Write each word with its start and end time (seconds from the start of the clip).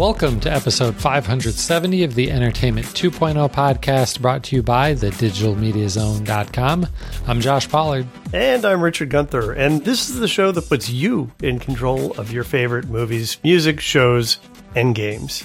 Welcome 0.00 0.40
to 0.40 0.50
episode 0.50 0.96
570 0.96 2.04
of 2.04 2.14
the 2.14 2.30
Entertainment 2.30 2.86
2.0 2.86 3.52
podcast 3.52 4.18
brought 4.22 4.42
to 4.44 4.56
you 4.56 4.62
by 4.62 4.94
the 4.94 5.10
digitalmediazone.com. 5.10 6.86
I'm 7.26 7.40
Josh 7.42 7.68
Pollard. 7.68 8.06
And 8.32 8.64
I'm 8.64 8.80
Richard 8.80 9.10
Gunther. 9.10 9.52
And 9.52 9.84
this 9.84 10.08
is 10.08 10.18
the 10.18 10.26
show 10.26 10.52
that 10.52 10.70
puts 10.70 10.88
you 10.88 11.30
in 11.42 11.58
control 11.58 12.12
of 12.12 12.32
your 12.32 12.44
favorite 12.44 12.88
movies, 12.88 13.36
music, 13.44 13.78
shows, 13.78 14.38
and 14.74 14.94
games. 14.94 15.44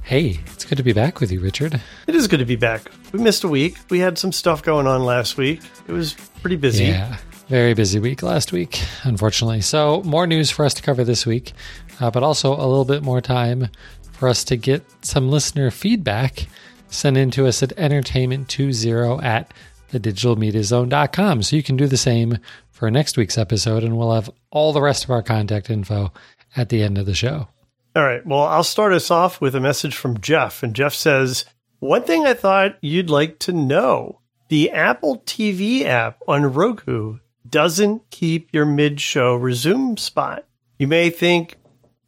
Hey, 0.00 0.40
it's 0.46 0.64
good 0.64 0.78
to 0.78 0.82
be 0.82 0.94
back 0.94 1.20
with 1.20 1.30
you, 1.30 1.40
Richard. 1.40 1.78
It 2.06 2.14
is 2.14 2.28
good 2.28 2.40
to 2.40 2.46
be 2.46 2.56
back. 2.56 2.90
We 3.12 3.18
missed 3.22 3.44
a 3.44 3.48
week. 3.48 3.76
We 3.90 3.98
had 3.98 4.16
some 4.16 4.32
stuff 4.32 4.62
going 4.62 4.86
on 4.86 5.04
last 5.04 5.36
week. 5.36 5.60
It 5.86 5.92
was 5.92 6.14
pretty 6.40 6.56
busy. 6.56 6.84
Yeah, 6.84 7.18
very 7.48 7.74
busy 7.74 7.98
week 7.98 8.22
last 8.22 8.52
week, 8.52 8.82
unfortunately. 9.02 9.60
So, 9.60 10.02
more 10.04 10.26
news 10.26 10.50
for 10.50 10.64
us 10.64 10.72
to 10.72 10.82
cover 10.82 11.04
this 11.04 11.26
week, 11.26 11.52
uh, 12.00 12.10
but 12.10 12.22
also 12.22 12.54
a 12.54 12.66
little 12.66 12.84
bit 12.84 13.02
more 13.02 13.20
time 13.20 13.68
for 14.12 14.28
us 14.28 14.44
to 14.44 14.56
get 14.56 14.82
some 15.04 15.30
listener 15.30 15.70
feedback 15.70 16.46
sent 16.88 17.16
in 17.16 17.30
to 17.32 17.46
us 17.46 17.62
at 17.62 17.76
entertainment20 17.76 19.22
at 19.22 19.52
thedigitalmediazone.com. 19.92 21.42
So, 21.42 21.56
you 21.56 21.62
can 21.62 21.76
do 21.76 21.86
the 21.86 21.96
same 21.96 22.38
for 22.70 22.90
next 22.90 23.16
week's 23.16 23.38
episode, 23.38 23.84
and 23.84 23.96
we'll 23.96 24.14
have 24.14 24.30
all 24.50 24.72
the 24.72 24.82
rest 24.82 25.04
of 25.04 25.10
our 25.10 25.22
contact 25.22 25.70
info 25.70 26.12
at 26.56 26.68
the 26.68 26.82
end 26.82 26.98
of 26.98 27.06
the 27.06 27.14
show. 27.14 27.48
All 27.94 28.02
right. 28.02 28.24
Well, 28.26 28.42
I'll 28.42 28.64
start 28.64 28.92
us 28.92 29.10
off 29.10 29.40
with 29.40 29.54
a 29.54 29.60
message 29.60 29.94
from 29.94 30.20
Jeff. 30.20 30.62
And 30.62 30.74
Jeff 30.74 30.94
says, 30.94 31.44
One 31.78 32.02
thing 32.02 32.26
I 32.26 32.34
thought 32.34 32.78
you'd 32.80 33.10
like 33.10 33.38
to 33.40 33.52
know 33.52 34.20
the 34.48 34.70
Apple 34.70 35.22
TV 35.26 35.84
app 35.84 36.22
on 36.26 36.52
Roku 36.52 37.18
doesn't 37.48 38.10
keep 38.10 38.48
your 38.52 38.64
mid 38.64 39.00
show 39.00 39.36
resume 39.36 39.96
spot. 39.96 40.46
You 40.78 40.88
may 40.88 41.10
think 41.10 41.56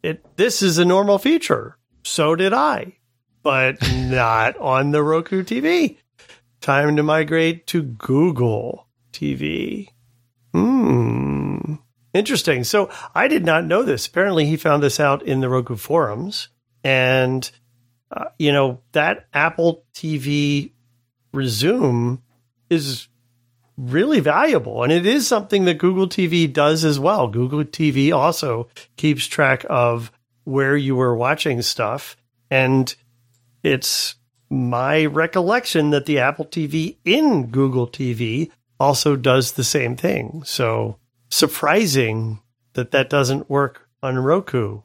it, 0.05 0.37
this 0.37 0.61
is 0.61 0.77
a 0.77 0.85
normal 0.85 1.17
feature. 1.17 1.77
So 2.03 2.35
did 2.35 2.53
I, 2.53 2.97
but 3.43 3.77
not 3.95 4.57
on 4.57 4.91
the 4.91 5.03
Roku 5.03 5.43
TV. 5.43 5.97
Time 6.61 6.95
to 6.95 7.03
migrate 7.03 7.67
to 7.67 7.81
Google 7.81 8.87
TV. 9.11 9.89
Hmm. 10.53 11.75
Interesting. 12.13 12.63
So 12.63 12.89
I 13.13 13.27
did 13.27 13.45
not 13.45 13.65
know 13.65 13.83
this. 13.83 14.07
Apparently, 14.07 14.45
he 14.45 14.57
found 14.57 14.81
this 14.81 14.99
out 14.99 15.23
in 15.23 15.41
the 15.41 15.49
Roku 15.49 15.75
forums. 15.75 16.47
And, 16.83 17.49
uh, 18.11 18.25
you 18.39 18.53
know, 18.53 18.79
that 18.93 19.27
Apple 19.33 19.83
TV 19.93 20.71
resume 21.33 22.21
is 22.69 23.07
really 23.77 24.19
valuable. 24.19 24.83
And 24.83 24.91
it 24.91 25.05
is 25.05 25.27
something 25.27 25.65
that 25.65 25.77
Google 25.77 26.07
TV 26.07 26.51
does 26.51 26.85
as 26.85 26.99
well. 26.99 27.27
Google 27.27 27.63
TV 27.63 28.13
also 28.13 28.67
keeps 28.97 29.25
track 29.25 29.65
of 29.69 30.11
where 30.43 30.77
you 30.77 30.95
were 30.95 31.15
watching 31.15 31.61
stuff. 31.61 32.15
And 32.49 32.93
it's 33.63 34.15
my 34.49 35.05
recollection 35.05 35.89
that 35.89 36.05
the 36.05 36.19
Apple 36.19 36.45
TV 36.45 36.97
in 37.03 37.47
Google 37.47 37.87
TV 37.87 38.51
also 38.79 39.15
does 39.15 39.53
the 39.53 39.63
same 39.63 39.95
thing. 39.95 40.43
So, 40.45 40.99
surprising 41.29 42.39
that 42.73 42.91
that 42.91 43.09
doesn't 43.09 43.49
work 43.49 43.89
on 44.03 44.19
Roku. 44.19 44.81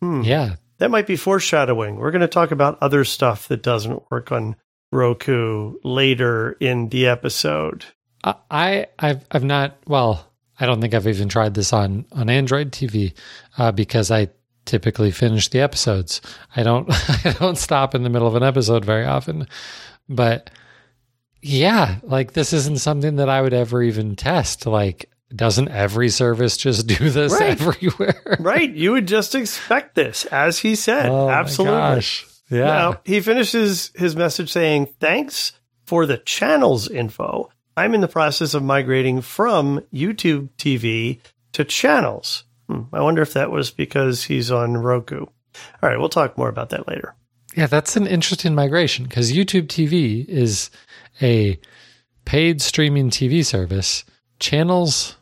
Hmm. 0.00 0.22
Yeah. 0.22 0.56
That 0.78 0.90
might 0.90 1.06
be 1.06 1.16
foreshadowing. 1.16 1.96
We're 1.96 2.10
going 2.10 2.22
to 2.22 2.28
talk 2.28 2.50
about 2.50 2.78
other 2.80 3.04
stuff 3.04 3.48
that 3.48 3.62
doesn't 3.62 4.02
work 4.10 4.32
on 4.32 4.56
Roku 4.90 5.74
later 5.84 6.52
in 6.60 6.88
the 6.88 7.06
episode. 7.06 7.84
I 8.50 8.86
I've 8.98 9.24
I've 9.30 9.44
not 9.44 9.76
well, 9.86 10.30
I 10.58 10.66
don't 10.66 10.80
think 10.80 10.94
I've 10.94 11.06
even 11.06 11.28
tried 11.28 11.54
this 11.54 11.72
on 11.72 12.06
on 12.12 12.30
Android 12.30 12.72
TV 12.72 13.12
uh, 13.58 13.72
because 13.72 14.10
I 14.10 14.28
typically 14.64 15.10
finish 15.10 15.48
the 15.48 15.60
episodes. 15.60 16.20
I 16.56 16.62
don't 16.62 16.88
I 17.26 17.32
don't 17.38 17.58
stop 17.58 17.94
in 17.94 18.02
the 18.02 18.10
middle 18.10 18.28
of 18.28 18.34
an 18.34 18.42
episode 18.42 18.84
very 18.84 19.04
often. 19.04 19.46
But 20.08 20.50
yeah, 21.42 21.96
like 22.02 22.32
this 22.32 22.52
isn't 22.52 22.78
something 22.78 23.16
that 23.16 23.28
I 23.28 23.42
would 23.42 23.54
ever 23.54 23.82
even 23.82 24.16
test. 24.16 24.66
Like 24.66 25.10
doesn't 25.34 25.68
every 25.68 26.08
service 26.08 26.56
just 26.56 26.86
do 26.86 27.10
this 27.10 27.32
right. 27.32 27.60
everywhere? 27.60 28.36
right. 28.38 28.70
You 28.70 28.92
would 28.92 29.08
just 29.08 29.34
expect 29.34 29.94
this, 29.94 30.24
as 30.26 30.58
he 30.58 30.74
said. 30.74 31.06
Oh 31.06 31.28
Absolutely. 31.28 32.04
Yeah. 32.50 32.64
Now, 32.66 33.00
he 33.04 33.20
finishes 33.20 33.90
his 33.94 34.14
message 34.14 34.52
saying, 34.52 34.86
Thanks 35.00 35.52
for 35.84 36.06
the 36.06 36.18
channels 36.18 36.88
info. 36.88 37.50
I'm 37.76 37.94
in 37.94 38.00
the 38.00 38.08
process 38.08 38.54
of 38.54 38.62
migrating 38.62 39.20
from 39.20 39.80
YouTube 39.92 40.50
TV 40.58 41.20
to 41.52 41.64
channels. 41.64 42.44
Hmm. 42.68 42.82
I 42.92 43.00
wonder 43.00 43.22
if 43.22 43.32
that 43.34 43.50
was 43.50 43.70
because 43.70 44.24
he's 44.24 44.50
on 44.50 44.76
Roku. 44.76 45.20
All 45.20 45.88
right, 45.88 45.98
we'll 45.98 46.08
talk 46.08 46.38
more 46.38 46.48
about 46.48 46.70
that 46.70 46.88
later. 46.88 47.14
Yeah, 47.56 47.66
that's 47.66 47.96
an 47.96 48.06
interesting 48.06 48.54
migration 48.54 49.04
because 49.04 49.32
YouTube 49.32 49.68
TV 49.68 50.26
is 50.26 50.70
a 51.22 51.58
paid 52.24 52.60
streaming 52.60 53.10
TV 53.10 53.44
service. 53.44 54.04
Channels 54.40 55.16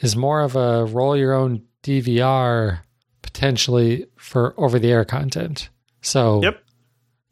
is 0.00 0.16
more 0.16 0.40
of 0.40 0.56
a 0.56 0.84
roll 0.86 1.16
your 1.16 1.34
own 1.34 1.62
DVR 1.82 2.80
potentially 3.22 4.06
for 4.16 4.54
over 4.56 4.78
the 4.78 4.90
air 4.90 5.04
content. 5.04 5.68
So 6.00 6.42
yep. 6.42 6.62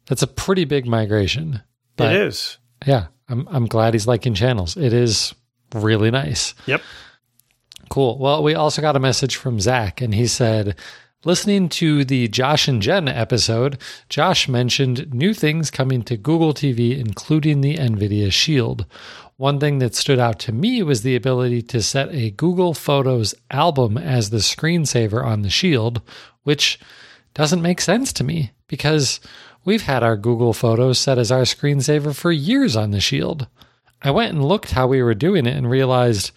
that's 0.05 0.21
a 0.21 0.27
pretty 0.27 0.65
big 0.65 0.85
migration. 0.85 1.61
It 1.97 2.11
is. 2.11 2.57
Yeah. 2.85 3.07
I'm 3.29 3.47
I'm 3.49 3.65
glad 3.65 3.93
he's 3.93 4.07
liking 4.07 4.33
channels. 4.33 4.77
It 4.77 4.93
is 4.93 5.33
really 5.73 6.11
nice. 6.11 6.53
Yep. 6.65 6.81
Cool. 7.89 8.17
Well, 8.17 8.43
we 8.43 8.55
also 8.55 8.81
got 8.81 8.95
a 8.95 8.99
message 8.99 9.35
from 9.35 9.59
Zach, 9.59 10.01
and 10.01 10.13
he 10.13 10.27
said, 10.27 10.75
Listening 11.23 11.69
to 11.69 12.05
the 12.05 12.27
Josh 12.27 12.67
and 12.67 12.81
Jen 12.81 13.07
episode, 13.07 13.81
Josh 14.09 14.47
mentioned 14.47 15.11
new 15.11 15.33
things 15.33 15.71
coming 15.71 16.03
to 16.03 16.17
Google 16.17 16.53
TV, 16.53 16.99
including 16.99 17.61
the 17.61 17.77
NVIDIA 17.77 18.31
Shield. 18.31 18.85
One 19.37 19.59
thing 19.59 19.79
that 19.79 19.95
stood 19.95 20.19
out 20.19 20.39
to 20.41 20.51
me 20.51 20.83
was 20.83 21.01
the 21.01 21.15
ability 21.15 21.63
to 21.63 21.81
set 21.81 22.13
a 22.13 22.29
Google 22.29 22.73
Photos 22.75 23.33
album 23.49 23.97
as 23.97 24.29
the 24.29 24.37
screensaver 24.37 25.25
on 25.25 25.41
the 25.41 25.49
Shield, 25.49 26.01
which 26.43 26.79
doesn't 27.33 27.61
make 27.61 27.81
sense 27.81 28.13
to 28.13 28.23
me 28.23 28.51
because 28.67 29.19
we've 29.65 29.81
had 29.81 30.03
our 30.03 30.15
Google 30.15 30.53
Photos 30.53 30.99
set 30.99 31.17
as 31.17 31.31
our 31.31 31.41
screensaver 31.41 32.15
for 32.15 32.31
years 32.31 32.75
on 32.75 32.91
the 32.91 33.01
Shield. 33.01 33.47
I 34.01 34.11
went 34.11 34.33
and 34.33 34.45
looked 34.45 34.71
how 34.71 34.87
we 34.87 35.01
were 35.01 35.15
doing 35.15 35.45
it 35.45 35.57
and 35.57 35.69
realized 35.69 36.31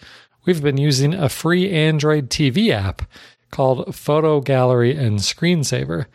we've 0.47 0.63
been 0.63 0.79
using 0.79 1.15
a 1.15 1.29
free 1.29 1.71
Android 1.71 2.31
TV 2.31 2.71
app 2.71 3.03
called 3.51 3.95
Photo 3.95 4.41
Gallery 4.41 4.97
and 4.97 5.19
Screensaver. 5.19 6.07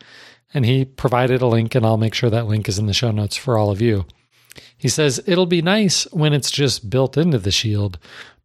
And 0.52 0.66
he 0.66 0.84
provided 0.84 1.40
a 1.40 1.46
link, 1.46 1.74
and 1.74 1.86
I'll 1.86 1.96
make 1.96 2.14
sure 2.14 2.30
that 2.30 2.46
link 2.46 2.68
is 2.68 2.78
in 2.78 2.86
the 2.86 2.92
show 2.92 3.10
notes 3.10 3.36
for 3.36 3.56
all 3.56 3.70
of 3.70 3.80
you. 3.80 4.04
He 4.76 4.88
says 4.88 5.20
it'll 5.26 5.46
be 5.46 5.62
nice 5.62 6.04
when 6.12 6.32
it's 6.32 6.50
just 6.50 6.90
built 6.90 7.16
into 7.16 7.38
the 7.38 7.50
Shield, 7.50 7.98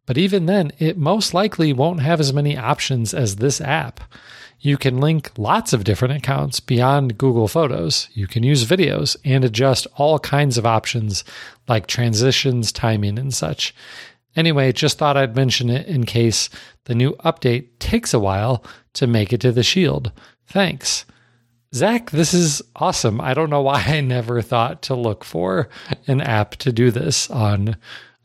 but 0.06 0.18
even 0.18 0.46
then, 0.46 0.72
it 0.78 0.96
most 0.96 1.34
likely 1.34 1.72
won't 1.72 2.00
have 2.00 2.18
as 2.18 2.32
many 2.32 2.56
options 2.56 3.14
as 3.14 3.36
this 3.36 3.60
app. 3.60 4.00
You 4.62 4.76
can 4.76 4.98
link 4.98 5.32
lots 5.38 5.72
of 5.72 5.84
different 5.84 6.14
accounts 6.14 6.60
beyond 6.60 7.16
Google 7.16 7.48
Photos. 7.48 8.08
You 8.12 8.26
can 8.26 8.42
use 8.42 8.66
videos 8.66 9.16
and 9.24 9.42
adjust 9.42 9.86
all 9.96 10.18
kinds 10.18 10.58
of 10.58 10.66
options 10.66 11.24
like 11.66 11.86
transitions, 11.86 12.70
timing, 12.70 13.18
and 13.18 13.32
such. 13.32 13.74
Anyway, 14.36 14.70
just 14.72 14.98
thought 14.98 15.16
I'd 15.16 15.34
mention 15.34 15.70
it 15.70 15.86
in 15.86 16.04
case 16.04 16.50
the 16.84 16.94
new 16.94 17.12
update 17.24 17.68
takes 17.78 18.12
a 18.12 18.20
while 18.20 18.62
to 18.94 19.06
make 19.06 19.32
it 19.32 19.40
to 19.40 19.50
the 19.50 19.62
Shield. 19.62 20.12
Thanks. 20.46 21.06
Zach, 21.74 22.10
this 22.10 22.34
is 22.34 22.60
awesome. 22.76 23.20
I 23.20 23.32
don't 23.32 23.50
know 23.50 23.62
why 23.62 23.82
I 23.86 24.02
never 24.02 24.42
thought 24.42 24.82
to 24.82 24.94
look 24.94 25.24
for 25.24 25.68
an 26.06 26.20
app 26.20 26.56
to 26.56 26.72
do 26.72 26.90
this 26.90 27.30
on 27.30 27.76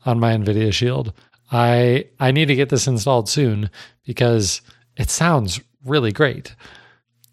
on 0.04 0.20
my 0.20 0.34
Nvidia 0.34 0.72
Shield. 0.72 1.12
I 1.50 2.06
I 2.20 2.30
need 2.30 2.46
to 2.46 2.56
get 2.56 2.68
this 2.68 2.86
installed 2.86 3.28
soon 3.28 3.70
because 4.04 4.60
it 4.96 5.10
sounds 5.10 5.60
really 5.86 6.12
great. 6.12 6.54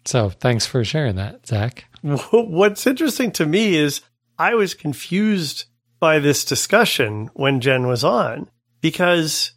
So 0.04 0.30
thanks 0.30 0.66
for 0.66 0.84
sharing 0.84 1.16
that, 1.16 1.46
Zach. 1.46 1.86
What's 2.02 2.86
interesting 2.86 3.32
to 3.32 3.46
me 3.46 3.76
is 3.76 4.02
I 4.38 4.54
was 4.54 4.74
confused 4.74 5.64
by 6.00 6.18
this 6.18 6.44
discussion 6.44 7.30
when 7.34 7.60
Jen 7.60 7.86
was 7.86 8.04
on 8.04 8.50
because 8.80 9.52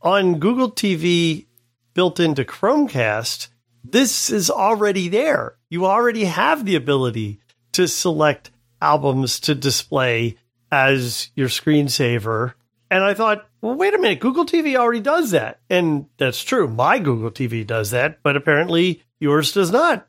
on 0.00 0.38
Google 0.38 0.70
TV 0.70 1.46
built 1.92 2.20
into 2.20 2.44
Chromecast, 2.44 3.48
this 3.82 4.30
is 4.30 4.50
already 4.50 5.08
there. 5.08 5.56
You 5.68 5.84
already 5.86 6.24
have 6.24 6.64
the 6.64 6.76
ability 6.76 7.40
to 7.72 7.86
select 7.86 8.50
albums 8.80 9.40
to 9.40 9.54
display 9.54 10.36
as 10.70 11.28
your 11.34 11.48
screensaver. 11.48 12.54
And 12.90 13.04
I 13.04 13.14
thought, 13.14 13.46
well, 13.64 13.76
wait 13.76 13.94
a 13.94 13.98
minute, 13.98 14.20
Google 14.20 14.44
TV 14.44 14.76
already 14.76 15.00
does 15.00 15.30
that. 15.30 15.60
And 15.70 16.04
that's 16.18 16.44
true. 16.44 16.68
My 16.68 16.98
Google 16.98 17.30
TV 17.30 17.66
does 17.66 17.92
that, 17.92 18.22
but 18.22 18.36
apparently 18.36 19.02
yours 19.18 19.52
does 19.52 19.70
not. 19.70 20.06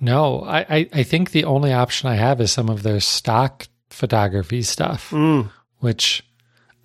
No, 0.00 0.42
I, 0.42 0.88
I, 0.92 1.02
think 1.02 1.30
the 1.30 1.44
only 1.44 1.74
option 1.74 2.08
I 2.08 2.14
have 2.14 2.40
is 2.40 2.52
some 2.52 2.70
of 2.70 2.82
their 2.82 3.00
stock 3.00 3.66
photography 3.90 4.62
stuff, 4.62 5.10
mm. 5.10 5.50
which 5.78 6.22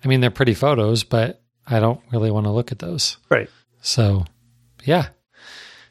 I 0.04 0.08
mean, 0.08 0.20
they're 0.20 0.30
pretty 0.30 0.52
photos, 0.52 1.02
but 1.02 1.42
I 1.66 1.80
don't 1.80 2.00
really 2.12 2.30
want 2.30 2.44
to 2.44 2.52
look 2.52 2.72
at 2.72 2.78
those. 2.78 3.16
Right. 3.30 3.48
So, 3.80 4.26
yeah. 4.84 5.08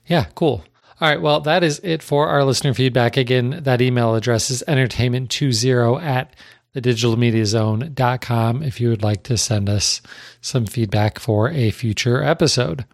Yeah, 0.06 0.26
cool. 0.36 0.64
All 1.00 1.10
right. 1.10 1.22
Well, 1.22 1.42
that 1.42 1.64
is 1.64 1.80
it 1.84 2.04
for 2.04 2.28
our 2.28 2.44
listener 2.44 2.76
feedback. 2.76 3.18
Again, 3.18 3.62
that 3.64 3.82
email 3.82 4.14
address 4.14 4.52
is 4.52 4.64
entertainment20 4.68 6.04
at 6.04 6.36
thedigitalmediazone.com 6.76 8.64
if 8.64 8.80
you 8.80 8.90
would 8.90 9.04
like 9.04 9.24
to 9.24 9.38
send 9.38 9.70
us 9.70 10.02
some 10.42 10.66
feedback 10.66 11.20
for 11.20 11.50
a 11.50 11.72
future 11.72 12.24
episode. 12.24 12.86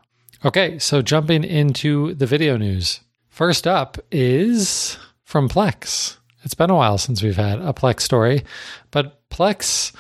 Okay. 0.45 0.79
So 0.79 1.01
jumping 1.01 1.43
into 1.43 2.13
the 2.15 2.25
video 2.25 2.57
news. 2.57 3.01
First 3.29 3.67
up 3.67 3.97
is 4.11 4.97
from 5.23 5.49
Plex. 5.49 6.17
It's 6.43 6.55
been 6.55 6.69
a 6.69 6.75
while 6.75 6.97
since 6.97 7.21
we've 7.21 7.35
had 7.35 7.59
a 7.59 7.73
Plex 7.73 8.01
story, 8.01 8.43
but 8.91 9.21
Plex 9.29 9.93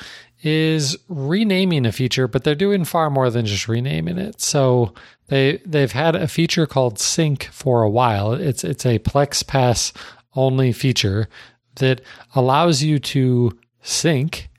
is 0.43 0.95
renaming 1.09 1.85
a 1.85 1.91
feature, 1.91 2.27
but 2.27 2.43
they're 2.43 2.55
doing 2.55 2.85
far 2.85 3.09
more 3.09 3.29
than 3.29 3.45
just 3.45 3.67
renaming 3.67 4.17
it. 4.17 4.39
So 4.39 4.93
they 5.27 5.61
they've 5.65 5.91
had 5.91 6.15
a 6.15 6.27
feature 6.27 6.65
called 6.65 6.99
Sync 6.99 7.45
for 7.51 7.83
a 7.83 7.89
while. 7.89 8.33
It's 8.33 8.63
it's 8.63 8.85
a 8.85 8.99
Plex 8.99 9.45
Pass 9.45 9.93
only 10.35 10.71
feature 10.71 11.27
that 11.75 12.01
allows 12.35 12.83
you 12.83 12.99
to 12.99 13.57
sync 13.81 14.49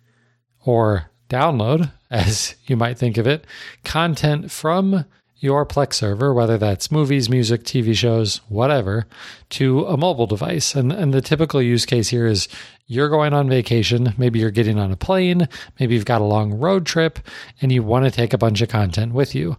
or 0.65 1.11
download, 1.29 1.93
as 2.11 2.55
you 2.67 2.76
might 2.76 2.99
think 2.99 3.19
of 3.19 3.26
it, 3.26 3.47
content 3.85 4.50
from 4.50 5.05
your 5.41 5.65
Plex 5.65 5.94
server, 5.94 6.35
whether 6.35 6.59
that's 6.59 6.91
movies, 6.91 7.31
music, 7.31 7.62
TV 7.62 7.94
shows, 7.94 8.41
whatever, 8.49 9.06
to 9.50 9.87
a 9.87 9.97
mobile 9.97 10.26
device. 10.26 10.75
And, 10.75 10.93
and 10.93 11.15
the 11.15 11.20
typical 11.20 11.62
use 11.62 11.87
case 11.87 12.09
here 12.09 12.26
is 12.26 12.49
you're 12.87 13.09
going 13.09 13.32
on 13.32 13.49
vacation, 13.49 14.15
maybe 14.19 14.41
you're 14.41 14.50
getting 14.50 14.79
on 14.79 14.91
a 14.91 14.97
plane, 14.97 15.49
maybe 15.79 15.94
you've 15.94 16.05
got 16.05 16.20
a 16.20 16.25
long 16.25 16.55
road 16.55 16.87
trip, 16.87 17.20
and 17.61 17.70
you 17.70 17.82
want 17.82 18.05
to 18.05 18.11
take 18.11 18.32
a 18.32 18.38
bunch 18.38 18.61
of 18.62 18.69
content 18.69 19.12
with 19.12 19.35
you. 19.35 19.56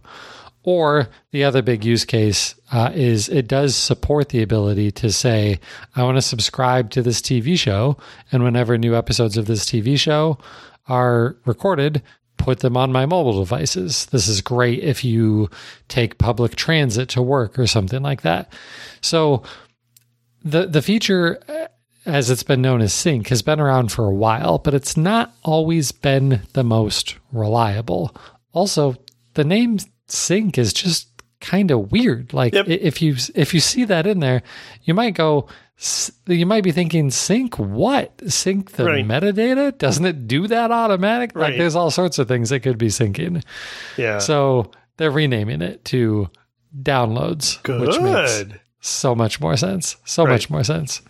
Or 0.62 1.08
the 1.30 1.44
other 1.44 1.62
big 1.62 1.84
use 1.84 2.04
case 2.04 2.54
uh, 2.70 2.90
is 2.94 3.28
it 3.28 3.48
does 3.48 3.74
support 3.74 4.28
the 4.28 4.42
ability 4.42 4.90
to 4.92 5.10
say, 5.10 5.58
I 5.96 6.02
want 6.02 6.18
to 6.18 6.22
subscribe 6.22 6.90
to 6.90 7.02
this 7.02 7.20
TV 7.20 7.58
show. 7.58 7.96
And 8.30 8.44
whenever 8.44 8.76
new 8.76 8.94
episodes 8.94 9.36
of 9.36 9.46
this 9.46 9.64
TV 9.64 9.98
show 9.98 10.38
are 10.86 11.36
recorded, 11.46 12.02
put 12.36 12.60
them 12.60 12.76
on 12.76 12.92
my 12.92 13.06
mobile 13.06 13.38
devices. 13.38 14.06
This 14.06 14.28
is 14.28 14.40
great 14.40 14.82
if 14.82 15.04
you 15.04 15.48
take 15.88 16.18
public 16.18 16.56
transit 16.56 17.08
to 17.10 17.22
work 17.22 17.58
or 17.58 17.66
something 17.66 18.02
like 18.02 18.22
that. 18.22 18.52
So 19.00 19.42
the 20.42 20.66
the 20.66 20.82
feature 20.82 21.38
as 22.06 22.30
it's 22.30 22.42
been 22.42 22.62
known 22.62 22.80
as 22.80 22.94
sync 22.94 23.28
has 23.28 23.42
been 23.42 23.60
around 23.60 23.92
for 23.92 24.06
a 24.06 24.14
while, 24.14 24.58
but 24.58 24.74
it's 24.74 24.96
not 24.96 25.34
always 25.42 25.92
been 25.92 26.40
the 26.54 26.64
most 26.64 27.16
reliable. 27.30 28.14
Also, 28.52 28.96
the 29.34 29.44
name 29.44 29.78
sync 30.10 30.58
is 30.58 30.72
just 30.72 31.08
kind 31.40 31.70
of 31.70 31.90
weird. 31.90 32.32
Like 32.32 32.54
yep. 32.54 32.68
if 32.68 33.00
you 33.02 33.16
if 33.34 33.54
you 33.54 33.60
see 33.60 33.84
that 33.84 34.06
in 34.06 34.20
there, 34.20 34.42
you 34.84 34.94
might 34.94 35.14
go 35.14 35.48
you 36.26 36.44
might 36.44 36.62
be 36.62 36.72
thinking 36.72 37.10
sync 37.10 37.58
what 37.58 38.12
sync 38.30 38.72
the 38.72 38.84
right. 38.84 39.06
metadata 39.06 39.76
doesn't 39.78 40.04
it 40.04 40.28
do 40.28 40.46
that 40.46 40.70
automatic 40.70 41.32
right. 41.34 41.50
like 41.50 41.58
there's 41.58 41.74
all 41.74 41.90
sorts 41.90 42.18
of 42.18 42.28
things 42.28 42.50
that 42.50 42.60
could 42.60 42.76
be 42.76 42.88
syncing 42.88 43.42
yeah 43.96 44.18
so 44.18 44.70
they're 44.98 45.10
renaming 45.10 45.62
it 45.62 45.82
to 45.86 46.28
downloads 46.82 47.62
Good. 47.62 47.80
which 47.80 47.98
makes 47.98 48.44
so 48.80 49.14
much 49.14 49.40
more 49.40 49.56
sense 49.56 49.96
so 50.04 50.24
right. 50.24 50.32
much 50.32 50.50
more 50.50 50.64
sense 50.64 51.00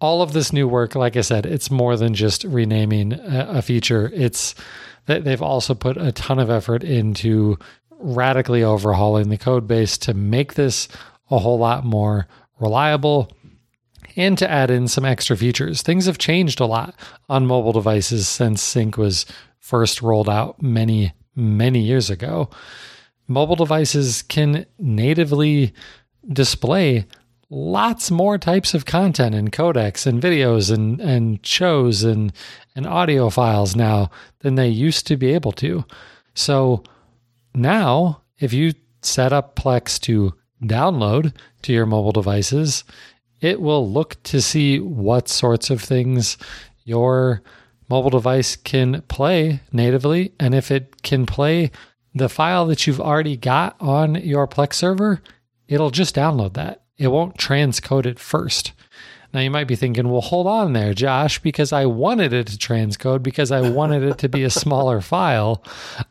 all 0.00 0.20
of 0.20 0.34
this 0.34 0.52
new 0.52 0.68
work 0.68 0.94
like 0.94 1.16
i 1.16 1.22
said 1.22 1.46
it's 1.46 1.70
more 1.70 1.96
than 1.96 2.12
just 2.12 2.44
renaming 2.44 3.14
a, 3.14 3.46
a 3.52 3.62
feature 3.62 4.10
it's 4.14 4.54
they've 5.06 5.42
also 5.42 5.74
put 5.74 5.96
a 5.96 6.12
ton 6.12 6.38
of 6.38 6.50
effort 6.50 6.84
into 6.84 7.58
radically 7.90 8.62
overhauling 8.62 9.28
the 9.28 9.38
code 9.38 9.66
base 9.66 9.96
to 9.98 10.14
make 10.14 10.54
this 10.54 10.88
a 11.30 11.38
whole 11.38 11.58
lot 11.58 11.84
more 11.84 12.26
reliable, 12.58 13.30
and 14.16 14.38
to 14.38 14.50
add 14.50 14.70
in 14.70 14.86
some 14.86 15.04
extra 15.04 15.36
features. 15.36 15.82
Things 15.82 16.06
have 16.06 16.18
changed 16.18 16.60
a 16.60 16.66
lot 16.66 16.94
on 17.28 17.46
mobile 17.46 17.72
devices 17.72 18.28
since 18.28 18.62
Sync 18.62 18.96
was 18.96 19.26
first 19.58 20.02
rolled 20.02 20.28
out 20.28 20.62
many, 20.62 21.12
many 21.34 21.80
years 21.80 22.10
ago. 22.10 22.50
Mobile 23.26 23.56
devices 23.56 24.22
can 24.22 24.66
natively 24.78 25.72
display 26.28 27.06
lots 27.54 28.10
more 28.10 28.36
types 28.36 28.74
of 28.74 28.84
content 28.84 29.34
and 29.34 29.52
codecs 29.52 30.06
and 30.06 30.20
videos 30.20 30.72
and, 30.72 31.00
and 31.00 31.44
shows 31.46 32.02
and, 32.02 32.32
and 32.74 32.86
audio 32.86 33.30
files 33.30 33.76
now 33.76 34.10
than 34.40 34.56
they 34.56 34.68
used 34.68 35.06
to 35.06 35.16
be 35.16 35.32
able 35.32 35.52
to. 35.52 35.84
So 36.34 36.82
now, 37.54 38.22
if 38.40 38.52
you 38.52 38.72
set 39.02 39.32
up 39.32 39.54
Plex 39.54 40.00
to 40.00 40.34
download 40.62 41.32
to 41.62 41.72
your 41.72 41.86
mobile 41.86 42.10
devices, 42.12 42.82
it 43.40 43.60
will 43.60 43.88
look 43.88 44.20
to 44.24 44.42
see 44.42 44.80
what 44.80 45.28
sorts 45.28 45.70
of 45.70 45.80
things 45.80 46.36
your 46.84 47.40
mobile 47.88 48.10
device 48.10 48.56
can 48.56 49.02
play 49.02 49.60
natively. 49.70 50.32
And 50.40 50.54
if 50.54 50.72
it 50.72 51.02
can 51.02 51.24
play 51.24 51.70
the 52.14 52.28
file 52.28 52.66
that 52.66 52.86
you've 52.86 53.00
already 53.00 53.36
got 53.36 53.76
on 53.78 54.16
your 54.16 54.48
Plex 54.48 54.74
server, 54.74 55.22
it'll 55.68 55.90
just 55.90 56.16
download 56.16 56.54
that. 56.54 56.83
It 56.96 57.08
won't 57.08 57.36
transcode 57.36 58.06
it 58.06 58.18
first. 58.18 58.72
Now 59.32 59.40
you 59.40 59.50
might 59.50 59.66
be 59.66 59.74
thinking, 59.74 60.08
well, 60.08 60.20
hold 60.20 60.46
on 60.46 60.74
there, 60.74 60.94
Josh, 60.94 61.40
because 61.40 61.72
I 61.72 61.86
wanted 61.86 62.32
it 62.32 62.46
to 62.46 62.56
transcode 62.56 63.22
because 63.22 63.50
I 63.50 63.68
wanted 63.68 64.04
it 64.04 64.18
to 64.18 64.28
be 64.28 64.44
a 64.44 64.50
smaller 64.50 65.00
file. 65.00 65.64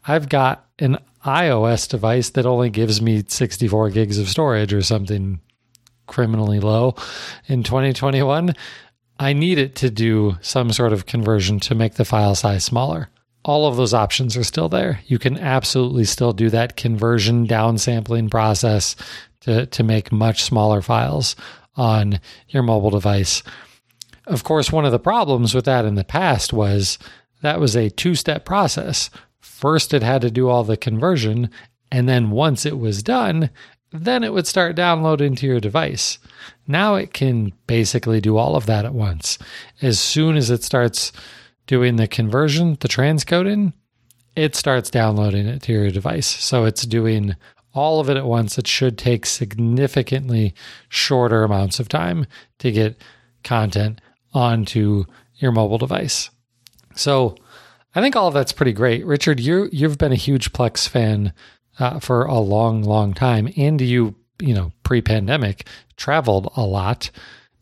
I've 0.06 0.28
got 0.28 0.68
an 0.80 0.98
iOS 1.26 1.88
device 1.88 2.32
that 2.32 2.46
only 2.46 2.70
gives 2.70 3.02
me 3.02 3.24
64 3.26 3.92
gigs 3.92 4.18
of 4.18 4.28
storage 4.28 4.74
or 4.74 4.82
something 4.82 5.40
criminally 6.06 6.60
low 6.60 6.96
in 7.48 7.64
2021. 7.64 8.54
I 9.20 9.32
need 9.32 9.58
it 9.58 9.76
to 9.76 9.90
do 9.90 10.38
some 10.42 10.74
sort 10.74 10.92
of 10.92 11.06
conversion 11.06 11.62
to 11.62 11.76
make 11.76 11.94
the 11.94 12.04
file 12.04 12.36
size 12.36 12.66
smaller. 12.66 13.10
All 13.46 13.68
of 13.68 13.78
those 13.78 13.94
options 13.94 14.36
are 14.36 14.44
still 14.44 14.70
there. 14.70 15.00
You 15.06 15.20
can 15.20 15.38
absolutely 15.38 16.06
still 16.06 16.34
do 16.34 16.50
that 16.50 16.76
conversion 16.76 17.48
downsampling 17.48 18.32
process 18.32 18.96
to, 19.44 19.66
to 19.66 19.84
make 19.84 20.12
much 20.12 20.44
smaller 20.44 20.82
files 20.82 21.36
on 21.76 22.20
your 22.50 22.64
mobile 22.64 22.90
device. 22.90 23.44
Of 24.26 24.44
course, 24.44 24.72
one 24.72 24.86
of 24.86 24.92
the 24.92 25.00
problems 25.00 25.54
with 25.54 25.66
that 25.66 25.86
in 25.86 25.96
the 25.96 26.04
past 26.04 26.54
was 26.54 26.98
that 27.42 27.60
was 27.60 27.76
a 27.76 27.90
two 27.90 28.16
step 28.16 28.46
process. 28.46 29.10
First, 29.40 29.94
it 29.94 30.04
had 30.04 30.22
to 30.22 30.32
do 30.32 30.50
all 30.50 30.64
the 30.64 30.78
conversion, 30.78 31.50
and 31.92 32.08
then 32.08 32.32
once 32.32 32.66
it 32.66 32.78
was 32.78 33.04
done, 33.04 33.50
then 33.92 34.24
it 34.24 34.34
would 34.34 34.48
start 34.48 34.76
downloading 34.76 35.36
to 35.36 35.46
your 35.46 35.60
device. 35.60 36.18
Now 36.68 36.96
it 36.96 37.14
can 37.14 37.54
basically 37.68 38.22
do 38.22 38.38
all 38.38 38.56
of 38.56 38.66
that 38.66 38.86
at 38.86 38.94
once. 38.94 39.38
As 39.82 40.00
soon 40.00 40.36
as 40.36 40.50
it 40.50 40.64
starts 40.64 41.12
doing 41.68 41.98
the 41.98 42.08
conversion, 42.08 42.78
the 42.80 42.88
transcoding, 42.88 43.74
it 44.36 44.56
starts 44.56 44.90
downloading 44.90 45.46
it 45.46 45.62
to 45.64 45.74
your 45.74 45.92
device. 45.92 46.28
So 46.28 46.66
it's 46.66 46.86
doing 46.86 47.36
all 47.74 48.00
of 48.00 48.10
it 48.10 48.18
at 48.18 48.26
once, 48.26 48.58
it 48.58 48.68
should 48.68 48.98
take 48.98 49.26
significantly 49.26 50.54
shorter 50.90 51.44
amounts 51.44 51.80
of 51.80 51.90
time 51.90 52.26
to 52.60 52.72
get 52.72 53.02
content 53.44 54.00
onto 54.34 55.06
your 55.36 55.52
mobile 55.52 55.78
device. 55.78 56.30
So 56.96 57.36
I 57.96 58.02
think 58.02 58.16
all 58.16 58.28
of 58.28 58.34
that's 58.34 58.54
pretty 58.54 58.74
great. 58.74 59.06
Richard, 59.06 59.40
you 59.40 59.70
you've 59.72 59.98
been 59.98 60.12
a 60.12 60.16
huge 60.16 60.54
Plex 60.54 60.88
fan 60.88 61.34
uh, 61.80 62.00
for 62.00 62.26
a 62.26 62.40
long, 62.40 62.84
long 62.84 63.14
time, 63.14 63.50
and 63.58 63.80
you 63.82 64.16
you 64.40 64.54
know 64.54 64.72
pre-pandemic 64.84 65.68
traveled 65.98 66.52
a 66.56 66.64
lot. 66.64 67.10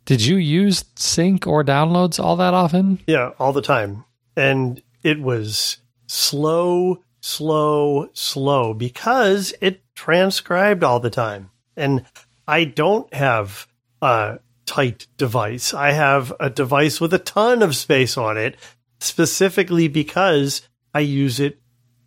Did 0.05 0.21
you 0.21 0.37
use 0.37 0.83
sync 0.95 1.47
or 1.47 1.63
downloads 1.63 2.21
all 2.21 2.35
that 2.37 2.53
often? 2.53 2.99
Yeah, 3.07 3.31
all 3.39 3.53
the 3.53 3.61
time, 3.61 4.05
and 4.35 4.81
it 5.03 5.21
was 5.21 5.77
slow, 6.07 7.03
slow, 7.21 8.09
slow 8.13 8.73
because 8.73 9.53
it 9.61 9.81
transcribed 10.01 10.83
all 10.83 10.99
the 10.99 11.11
time. 11.11 11.51
And 11.77 12.03
I 12.47 12.63
don't 12.63 13.13
have 13.13 13.67
a 14.01 14.39
tight 14.65 15.05
device. 15.15 15.75
I 15.75 15.91
have 15.91 16.33
a 16.39 16.49
device 16.49 16.99
with 16.99 17.13
a 17.13 17.19
ton 17.19 17.61
of 17.61 17.75
space 17.75 18.17
on 18.17 18.35
it, 18.35 18.57
specifically 18.99 19.87
because 19.87 20.63
I 20.91 21.01
use 21.01 21.39
it 21.39 21.59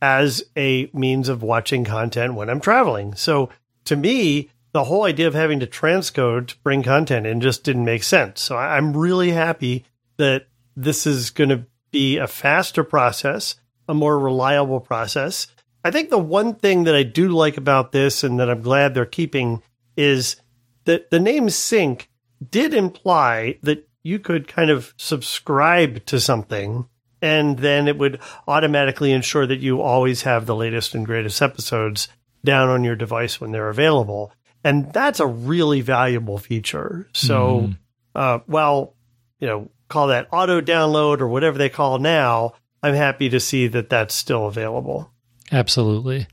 as 0.03 0.43
a 0.57 0.91
means 0.93 1.29
of 1.29 1.45
watching 1.45 1.85
content 1.85 2.35
when 2.35 2.51
I'm 2.51 2.61
traveling. 2.61 3.15
So 3.15 3.51
to 3.85 3.95
me, 3.95 4.51
the 4.73 4.83
whole 4.83 5.05
idea 5.05 5.29
of 5.29 5.35
having 5.35 5.61
to 5.61 5.67
transcode 5.69 6.49
to 6.49 6.57
bring 6.65 6.83
content 6.83 7.29
in 7.29 7.41
just 7.41 7.63
didn't 7.63 7.85
make 7.85 8.03
sense. 8.03 8.41
So 8.43 8.57
I'm 8.57 8.97
really 8.97 9.31
happy 9.31 9.85
that 10.17 10.49
this 10.75 11.07
is 11.07 11.31
going 11.31 11.51
to 11.51 11.67
be 11.93 12.19
a 12.19 12.27
faster 12.27 12.83
process, 12.83 13.55
a 13.89 13.95
more 13.95 14.19
reliable 14.19 14.81
process, 14.81 15.47
I 15.85 15.91
think 15.91 16.09
the 16.11 16.19
one 16.19 16.55
thing 16.55 16.85
that 16.85 16.95
I 16.95 17.03
do 17.03 17.29
like 17.29 17.57
about 17.57 17.93
this 17.93 18.25
and 18.25 18.41
that 18.41 18.51
I'm 18.51 18.63
glad 18.63 18.95
they're 18.95 19.05
keeping 19.05 19.63
is 19.97 20.37
that 20.85 21.11
the 21.11 21.21
name 21.21 21.51
Sync 21.51 22.09
did 22.51 22.73
imply 22.75 23.59
that 23.63 23.87
you 24.03 24.19
could 24.19 24.49
kind 24.49 24.71
of 24.71 24.95
subscribe 24.97 26.05
to 26.07 26.19
something 26.19 26.89
and 27.23 27.59
then 27.59 27.89
it 27.89 27.97
would 27.97 28.21
automatically 28.47 29.13
ensure 29.13 29.47
that 29.47 29.61
you 29.61 29.81
always 29.81 30.23
have 30.23 30.45
the 30.45 30.55
latest 30.55 30.95
and 30.95 31.07
greatest 31.07 31.41
episodes 31.41 32.09
down 32.45 32.69
on 32.69 32.85
your 32.85 32.97
device 32.97 33.41
when 33.41 33.51
they're 33.51 33.71
available. 33.71 34.31
And 34.63 34.93
that's 34.93 35.21
a 35.21 35.27
really 35.27 35.81
valuable 35.81 36.37
feature. 36.37 37.09
So, 37.15 37.61
Mhm. 37.61 37.79
uh, 38.15 38.39
well, 38.47 38.95
you 39.41 39.47
know, 39.47 39.71
call 39.89 40.09
that 40.09 40.29
auto 40.33 40.61
download 40.61 41.21
or 41.21 41.29
whatever 41.29 41.57
they 41.57 41.71
call 41.71 41.99
now. 41.99 42.53
I'm 42.83 42.95
happy 42.95 43.31
to 43.31 43.41
see 43.41 43.69
that 43.69 43.89
that's 43.89 44.15
still 44.15 44.47
available. 44.47 45.11
Absolutely. 45.55 46.27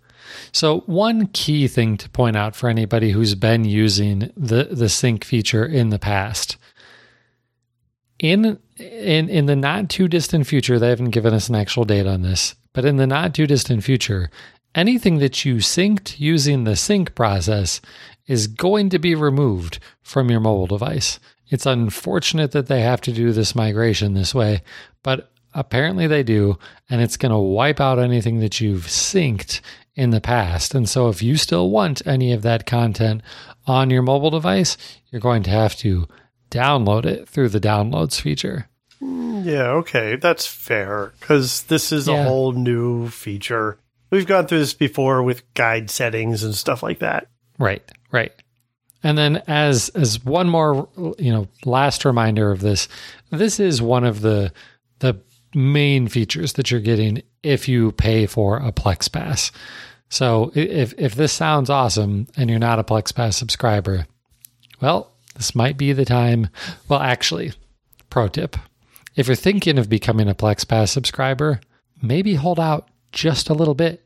So 0.51 0.79
one 0.87 1.27
key 1.27 1.67
thing 1.67 1.95
to 1.97 2.09
point 2.09 2.35
out 2.35 2.55
for 2.55 2.69
anybody 2.69 3.11
who's 3.11 3.35
been 3.35 3.65
using 3.65 4.31
the 4.35 4.69
the 4.71 4.89
sync 4.89 5.23
feature 5.23 5.63
in 5.65 5.89
the 5.89 5.99
past. 5.99 6.57
In 8.17 8.57
in 8.77 9.29
in 9.29 9.45
the 9.45 9.55
not 9.55 9.89
too 9.89 10.07
distant 10.07 10.47
future, 10.47 10.79
they 10.79 10.89
haven't 10.89 11.11
given 11.11 11.35
us 11.35 11.49
an 11.49 11.55
actual 11.55 11.85
date 11.85 12.07
on 12.07 12.23
this, 12.23 12.55
but 12.73 12.83
in 12.83 12.97
the 12.97 13.05
not 13.05 13.35
too 13.35 13.45
distant 13.45 13.83
future, 13.83 14.31
anything 14.73 15.19
that 15.19 15.45
you 15.45 15.57
synced 15.57 16.19
using 16.19 16.63
the 16.63 16.75
sync 16.75 17.13
process 17.13 17.79
is 18.25 18.47
going 18.47 18.89
to 18.89 18.99
be 18.99 19.13
removed 19.13 19.77
from 20.01 20.31
your 20.31 20.39
mobile 20.39 20.67
device. 20.67 21.19
It's 21.49 21.67
unfortunate 21.67 22.53
that 22.53 22.67
they 22.67 22.81
have 22.81 23.01
to 23.01 23.11
do 23.11 23.33
this 23.33 23.53
migration 23.53 24.13
this 24.13 24.33
way, 24.33 24.63
but 25.03 25.30
apparently 25.53 26.07
they 26.07 26.23
do, 26.23 26.57
and 26.89 27.01
it's 27.01 27.17
going 27.17 27.31
to 27.31 27.37
wipe 27.37 27.79
out 27.79 27.99
anything 27.99 28.39
that 28.39 28.61
you've 28.61 28.85
synced 28.85 29.61
in 29.95 30.11
the 30.11 30.21
past. 30.21 30.73
And 30.73 30.87
so 30.87 31.09
if 31.09 31.21
you 31.21 31.37
still 31.37 31.69
want 31.69 32.05
any 32.05 32.33
of 32.33 32.41
that 32.43 32.65
content 32.65 33.21
on 33.65 33.89
your 33.89 34.01
mobile 34.01 34.29
device, 34.29 34.77
you're 35.09 35.21
going 35.21 35.43
to 35.43 35.49
have 35.49 35.75
to 35.77 36.07
download 36.49 37.05
it 37.05 37.27
through 37.27 37.49
the 37.49 37.59
downloads 37.59 38.19
feature. 38.19 38.67
Mm, 39.01 39.45
yeah, 39.45 39.69
okay, 39.69 40.15
that's 40.15 40.45
fair 40.45 41.13
because 41.19 41.63
this 41.63 41.91
is 41.91 42.07
a 42.07 42.23
whole 42.23 42.51
new 42.51 43.09
feature. 43.09 43.77
We've 44.11 44.27
gone 44.27 44.47
through 44.47 44.59
this 44.59 44.73
before 44.73 45.23
with 45.23 45.51
guide 45.53 45.89
settings 45.89 46.43
and 46.43 46.53
stuff 46.53 46.83
like 46.83 46.99
that. 46.99 47.27
Right, 47.57 47.89
right. 48.11 48.33
And 49.03 49.17
then 49.17 49.41
as 49.47 49.89
as 49.89 50.23
one 50.23 50.47
more, 50.49 50.87
you 51.17 51.31
know, 51.31 51.47
last 51.65 52.05
reminder 52.05 52.51
of 52.51 52.59
this, 52.59 52.87
this 53.31 53.59
is 53.59 53.81
one 53.81 54.03
of 54.03 54.21
the 54.21 54.53
the 54.99 55.19
main 55.53 56.07
features 56.07 56.53
that 56.53 56.71
you're 56.71 56.79
getting 56.79 57.21
if 57.43 57.67
you 57.67 57.91
pay 57.91 58.25
for 58.25 58.57
a 58.57 58.71
Plex 58.71 59.11
Pass. 59.11 59.51
So 60.09 60.51
if 60.55 60.93
if 60.97 61.15
this 61.15 61.33
sounds 61.33 61.69
awesome 61.69 62.27
and 62.35 62.49
you're 62.49 62.59
not 62.59 62.79
a 62.79 62.83
Plex 62.83 63.13
Pass 63.13 63.37
subscriber, 63.37 64.07
well, 64.81 65.11
this 65.35 65.55
might 65.55 65.77
be 65.77 65.93
the 65.93 66.05
time. 66.05 66.49
Well, 66.89 66.99
actually, 66.99 67.53
pro 68.09 68.27
tip. 68.27 68.57
If 69.15 69.27
you're 69.27 69.35
thinking 69.35 69.77
of 69.77 69.89
becoming 69.89 70.29
a 70.29 70.35
Plex 70.35 70.67
Pass 70.67 70.91
subscriber, 70.91 71.61
maybe 72.01 72.35
hold 72.35 72.59
out 72.59 72.89
just 73.11 73.49
a 73.49 73.53
little 73.53 73.75
bit. 73.75 74.05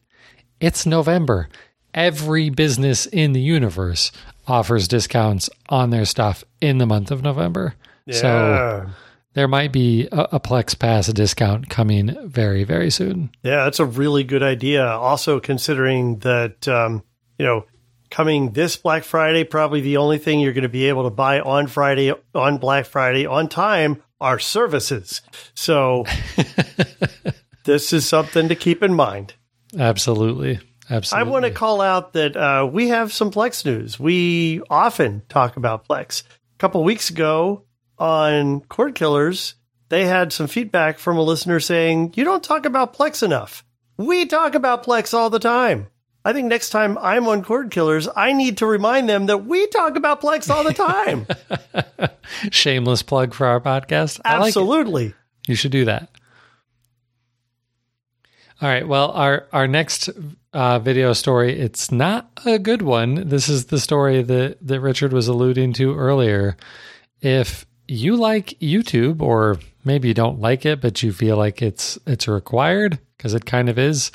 It's 0.60 0.86
November. 0.86 1.50
Every 1.94 2.50
business 2.50 3.06
in 3.06 3.34
the 3.34 3.42
universe 3.42 4.12
offers 4.48 4.88
discounts 4.88 5.50
on 5.70 5.90
their 5.90 6.06
stuff 6.06 6.44
in 6.62 6.78
the 6.78 6.86
month 6.86 7.12
of 7.12 7.24
November. 7.24 7.75
Yeah. 8.06 8.16
So 8.16 8.90
there 9.36 9.48
might 9.48 9.72
be 9.72 10.08
a, 10.12 10.27
a 10.34 10.39
Plex 10.39 10.77
Pass 10.80 11.08
discount 11.08 11.70
coming 11.70 12.18
very, 12.27 12.63
very 12.63 12.89
soon. 12.89 13.30
Yeah, 13.44 13.65
that's 13.65 13.80
a 13.80 13.86
really 13.86 14.24
good 14.24 14.42
idea. 14.42 14.86
Also, 14.86 15.39
considering 15.39 16.20
that, 16.20 16.68
um, 16.68 17.04
you 17.38 17.46
know, 17.46 17.65
coming 18.10 18.54
this 18.54 18.77
Black 18.77 19.04
Friday, 19.04 19.44
probably 19.44 19.82
the 19.82 19.98
only 19.98 20.18
thing 20.18 20.39
you're 20.39 20.54
going 20.54 20.63
to 20.63 20.70
be 20.70 20.88
able 20.88 21.04
to 21.04 21.10
buy 21.10 21.42
on 21.42 21.68
Friday, 21.68 22.13
on 22.34 22.58
Black 22.58 22.86
Friday, 22.86 23.25
on 23.25 23.50
time 23.50 24.01
are 24.22 24.39
services. 24.39 25.22
So, 25.54 26.06
this 27.65 27.92
is 27.92 28.08
something 28.08 28.48
to 28.48 28.56
keep 28.56 28.82
in 28.82 28.94
mind. 28.94 29.34
Absolutely. 29.77 30.60
Absolutely. 30.89 31.27
I 31.27 31.30
want 31.30 31.46
to 31.46 31.51
call 31.51 31.82
out 31.82 32.13
that 32.13 32.38
uh, 32.38 32.70
we 32.72 32.88
have 32.89 33.12
some 33.12 33.32
Plex 33.32 33.65
news. 33.65 34.00
We 34.00 34.62
often 34.70 35.24
talk 35.27 35.58
about 35.58 35.88
Plex. 35.88 36.24
A 36.24 36.58
couple 36.58 36.84
weeks 36.84 37.10
ago 37.10 37.65
on 37.98 38.62
Cord 38.62 38.96
Killers, 38.96 39.56
they 39.90 40.06
had 40.06 40.34
some 40.34 40.48
feedback 40.48 41.00
from 41.00 41.18
a 41.18 41.22
listener 41.22 41.60
saying, 41.60 42.14
You 42.16 42.24
don't 42.24 42.44
talk 42.44 42.66
about 42.66 42.94
Plex 42.94 43.24
enough. 43.24 43.64
We 43.98 44.25
talk 44.25 44.56
about 44.56 44.84
Plex 44.84 45.14
all 45.14 45.30
the 45.30 45.40
time. 45.40 45.88
I 46.25 46.34
think 46.34 46.48
next 46.48 46.72
time 46.72 46.98
I'm 46.98 47.28
on 47.28 47.44
Cord 47.44 47.70
Killers, 47.70 48.10
I 48.16 48.34
need 48.34 48.58
to 48.58 48.66
remind 48.66 49.08
them 49.08 49.28
that 49.28 49.46
we 49.46 49.68
talk 49.68 49.96
about 49.96 50.22
Plex 50.22 50.50
all 50.50 50.64
the 50.64 50.74
time. 50.74 51.28
Shameless 52.52 53.04
plug 53.04 53.36
for 53.36 53.46
our 53.46 53.62
podcast. 53.62 54.22
I 54.25 54.40
like. 54.40 54.48
Absolutely. 54.48 55.14
You 55.48 55.54
should 55.54 55.72
do 55.72 55.86
that. 55.86 56.10
All 58.60 58.70
right. 58.70 58.88
Well, 58.88 59.12
our 59.12 59.48
our 59.54 59.68
next 59.68 60.10
uh, 60.52 60.80
video 60.80 61.14
story. 61.14 61.60
It's 61.60 61.92
not 61.92 62.32
a 62.46 62.58
good 62.58 62.82
one. 62.82 63.28
This 63.28 63.48
is 63.48 63.66
the 63.66 63.80
story 63.80 64.24
that 64.24 64.58
that 64.66 64.80
Richard 64.80 65.14
was 65.14 65.28
alluding 65.28 65.74
to 65.74 65.96
earlier. 65.96 66.58
If 67.22 67.68
you 67.88 68.15
like 68.15 68.58
YouTube, 68.60 69.22
or 69.22 69.60
maybe 69.84 70.08
you 70.08 70.13
don't 70.13 70.39
like 70.39 70.65
it, 70.65 70.82
but 70.82 71.04
you 71.04 71.13
feel 71.13 71.38
like 71.38 71.62
it's 71.62 71.98
it's 72.06 72.27
required 72.27 73.00
because 73.18 73.34
it 73.34 73.46
kind 73.46 73.70
of 73.70 73.77
is, 73.80 74.12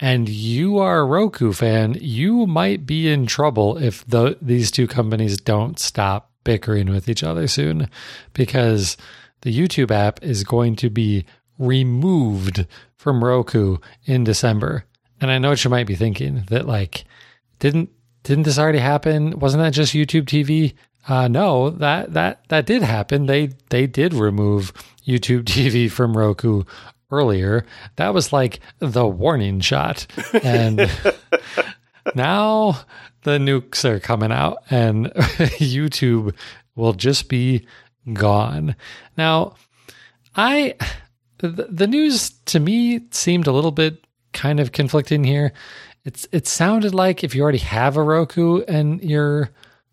and 0.00 0.28
you 0.28 0.78
are 0.78 1.00
a 1.00 1.04
Roku 1.04 1.52
fan, 1.52 1.96
you 2.00 2.46
might 2.46 2.86
be 2.86 3.08
in 3.08 3.26
trouble 3.26 3.76
if 3.76 4.06
the, 4.06 4.38
these 4.40 4.70
two 4.70 4.86
companies 4.86 5.36
don't 5.36 5.78
stop 5.78 6.30
bickering 6.42 6.88
with 6.90 7.08
each 7.08 7.22
other 7.22 7.46
soon, 7.46 7.88
because 8.32 8.96
the 9.42 9.56
YouTube 9.56 9.90
app 9.90 10.22
is 10.22 10.42
going 10.42 10.76
to 10.76 10.88
be 10.88 11.26
removed 11.58 12.66
from 12.96 13.22
Roku 13.22 13.76
in 14.04 14.24
December. 14.24 14.84
And 15.20 15.30
I 15.30 15.38
know 15.38 15.50
what 15.50 15.62
you 15.62 15.70
might 15.70 15.86
be 15.86 15.96
thinking 15.96 16.44
that 16.48 16.66
like 16.66 17.04
didn't 17.58 17.90
didn't 18.22 18.44
this 18.44 18.58
already 18.58 18.78
happen? 18.78 19.38
Wasn't 19.38 19.62
that 19.62 19.72
just 19.72 19.94
YouTube 19.94 20.24
TV? 20.24 20.74
Uh, 21.08 21.28
no, 21.28 21.70
that 21.70 22.12
that 22.12 22.46
that 22.48 22.66
did 22.66 22.82
happen. 22.82 23.26
They 23.26 23.50
they 23.70 23.86
did 23.86 24.14
remove 24.14 24.72
YouTube 25.06 25.44
TV 25.44 25.90
from 25.90 26.16
Roku 26.16 26.64
earlier. 27.10 27.66
That 27.96 28.14
was 28.14 28.32
like 28.32 28.60
the 28.78 29.06
warning 29.06 29.60
shot, 29.60 30.06
and 30.42 30.78
now 32.14 32.80
the 33.22 33.38
nukes 33.38 33.84
are 33.84 34.00
coming 34.00 34.32
out, 34.32 34.58
and 34.70 35.06
YouTube 35.58 36.34
will 36.74 36.92
just 36.92 37.28
be 37.28 37.66
gone. 38.12 38.76
Now, 39.16 39.54
I 40.34 40.74
the, 41.38 41.48
the 41.48 41.86
news 41.86 42.30
to 42.46 42.60
me 42.60 43.00
seemed 43.10 43.46
a 43.46 43.52
little 43.52 43.72
bit 43.72 44.06
kind 44.32 44.60
of 44.60 44.72
conflicting 44.72 45.24
here. 45.24 45.52
It's 46.04 46.26
it 46.32 46.46
sounded 46.46 46.94
like 46.94 47.24
if 47.24 47.34
you 47.34 47.42
already 47.42 47.58
have 47.58 47.96
a 47.96 48.02
Roku 48.02 48.62
and 48.62 49.02
you're 49.02 49.50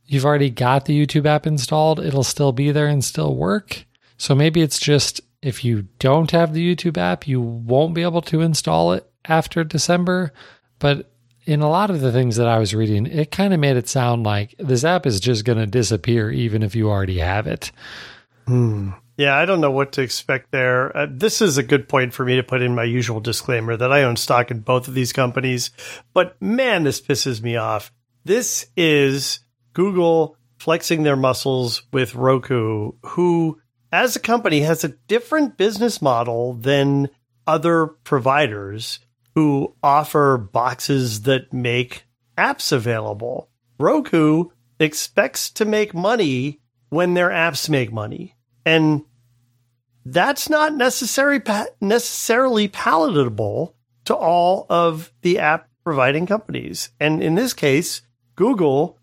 you've 0.08 0.26
already 0.26 0.50
got 0.50 0.86
the 0.86 1.06
YouTube 1.06 1.26
app 1.26 1.46
installed, 1.46 2.00
it'll 2.00 2.24
still 2.24 2.52
be 2.52 2.72
there 2.72 2.88
and 2.88 3.04
still 3.04 3.36
work. 3.36 3.86
So 4.18 4.34
maybe 4.34 4.62
it's 4.62 4.80
just 4.80 5.22
if 5.42 5.64
you 5.64 5.88
don't 6.00 6.32
have 6.32 6.54
the 6.54 6.76
YouTube 6.76 6.98
app, 6.98 7.28
you 7.28 7.40
won't 7.40 7.94
be 7.94 8.02
able 8.02 8.22
to 8.24 8.42
install 8.42 8.94
it 8.94 9.10
after 9.26 9.64
December. 9.64 10.34
But 10.80 11.12
in 11.46 11.62
a 11.62 11.70
lot 11.70 11.90
of 11.90 12.02
the 12.02 12.12
things 12.12 12.38
that 12.38 12.48
I 12.48 12.58
was 12.58 12.74
reading, 12.74 13.06
it 13.06 13.32
kind 13.32 13.54
of 13.54 13.60
made 13.60 13.78
it 13.78 13.88
sound 13.88 14.24
like 14.24 14.56
this 14.58 14.84
app 14.84 15.06
is 15.06 15.20
just 15.20 15.46
going 15.46 15.60
to 15.60 15.68
disappear 15.68 16.32
even 16.32 16.64
if 16.64 16.76
you 16.76 16.90
already 16.90 17.20
have 17.20 17.48
it. 17.48 17.72
Yeah, 19.18 19.36
I 19.36 19.46
don't 19.46 19.62
know 19.62 19.72
what 19.72 19.94
to 19.94 20.02
expect 20.02 20.52
there. 20.52 20.96
Uh, 20.96 21.08
this 21.10 21.42
is 21.42 21.58
a 21.58 21.64
good 21.64 21.90
point 21.90 22.14
for 22.14 22.24
me 22.24 22.36
to 22.36 22.44
put 22.44 22.62
in 22.62 22.76
my 22.76 22.84
usual 22.84 23.20
disclaimer 23.20 23.76
that 23.76 23.92
I 23.92 24.04
own 24.04 24.16
stock 24.16 24.52
in 24.52 24.60
both 24.60 24.88
of 24.88 24.94
these 24.94 25.12
companies. 25.12 25.72
But 26.14 26.40
man, 26.42 26.84
this 26.84 27.02
pisses 27.02 27.42
me 27.42 27.56
off. 27.56 27.92
This 28.26 28.68
is 28.78 29.40
Google 29.78 30.36
flexing 30.58 31.04
their 31.04 31.16
muscles 31.16 31.84
with 31.94 32.16
Roku, 32.16 32.94
who, 33.06 33.62
as 33.92 34.16
a 34.16 34.20
company, 34.20 34.62
has 34.62 34.84
a 34.84 34.96
different 35.08 35.56
business 35.56 36.02
model 36.02 36.56
than 36.56 37.10
other 37.46 37.86
providers 37.86 38.98
who 39.36 39.76
offer 39.84 40.40
boxes 40.40 41.22
that 41.22 41.54
make 41.54 42.06
apps 42.40 42.72
available. 42.72 43.52
Roku 43.78 44.46
expects 44.80 45.52
to 45.52 45.64
make 45.64 45.94
money 45.94 46.60
when 46.90 47.14
their 47.14 47.30
apps 47.30 47.70
make 47.70 47.94
money. 47.94 48.36
And 48.66 49.04
that's 50.04 50.50
not 50.50 50.74
necessary, 50.74 51.40
necessarily 51.80 52.68
palatable 52.68 53.76
to 54.06 54.16
all 54.16 54.66
of 54.72 55.14
the 55.22 55.38
app 55.38 55.70
providing 55.84 56.26
companies. 56.26 56.90
And 57.00 57.22
in 57.22 57.36
this 57.36 57.54
case, 57.54 58.02
Google 58.36 58.97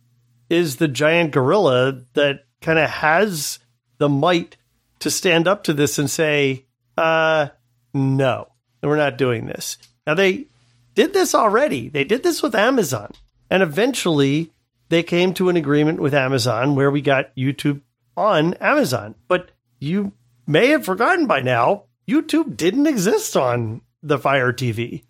is 0.55 0.77
the 0.77 0.89
giant 0.89 1.33
gorilla 1.33 2.01
that 2.15 2.45
kind 2.61 2.79
of 2.79 2.89
has 2.89 3.59
the 3.99 4.09
might 4.09 4.57
to 5.01 5.11
stand 5.11 5.49
up 5.49 5.65
to 5.65 5.75
this 5.75 5.99
and 5.99 6.09
say, 6.09 6.65
uh, 6.97 7.49
no, 7.93 8.49
we're 8.83 8.97
not 8.97 9.19
doing 9.19 9.47
this. 9.47 9.77
Now, 10.07 10.15
they 10.15 10.47
did 10.95 11.13
this 11.13 11.35
already. 11.35 11.89
They 11.89 12.05
did 12.05 12.23
this 12.23 12.43
with 12.43 12.55
Amazon. 12.55 13.11
And 13.51 13.63
eventually, 13.63 14.51
they 14.89 15.03
came 15.03 15.35
to 15.35 15.49
an 15.49 15.57
agreement 15.57 16.01
with 16.01 16.15
Amazon 16.15 16.75
where 16.75 16.91
we 16.91 17.03
got 17.03 17.35
YouTube 17.37 17.81
on 18.17 18.55
Amazon. 18.55 19.15
But 19.29 19.51
you 19.81 20.13
may 20.47 20.69
have 20.69 20.85
forgotten 20.85 21.27
by 21.27 21.41
now, 21.41 21.85
YouTube 22.09 22.57
didn't 22.57 22.87
exist 22.87 23.37
on 23.37 23.81
the 24.03 24.19
Fire 24.19 24.53
TV. 24.53 25.03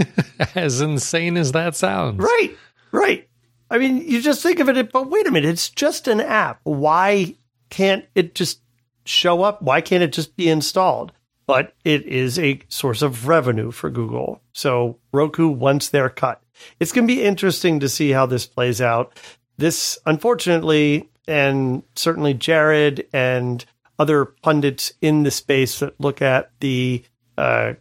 as 0.54 0.80
insane 0.80 1.36
as 1.36 1.52
that 1.52 1.74
sounds. 1.74 2.18
Right, 2.18 2.56
right. 2.92 3.28
I 3.72 3.78
mean, 3.78 4.06
you 4.06 4.20
just 4.20 4.42
think 4.42 4.60
of 4.60 4.68
it, 4.68 4.92
but 4.92 5.08
wait 5.08 5.26
a 5.26 5.30
minute, 5.30 5.48
it's 5.48 5.70
just 5.70 6.06
an 6.06 6.20
app. 6.20 6.60
Why 6.64 7.36
can't 7.70 8.04
it 8.14 8.34
just 8.34 8.60
show 9.06 9.42
up? 9.42 9.62
Why 9.62 9.80
can't 9.80 10.02
it 10.02 10.12
just 10.12 10.36
be 10.36 10.50
installed? 10.50 11.10
But 11.46 11.74
it 11.82 12.04
is 12.04 12.38
a 12.38 12.60
source 12.68 13.00
of 13.00 13.26
revenue 13.26 13.70
for 13.70 13.88
Google. 13.88 14.42
So 14.52 14.98
Roku 15.10 15.48
wants 15.48 15.88
their 15.88 16.10
cut. 16.10 16.42
It's 16.80 16.92
going 16.92 17.08
to 17.08 17.14
be 17.14 17.22
interesting 17.22 17.80
to 17.80 17.88
see 17.88 18.10
how 18.10 18.26
this 18.26 18.46
plays 18.46 18.82
out. 18.82 19.18
This, 19.56 19.98
unfortunately, 20.04 21.08
and 21.26 21.82
certainly 21.96 22.34
Jared 22.34 23.08
and 23.10 23.64
other 23.98 24.26
pundits 24.26 24.92
in 25.00 25.22
the 25.22 25.30
space 25.30 25.78
that 25.78 25.98
look 25.98 26.20
at 26.20 26.50
the 26.60 27.04
uh, 27.38 27.72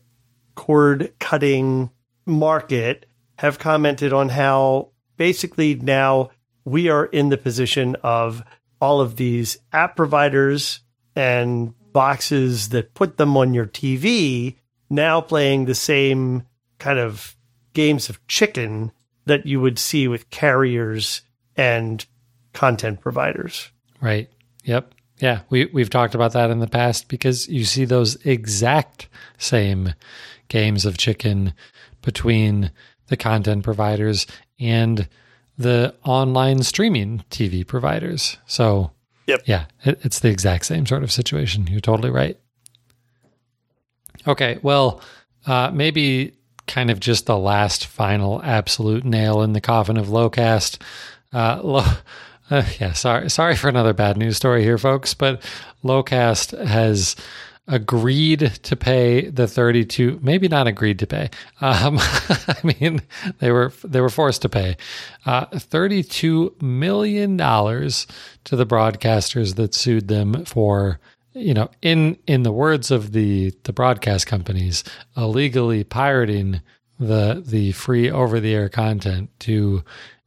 cord 0.56 1.12
cutting 1.20 1.90
market 2.26 3.08
have 3.40 3.60
commented 3.60 4.14
on 4.14 4.30
how 4.30 4.91
basically 5.22 5.76
now 5.76 6.32
we 6.66 6.90
are 6.90 7.06
in 7.06 7.30
the 7.30 7.38
position 7.38 7.96
of 8.02 8.42
all 8.80 9.00
of 9.00 9.18
these 9.18 9.60
app 9.72 9.96
providers 9.96 10.80
and 11.16 11.76
boxes 11.94 12.70
that 12.70 12.96
put 12.96 13.18
them 13.18 13.38
on 13.38 13.54
your 13.54 13.68
TV 13.68 14.56
now 14.90 15.22
playing 15.22 15.66
the 15.66 15.76
same 15.76 16.42
kind 16.80 16.98
of 16.98 17.36
games 17.74 18.10
of 18.10 18.26
chicken 18.26 18.92
that 19.26 19.46
you 19.46 19.62
would 19.62 19.78
see 19.78 20.08
with 20.08 20.28
carriers 20.32 21.22
and 21.56 22.04
content 22.54 23.00
providers. 23.00 23.70
Right. 24.02 24.28
Yep. 24.64 24.92
Yeah, 25.20 25.42
we 25.52 25.66
we've 25.66 25.92
talked 25.92 26.16
about 26.16 26.34
that 26.34 26.50
in 26.50 26.58
the 26.58 26.68
past 26.68 27.10
because 27.10 27.48
you 27.48 27.64
see 27.64 27.86
those 27.86 28.16
exact 28.26 29.08
same 29.38 29.94
games 30.48 30.84
of 30.84 30.98
chicken 30.98 31.54
between 32.02 32.72
the 33.12 33.18
content 33.18 33.62
providers 33.64 34.26
and 34.58 35.08
the 35.58 35.94
online 36.06 36.64
streaming 36.64 37.24
TV 37.30 37.68
providers. 37.68 38.38
So, 38.48 38.92
yep. 39.28 39.42
yeah, 39.46 39.66
it, 39.84 40.00
it's 40.04 40.22
the 40.22 40.30
exact 40.30 40.66
same 40.66 40.86
sort 40.86 41.04
of 41.04 41.12
situation. 41.12 41.68
You're 41.68 41.82
totally 41.82 42.10
right. 42.10 42.40
Okay, 44.26 44.60
well, 44.64 45.02
uh, 45.46 45.72
maybe 45.74 46.38
kind 46.68 46.90
of 46.90 47.02
just 47.02 47.26
the 47.26 47.38
last 47.38 47.86
final 47.86 48.42
absolute 48.44 49.04
nail 49.04 49.42
in 49.42 49.52
the 49.52 49.62
coffin 49.62 49.98
of 49.98 50.08
Locast. 50.08 50.82
Uh, 51.34 51.60
lo- 51.62 51.98
uh, 52.50 52.64
yeah, 52.80 52.94
sorry, 52.94 53.30
sorry 53.30 53.58
for 53.58 53.68
another 53.68 53.94
bad 53.94 54.16
news 54.16 54.38
story 54.38 54.64
here, 54.64 54.78
folks. 54.78 55.14
But 55.14 55.44
Locast 55.84 56.58
has 56.66 57.18
agreed 57.72 58.40
to 58.62 58.76
pay 58.76 59.30
the 59.30 59.48
32 59.48 60.20
maybe 60.22 60.48
not 60.48 60.68
agreed 60.68 61.00
to 61.00 61.08
pay 61.08 61.30
um, 61.62 61.98
i 62.02 62.58
mean 62.64 63.02
they 63.40 63.52
were 63.52 63.72
they 63.84 64.02
were 64.02 64.10
forced 64.10 64.42
to 64.42 64.50
pay 64.50 64.76
uh, 65.26 65.46
32 65.58 66.56
million 66.62 67.38
dollars 67.38 68.06
to 68.44 68.56
the 68.56 68.66
broadcasters 68.66 69.56
that 69.56 69.74
sued 69.74 70.08
them 70.08 70.46
for 70.46 71.00
you 71.34 71.54
know 71.54 71.70
in 71.82 72.18
in 72.28 72.44
the 72.44 72.52
words 72.52 72.92
of 72.92 73.14
the 73.14 73.54
the 73.64 73.74
broadcast 73.74 74.28
companies 74.28 74.84
illegally 75.16 75.84
pirating 75.84 76.62
the 77.00 77.42
the 77.46 77.72
free 77.72 78.12
over 78.12 78.40
the 78.40 78.54
air 78.54 78.70
content 78.70 79.30
to 79.40 79.84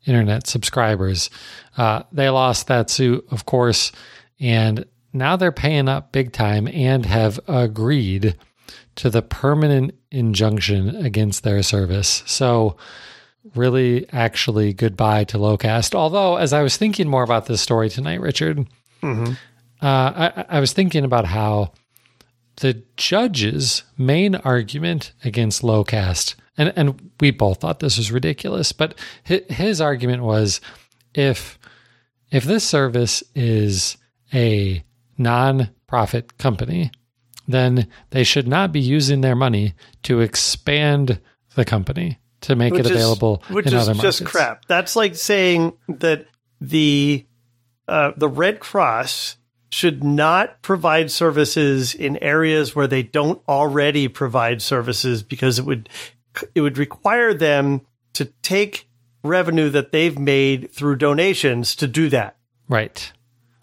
internet 0.07 0.47
subscribers. 0.47 1.31
Uh, 1.77 2.03
they 2.13 2.29
lost 2.29 2.67
that 2.67 2.91
suit, 2.91 3.25
of 3.31 3.47
course, 3.47 3.93
and 4.41 4.85
now 5.15 5.37
they're 5.37 5.53
paying 5.53 5.89
up 5.89 6.13
big 6.13 6.33
time 6.33 6.69
and 6.69 7.07
have 7.07 7.41
agreed 7.49 8.37
to 8.97 9.11
the 9.11 9.23
permanent 9.23 9.95
injunction 10.11 10.95
against 10.97 11.43
their 11.43 11.63
service. 11.63 12.23
So, 12.27 12.77
really, 13.55 14.07
actually, 14.13 14.73
goodbye 14.73 15.25
to 15.25 15.39
Locast. 15.39 15.95
Although, 15.95 16.37
as 16.37 16.53
I 16.53 16.63
was 16.63 16.77
thinking 16.77 17.09
more 17.09 17.23
about 17.23 17.47
this 17.47 17.61
story 17.61 17.89
tonight, 17.89 18.21
Richard, 18.21 18.67
mm-hmm. 19.03 19.33
uh, 19.81 20.33
I, 20.37 20.45
I 20.49 20.61
was 20.61 20.73
thinking 20.73 21.05
about 21.05 21.27
how 21.27 21.73
the 22.57 22.83
judge's 22.97 23.83
main 23.97 24.35
argument 24.35 25.13
against 25.25 25.63
Locast 25.63 26.35
and 26.57 26.73
and 26.77 27.13
we 27.21 27.31
both 27.31 27.61
thought 27.61 27.81
this 27.81 27.99
was 27.99 28.13
ridiculous. 28.13 28.73
But 28.73 28.99
his, 29.23 29.81
argument 29.81 30.23
was, 30.23 30.61
if 31.15 31.59
if 32.31 32.45
this 32.45 32.65
service 32.65 33.23
is 33.35 33.97
a 34.33 34.83
non-profit 35.19 36.39
company, 36.39 36.91
then 37.47 37.89
they 38.11 38.25
should 38.25 38.49
not 38.49 38.73
be 38.73 38.81
using 38.81 39.21
their 39.21 39.37
money 39.37 39.75
to 40.05 40.21
expand 40.21 41.21
the 41.55 41.65
company 41.65 42.19
to 42.43 42.57
make 42.57 42.73
which 42.73 42.87
it 42.87 42.91
available 42.91 43.43
is, 43.49 43.55
which 43.55 43.67
in 43.67 43.75
is 43.75 43.89
other 43.89 44.01
just 44.01 44.25
crap. 44.25 44.67
That's 44.67 44.97
like 44.97 45.15
saying 45.15 45.73
that 45.89 46.27
the 46.61 47.25
uh, 47.89 48.13
the 48.17 48.29
Red 48.29 48.61
Cross 48.61 49.37
should 49.71 50.05
not 50.05 50.63
provide 50.63 51.11
services 51.11 51.95
in 51.95 52.17
areas 52.19 52.77
where 52.77 52.87
they 52.87 53.03
don't 53.03 53.43
already 53.49 54.09
provide 54.09 54.63
services 54.63 55.23
because 55.23 55.59
it 55.59 55.65
would 55.65 55.89
it 56.55 56.61
would 56.61 56.79
require 56.79 57.35
them 57.35 57.81
to 58.13 58.27
take 58.43 58.89
revenue 59.25 59.71
that 59.71 59.91
they've 59.91 60.19
made 60.19 60.71
through 60.71 60.97
donations 60.97 61.75
to 61.77 61.87
do 61.87 62.09
that. 62.09 62.37
Right. 62.69 63.13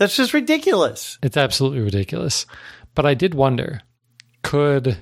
That's 0.01 0.15
just 0.15 0.33
ridiculous. 0.33 1.19
It's 1.21 1.37
absolutely 1.37 1.81
ridiculous. 1.81 2.47
But 2.95 3.05
I 3.05 3.13
did 3.13 3.35
wonder, 3.35 3.83
could 4.41 4.97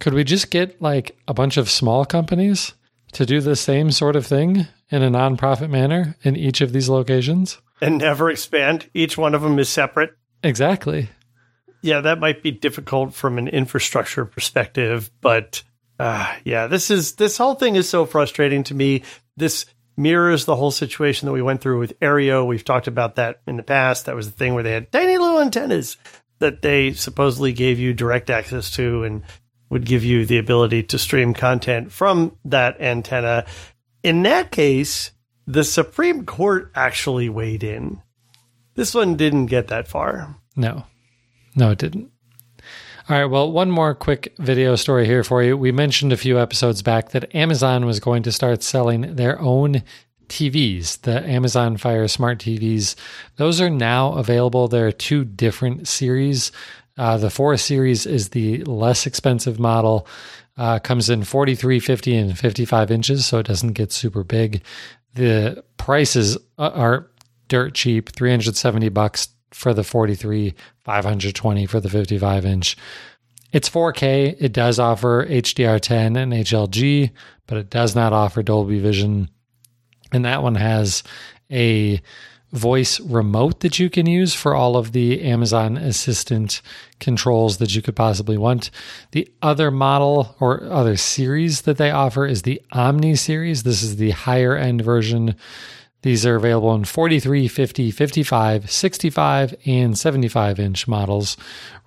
could 0.00 0.14
we 0.14 0.24
just 0.24 0.50
get 0.50 0.82
like 0.82 1.16
a 1.28 1.32
bunch 1.32 1.58
of 1.58 1.70
small 1.70 2.04
companies 2.04 2.74
to 3.12 3.24
do 3.24 3.40
the 3.40 3.54
same 3.54 3.92
sort 3.92 4.16
of 4.16 4.26
thing 4.26 4.66
in 4.90 5.04
a 5.04 5.12
nonprofit 5.12 5.70
manner 5.70 6.16
in 6.24 6.34
each 6.34 6.60
of 6.60 6.72
these 6.72 6.88
locations 6.88 7.60
and 7.80 7.98
never 7.98 8.30
expand? 8.30 8.90
Each 8.94 9.16
one 9.16 9.36
of 9.36 9.42
them 9.42 9.60
is 9.60 9.68
separate. 9.68 10.10
Exactly. 10.42 11.08
Yeah, 11.80 12.00
that 12.00 12.18
might 12.18 12.42
be 12.42 12.50
difficult 12.50 13.14
from 13.14 13.38
an 13.38 13.46
infrastructure 13.46 14.24
perspective, 14.24 15.08
but 15.20 15.62
uh, 16.00 16.34
yeah, 16.44 16.66
this 16.66 16.90
is 16.90 17.12
this 17.12 17.36
whole 17.36 17.54
thing 17.54 17.76
is 17.76 17.88
so 17.88 18.06
frustrating 18.06 18.64
to 18.64 18.74
me. 18.74 19.04
This 19.36 19.66
mirrors 19.96 20.44
the 20.44 20.56
whole 20.56 20.70
situation 20.70 21.26
that 21.26 21.32
we 21.32 21.42
went 21.42 21.60
through 21.60 21.78
with 21.78 21.98
Aereo. 22.00 22.46
We've 22.46 22.64
talked 22.64 22.86
about 22.86 23.16
that 23.16 23.40
in 23.46 23.56
the 23.56 23.62
past. 23.62 24.06
That 24.06 24.14
was 24.14 24.26
the 24.26 24.36
thing 24.36 24.54
where 24.54 24.62
they 24.62 24.72
had 24.72 24.92
tiny 24.92 25.18
little 25.18 25.40
antennas 25.40 25.96
that 26.38 26.62
they 26.62 26.92
supposedly 26.92 27.52
gave 27.52 27.78
you 27.78 27.94
direct 27.94 28.30
access 28.30 28.70
to 28.72 29.04
and 29.04 29.22
would 29.70 29.84
give 29.86 30.04
you 30.04 30.26
the 30.26 30.38
ability 30.38 30.82
to 30.82 30.98
stream 30.98 31.32
content 31.32 31.90
from 31.90 32.36
that 32.44 32.80
antenna. 32.80 33.46
In 34.02 34.22
that 34.24 34.50
case, 34.50 35.12
the 35.46 35.64
Supreme 35.64 36.26
Court 36.26 36.70
actually 36.74 37.28
weighed 37.28 37.64
in. 37.64 38.02
This 38.74 38.94
one 38.94 39.16
didn't 39.16 39.46
get 39.46 39.68
that 39.68 39.88
far. 39.88 40.36
No, 40.56 40.84
no, 41.54 41.70
it 41.70 41.78
didn't. 41.78 42.11
All 43.08 43.18
right, 43.18 43.24
well, 43.24 43.50
one 43.50 43.68
more 43.68 43.96
quick 43.96 44.32
video 44.38 44.76
story 44.76 45.06
here 45.06 45.24
for 45.24 45.42
you. 45.42 45.56
We 45.56 45.72
mentioned 45.72 46.12
a 46.12 46.16
few 46.16 46.38
episodes 46.38 46.82
back 46.82 47.10
that 47.10 47.34
Amazon 47.34 47.84
was 47.84 47.98
going 47.98 48.22
to 48.22 48.30
start 48.30 48.62
selling 48.62 49.16
their 49.16 49.40
own 49.40 49.82
TVs, 50.28 51.00
the 51.00 51.20
Amazon 51.28 51.76
Fire 51.78 52.06
Smart 52.06 52.38
TVs. 52.38 52.94
Those 53.36 53.60
are 53.60 53.68
now 53.68 54.12
available. 54.12 54.68
There 54.68 54.86
are 54.86 54.92
two 54.92 55.24
different 55.24 55.88
series. 55.88 56.52
Uh, 56.96 57.16
the 57.16 57.28
4 57.28 57.56
series 57.56 58.06
is 58.06 58.28
the 58.28 58.62
less 58.64 59.04
expensive 59.04 59.58
model. 59.58 60.06
Uh, 60.56 60.78
comes 60.78 61.10
in 61.10 61.24
43, 61.24 61.80
50, 61.80 62.16
and 62.16 62.38
55 62.38 62.92
inches, 62.92 63.26
so 63.26 63.40
it 63.40 63.46
doesn't 63.46 63.72
get 63.72 63.90
super 63.90 64.22
big. 64.22 64.62
The 65.14 65.64
prices 65.76 66.38
are 66.56 67.10
dirt 67.48 67.74
cheap 67.74 68.10
370 68.10 68.90
bucks 68.90 69.28
for 69.52 69.74
the 69.74 69.84
43, 69.84 70.54
520 70.84 71.66
for 71.66 71.80
the 71.80 71.88
55 71.88 72.44
inch. 72.44 72.76
It's 73.52 73.68
4K. 73.68 74.36
It 74.40 74.52
does 74.52 74.78
offer 74.78 75.26
HDR10 75.26 76.16
and 76.16 76.32
HLG, 76.32 77.10
but 77.46 77.58
it 77.58 77.70
does 77.70 77.94
not 77.94 78.12
offer 78.12 78.42
Dolby 78.42 78.80
Vision. 78.80 79.28
And 80.10 80.24
that 80.24 80.42
one 80.42 80.54
has 80.54 81.02
a 81.50 82.00
voice 82.52 83.00
remote 83.00 83.60
that 83.60 83.78
you 83.78 83.88
can 83.88 84.06
use 84.06 84.34
for 84.34 84.54
all 84.54 84.76
of 84.76 84.92
the 84.92 85.22
Amazon 85.22 85.78
Assistant 85.78 86.60
controls 87.00 87.58
that 87.58 87.74
you 87.74 87.80
could 87.80 87.96
possibly 87.96 88.36
want. 88.36 88.70
The 89.12 89.28
other 89.40 89.70
model 89.70 90.36
or 90.38 90.64
other 90.64 90.96
series 90.96 91.62
that 91.62 91.78
they 91.78 91.90
offer 91.90 92.26
is 92.26 92.42
the 92.42 92.60
Omni 92.72 93.16
series. 93.16 93.62
This 93.62 93.82
is 93.82 93.96
the 93.96 94.10
higher 94.10 94.54
end 94.54 94.82
version 94.82 95.34
these 96.02 96.26
are 96.26 96.36
available 96.36 96.74
in 96.74 96.84
43, 96.84 97.48
50, 97.48 97.90
55, 97.90 98.70
65, 98.70 99.54
and 99.66 99.96
75 99.96 100.60
inch 100.60 100.88
models, 100.88 101.36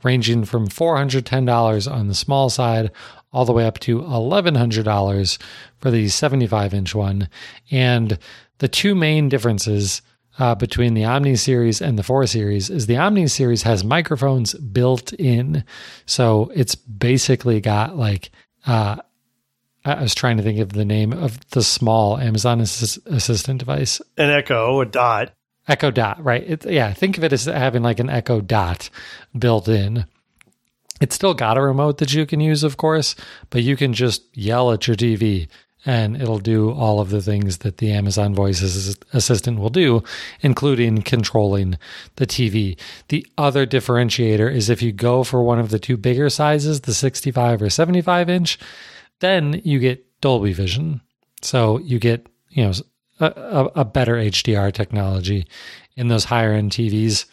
ranging 0.03 0.45
from 0.45 0.67
$410 0.67 1.91
on 1.91 2.07
the 2.07 2.13
small 2.13 2.49
side 2.49 2.91
all 3.33 3.45
the 3.45 3.53
way 3.53 3.65
up 3.65 3.79
to 3.79 3.99
$1,100 4.01 5.41
for 5.79 5.91
the 5.91 6.07
75 6.07 6.73
inch 6.73 6.95
one. 6.95 7.29
And 7.69 8.17
the 8.59 8.69
two 8.69 8.95
main 8.95 9.27
differences 9.27 10.01
uh, 10.39 10.55
between 10.55 10.93
the 10.93 11.05
Omni 11.05 11.35
series 11.35 11.81
and 11.81 11.99
the 11.99 12.03
4 12.03 12.25
series 12.27 12.69
is 12.69 12.87
the 12.87 12.97
Omni 12.97 13.27
series 13.27 13.63
has 13.63 13.83
microphones 13.83 14.53
built 14.53 15.11
in. 15.13 15.63
So 16.05 16.51
it's 16.55 16.75
basically 16.75 17.59
got 17.59 17.97
like 17.97 18.31
uh, 18.65 18.97
I 19.85 20.01
was 20.01 20.15
trying 20.15 20.37
to 20.37 20.43
think 20.43 20.59
of 20.59 20.73
the 20.73 20.83
name 20.83 21.13
of 21.13 21.39
the 21.51 21.61
small 21.61 22.17
Amazon 22.17 22.59
assist- 22.59 23.05
assistant 23.05 23.59
device. 23.59 24.01
An 24.17 24.31
Echo, 24.31 24.81
a 24.81 24.85
Dot. 24.85 25.31
Echo 25.67 25.91
Dot, 25.91 26.23
right? 26.23 26.43
It, 26.43 26.65
yeah, 26.65 26.91
think 26.93 27.17
of 27.17 27.23
it 27.23 27.31
as 27.31 27.45
having 27.45 27.83
like 27.83 27.99
an 27.99 28.09
Echo 28.09 28.41
Dot 28.41 28.89
built 29.37 29.67
in. 29.67 30.05
It's 31.01 31.15
still 31.15 31.33
got 31.33 31.57
a 31.57 31.61
remote 31.61 31.99
that 31.99 32.13
you 32.13 32.25
can 32.25 32.39
use, 32.39 32.63
of 32.63 32.77
course, 32.77 33.15
but 33.49 33.63
you 33.63 33.75
can 33.75 33.93
just 33.93 34.23
yell 34.35 34.71
at 34.71 34.87
your 34.87 34.95
TV 34.95 35.47
and 35.85 36.19
it'll 36.19 36.39
do 36.39 36.71
all 36.71 36.99
of 36.99 37.11
the 37.11 37.21
things 37.21 37.59
that 37.59 37.77
the 37.77 37.91
Amazon 37.91 38.33
Voice 38.33 38.61
Assistant 39.13 39.59
will 39.59 39.69
do, 39.69 40.03
including 40.41 41.03
controlling 41.03 41.77
the 42.15 42.25
TV. 42.25 42.77
The 43.09 43.25
other 43.37 43.67
differentiator 43.67 44.51
is 44.51 44.69
if 44.69 44.81
you 44.81 44.91
go 44.91 45.23
for 45.23 45.43
one 45.43 45.59
of 45.59 45.69
the 45.69 45.77
two 45.77 45.95
bigger 45.95 46.29
sizes, 46.29 46.81
the 46.81 46.93
65 46.93 47.61
or 47.61 47.69
75 47.69 48.29
inch, 48.29 48.57
then 49.19 49.61
you 49.63 49.79
get 49.79 50.05
Dolby 50.21 50.53
Vision. 50.53 51.01
So 51.41 51.79
you 51.79 51.99
get, 51.99 52.27
you 52.49 52.63
know, 52.63 52.73
a, 53.19 53.69
a 53.75 53.85
better 53.85 54.15
HDR 54.15 54.73
technology 54.73 55.47
in 55.95 56.07
those 56.07 56.25
higher 56.25 56.53
end 56.53 56.71
TVs. 56.71 57.25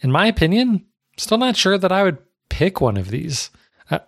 In 0.00 0.12
my 0.12 0.26
opinion, 0.26 0.84
still 1.16 1.38
not 1.38 1.56
sure 1.56 1.78
that 1.78 1.92
I 1.92 2.02
would 2.02 2.18
pick 2.48 2.80
one 2.80 2.96
of 2.96 3.08
these. 3.08 3.50
Uh, 3.90 4.00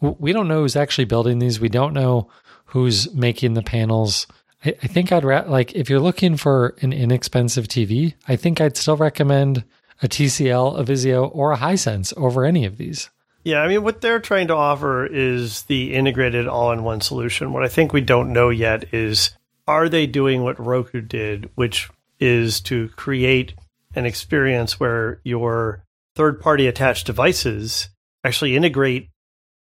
we 0.00 0.32
don't 0.32 0.48
know 0.48 0.62
who's 0.62 0.76
actually 0.76 1.04
building 1.04 1.38
these. 1.38 1.60
We 1.60 1.68
don't 1.68 1.94
know 1.94 2.30
who's 2.66 3.12
making 3.14 3.54
the 3.54 3.62
panels. 3.62 4.26
I, 4.64 4.74
I 4.82 4.86
think 4.86 5.12
I'd 5.12 5.24
ra- 5.24 5.44
like 5.46 5.74
if 5.74 5.90
you're 5.90 6.00
looking 6.00 6.36
for 6.36 6.74
an 6.80 6.92
inexpensive 6.92 7.68
TV, 7.68 8.14
I 8.26 8.36
think 8.36 8.60
I'd 8.60 8.76
still 8.76 8.96
recommend 8.96 9.64
a 10.02 10.08
TCL, 10.08 10.78
a 10.78 10.84
Vizio, 10.84 11.30
or 11.34 11.52
a 11.52 11.58
Hisense 11.58 12.16
over 12.16 12.44
any 12.44 12.64
of 12.64 12.78
these. 12.78 13.10
Yeah, 13.48 13.62
I 13.62 13.68
mean, 13.68 13.82
what 13.82 14.02
they're 14.02 14.20
trying 14.20 14.48
to 14.48 14.54
offer 14.54 15.06
is 15.06 15.62
the 15.62 15.94
integrated 15.94 16.46
all 16.46 16.70
in 16.70 16.84
one 16.84 17.00
solution. 17.00 17.54
What 17.54 17.64
I 17.64 17.68
think 17.68 17.94
we 17.94 18.02
don't 18.02 18.34
know 18.34 18.50
yet 18.50 18.92
is 18.92 19.30
are 19.66 19.88
they 19.88 20.06
doing 20.06 20.42
what 20.42 20.62
Roku 20.62 21.00
did, 21.00 21.48
which 21.54 21.88
is 22.20 22.60
to 22.60 22.90
create 22.90 23.54
an 23.94 24.04
experience 24.04 24.78
where 24.78 25.22
your 25.24 25.82
third 26.14 26.42
party 26.42 26.66
attached 26.66 27.06
devices 27.06 27.88
actually 28.22 28.54
integrate 28.54 29.08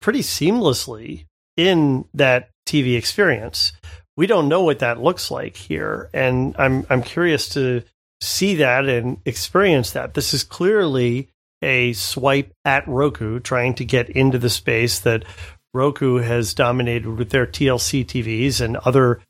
pretty 0.01 0.19
seamlessly 0.19 1.27
in 1.57 2.07
that 2.13 2.51
TV 2.67 2.99
experience. 2.99 3.73
We 4.17 4.27
don't 4.27 4.49
know 4.49 4.63
what 4.63 4.81
that 4.81 5.01
looks 5.01 5.31
like 5.31 5.57
here, 5.57 6.11
and 6.13 6.57
I'm 6.59 6.85
I'm 6.91 7.05
curious 7.05 7.51
to 7.51 7.85
see 8.21 8.57
that 8.57 8.89
and 8.89 9.19
experience 9.25 9.93
that. 9.93 10.15
This 10.15 10.35
is 10.35 10.43
clearly 10.43 11.29
a 11.63 11.93
swipe 11.95 12.53
at 12.65 12.87
Roku 12.87 13.41
trying 13.41 13.75
to 13.75 13.85
get 13.85 14.11
into 14.11 14.39
the 14.39 14.51
space 14.51 15.01
that 15.01 15.25
Roku 15.73 16.17
has 16.17 16.55
dominated 16.55 17.07
with 17.19 17.31
their 17.31 17.47
TLC 17.47 18.05
TVs 18.05 18.61
and 18.61 18.77
other 18.79 19.21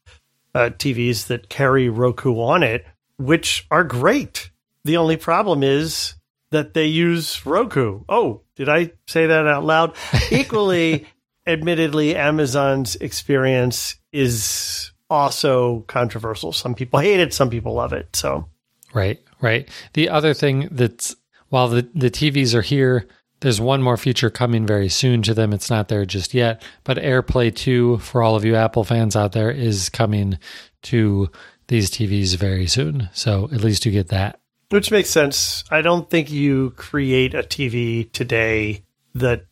uh, 0.54 0.70
TVs 0.70 1.26
that 1.26 1.48
carry 1.48 1.88
Roku 1.88 2.34
on 2.40 2.62
it, 2.62 2.86
which 3.18 3.66
are 3.70 3.84
great. 3.84 4.50
The 4.84 4.96
only 4.96 5.16
problem 5.16 5.62
is 5.62 6.14
that 6.50 6.74
they 6.74 6.86
use 6.86 7.44
Roku. 7.44 8.02
Oh, 8.08 8.42
did 8.54 8.68
I 8.68 8.92
say 9.06 9.26
that 9.26 9.46
out 9.46 9.64
loud? 9.64 9.94
Equally, 10.30 11.06
admittedly, 11.46 12.16
Amazon's 12.16 12.96
experience 12.96 13.96
is 14.12 14.92
also 15.10 15.80
controversial. 15.88 16.52
Some 16.52 16.74
people 16.74 17.00
hate 17.00 17.20
it, 17.20 17.34
some 17.34 17.50
people 17.50 17.74
love 17.74 17.92
it. 17.92 18.14
So, 18.14 18.48
right, 18.94 19.20
right. 19.40 19.68
The 19.94 20.08
other 20.08 20.34
thing 20.34 20.68
that's 20.70 21.16
while 21.56 21.68
the, 21.68 21.88
the 21.94 22.10
TVs 22.10 22.52
are 22.52 22.60
here, 22.60 23.06
there's 23.40 23.62
one 23.62 23.82
more 23.82 23.96
feature 23.96 24.28
coming 24.28 24.66
very 24.66 24.90
soon 24.90 25.22
to 25.22 25.32
them. 25.32 25.54
It's 25.54 25.70
not 25.70 25.88
there 25.88 26.04
just 26.04 26.34
yet, 26.34 26.62
but 26.84 26.98
AirPlay 26.98 27.56
2 27.56 27.96
for 27.96 28.22
all 28.22 28.36
of 28.36 28.44
you 28.44 28.54
Apple 28.54 28.84
fans 28.84 29.16
out 29.16 29.32
there 29.32 29.50
is 29.50 29.88
coming 29.88 30.38
to 30.82 31.30
these 31.68 31.90
TVs 31.90 32.36
very 32.36 32.66
soon. 32.66 33.08
So 33.14 33.48
at 33.54 33.62
least 33.62 33.86
you 33.86 33.92
get 33.92 34.08
that. 34.08 34.38
Which 34.68 34.90
makes 34.90 35.08
sense. 35.08 35.64
I 35.70 35.80
don't 35.80 36.10
think 36.10 36.30
you 36.30 36.74
create 36.76 37.32
a 37.32 37.42
TV 37.42 38.12
today 38.12 38.82
that 39.14 39.46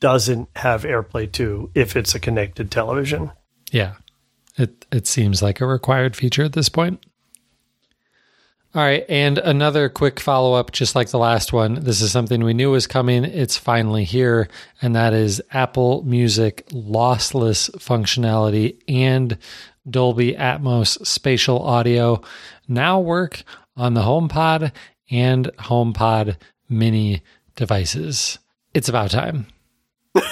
doesn't 0.00 0.48
have 0.56 0.82
AirPlay 0.82 1.30
2 1.30 1.70
if 1.76 1.94
it's 1.94 2.16
a 2.16 2.20
connected 2.20 2.72
television. 2.72 3.30
Yeah. 3.70 3.94
It 4.56 4.86
it 4.90 5.06
seems 5.06 5.40
like 5.40 5.60
a 5.60 5.66
required 5.66 6.16
feature 6.16 6.42
at 6.42 6.54
this 6.54 6.68
point. 6.68 7.00
All 8.74 8.82
right, 8.82 9.06
and 9.08 9.38
another 9.38 9.88
quick 9.88 10.20
follow 10.20 10.52
up, 10.52 10.72
just 10.72 10.94
like 10.94 11.08
the 11.08 11.18
last 11.18 11.54
one. 11.54 11.76
This 11.76 12.02
is 12.02 12.12
something 12.12 12.44
we 12.44 12.52
knew 12.52 12.70
was 12.70 12.86
coming. 12.86 13.24
It's 13.24 13.56
finally 13.56 14.04
here, 14.04 14.46
and 14.82 14.94
that 14.94 15.14
is 15.14 15.40
Apple 15.52 16.02
Music 16.02 16.66
lossless 16.68 17.70
functionality 17.78 18.76
and 18.86 19.38
Dolby 19.88 20.34
Atmos 20.34 21.06
spatial 21.06 21.62
audio 21.62 22.20
now 22.68 23.00
work 23.00 23.42
on 23.74 23.94
the 23.94 24.02
HomePod 24.02 24.72
and 25.10 25.46
HomePod 25.60 26.36
mini 26.68 27.22
devices. 27.56 28.38
It's 28.74 28.90
about 28.90 29.10
time. 29.10 29.46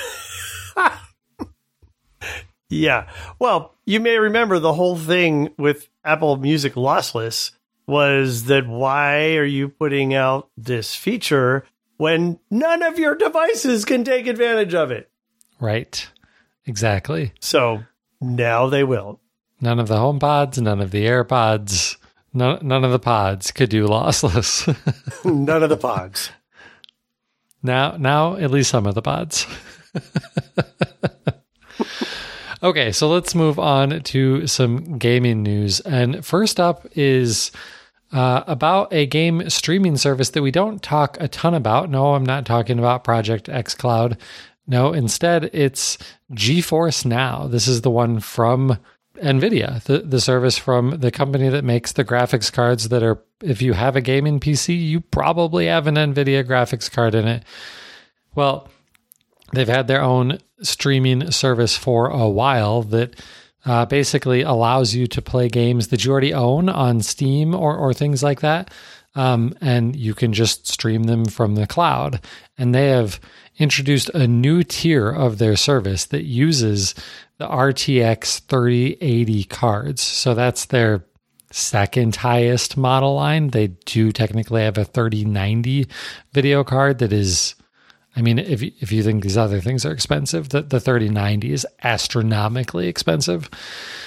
yeah. 2.69 3.09
Well, 3.39 3.75
you 3.87 3.99
may 3.99 4.19
remember 4.19 4.59
the 4.59 4.75
whole 4.75 4.97
thing 4.97 5.55
with 5.57 5.89
Apple 6.05 6.37
Music 6.37 6.75
lossless 6.75 7.53
was 7.87 8.45
that 8.45 8.67
why 8.67 9.37
are 9.37 9.45
you 9.45 9.69
putting 9.69 10.15
out 10.15 10.51
this 10.57 10.95
feature 10.95 11.65
when 11.97 12.39
none 12.51 12.83
of 12.83 12.99
your 12.99 13.15
devices 13.15 13.85
can 13.85 14.05
take 14.05 14.27
advantage 14.27 14.75
of 14.75 14.91
it? 14.91 15.11
Right. 15.61 16.09
Exactly. 16.67 17.33
So 17.41 17.85
now 18.21 18.69
they 18.69 18.85
will. 18.85 19.21
None 19.61 19.79
of 19.79 19.89
the 19.89 19.97
HomePods, 19.97 20.61
none 20.61 20.81
of 20.81 20.91
the 20.91 21.07
AirPods, 21.07 21.97
none, 22.35 22.67
none 22.67 22.85
of 22.85 22.91
the 22.91 22.99
pods 22.99 23.53
could 23.53 23.71
do 23.71 23.87
lossless. 23.87 24.67
none 25.25 25.63
of 25.63 25.71
the 25.71 25.77
pods. 25.77 26.31
Now, 27.63 27.97
now 27.97 28.37
at 28.37 28.51
least 28.51 28.71
some 28.71 28.87
of 28.87 28.95
the 28.95 29.03
pods. 29.03 29.47
okay, 32.63 32.93
so 32.93 33.09
let's 33.09 33.35
move 33.35 33.59
on 33.59 34.03
to 34.03 34.47
some 34.47 34.99
gaming 34.99 35.43
news. 35.43 35.81
And 35.81 36.25
first 36.25 36.61
up 36.61 36.87
is 36.95 37.51
uh, 38.17 38.43
about 38.47 38.91
a 38.95 39.05
game 39.05 39.51
streaming 39.51 39.99
service 39.99 40.31
that 40.31 40.41
we 40.41 40.51
don't 40.51 40.83
talk 40.83 41.19
a 41.21 41.29
ton 41.29 41.53
about. 41.53 41.91
No, 41.91 42.15
I'm 42.15 42.25
not 42.25 42.47
talking 42.47 42.79
about 42.79 43.05
Project 43.05 43.47
xCloud. 43.47 44.17
No, 44.67 44.95
instead, 44.95 45.51
it's 45.53 45.99
GeForce 46.33 47.05
Now. 47.05 47.47
This 47.47 47.69
is 47.69 47.83
the 47.83 47.91
one 47.91 48.21
from 48.21 48.79
NVIDIA, 49.17 49.83
the, 49.83 49.99
the 49.99 50.19
service 50.19 50.57
from 50.57 50.99
the 51.01 51.11
company 51.11 51.51
that 51.51 51.63
makes 51.63 51.93
the 51.93 52.07
graphics 52.07 52.51
cards 52.51 52.89
that 52.89 53.03
are, 53.03 53.23
if 53.43 53.61
you 53.61 53.75
have 53.75 53.97
a 53.97 54.01
gaming 54.01 54.41
PC, 54.41 54.83
you 54.83 55.03
probably 55.03 55.67
have 55.67 55.87
an 55.87 55.97
NVIDIA 55.97 56.43
graphics 56.43 56.91
card 56.91 57.15
in 57.15 57.29
it. 57.29 57.45
Well, 58.35 58.67
they've 59.53 59.69
had 59.69 59.89
their 59.89 60.03
own 60.03 60.39
streaming 60.63 61.31
service 61.33 61.77
for 61.77 62.09
a 62.09 62.31
while 62.31 62.81
that 62.85 63.15
uh, 63.67 63.85
basically 63.85 64.43
allows 64.43 64.95
you 64.95 65.07
to 65.09 65.21
play 65.21 65.49
games 65.49 65.89
that 65.89 66.05
you 66.05 66.13
already 66.13 66.33
own 66.33 66.69
on 66.69 67.03
Steam 67.03 67.55
or, 67.55 67.77
or 67.77 67.93
things 67.93 68.23
like 68.23 68.41
that. 68.41 68.73
Um, 69.17 69.55
and 69.61 69.97
you 69.97 70.15
can 70.15 70.33
just 70.33 70.67
stream 70.67 71.05
them 71.05 71.25
from 71.25 71.55
the 71.55 71.67
cloud. 71.67 72.21
And 72.57 72.75
they 72.75 72.89
have 72.89 73.19
introduced 73.59 74.09
a 74.11 74.27
new 74.27 74.63
tier 74.63 75.11
of 75.11 75.39
their 75.39 75.57
service 75.57 76.07
that 76.07 76.25
uses 76.25 76.95
the 77.39 77.47
RTX 77.47 78.41
3080 78.41 79.45
cards. 79.45 80.03
So 80.03 80.35
that's 80.35 80.67
their 80.67 81.05
second 81.51 82.17
highest 82.17 82.77
model 82.77 83.15
line. 83.15 83.49
They 83.49 83.69
do 83.69 84.13
technically 84.13 84.63
have 84.63 84.79
a 84.79 84.85
3090 84.85 85.87
video 86.33 86.63
card 86.63 86.99
that 86.99 87.13
is 87.13 87.55
I 88.17 88.23
mean, 88.23 88.39
if 88.39 88.63
if 88.63 88.91
you 88.91 89.03
think 89.03 89.23
these 89.23 89.37
other 89.37 89.61
things 89.61 89.85
are 89.85 89.93
expensive, 89.93 90.49
the, 90.49 90.63
the 90.63 90.81
3090 90.81 91.53
is 91.53 91.67
astronomically 91.83 92.89
expensive. 92.89 93.51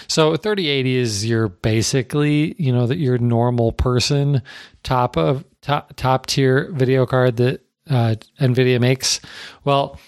So 0.07 0.35
3080 0.35 0.95
is 0.95 1.25
your 1.25 1.49
basically, 1.49 2.55
you 2.57 2.73
know, 2.73 2.87
that 2.87 2.97
your 2.97 3.19
normal 3.19 3.71
person 3.71 4.41
top 4.81 5.15
of 5.15 5.45
top 5.61 5.93
top 5.95 6.25
tier 6.25 6.71
video 6.71 7.05
card 7.05 7.37
that 7.37 7.61
uh, 7.87 8.15
Nvidia 8.39 8.81
makes. 8.81 9.21
Well, 9.63 9.99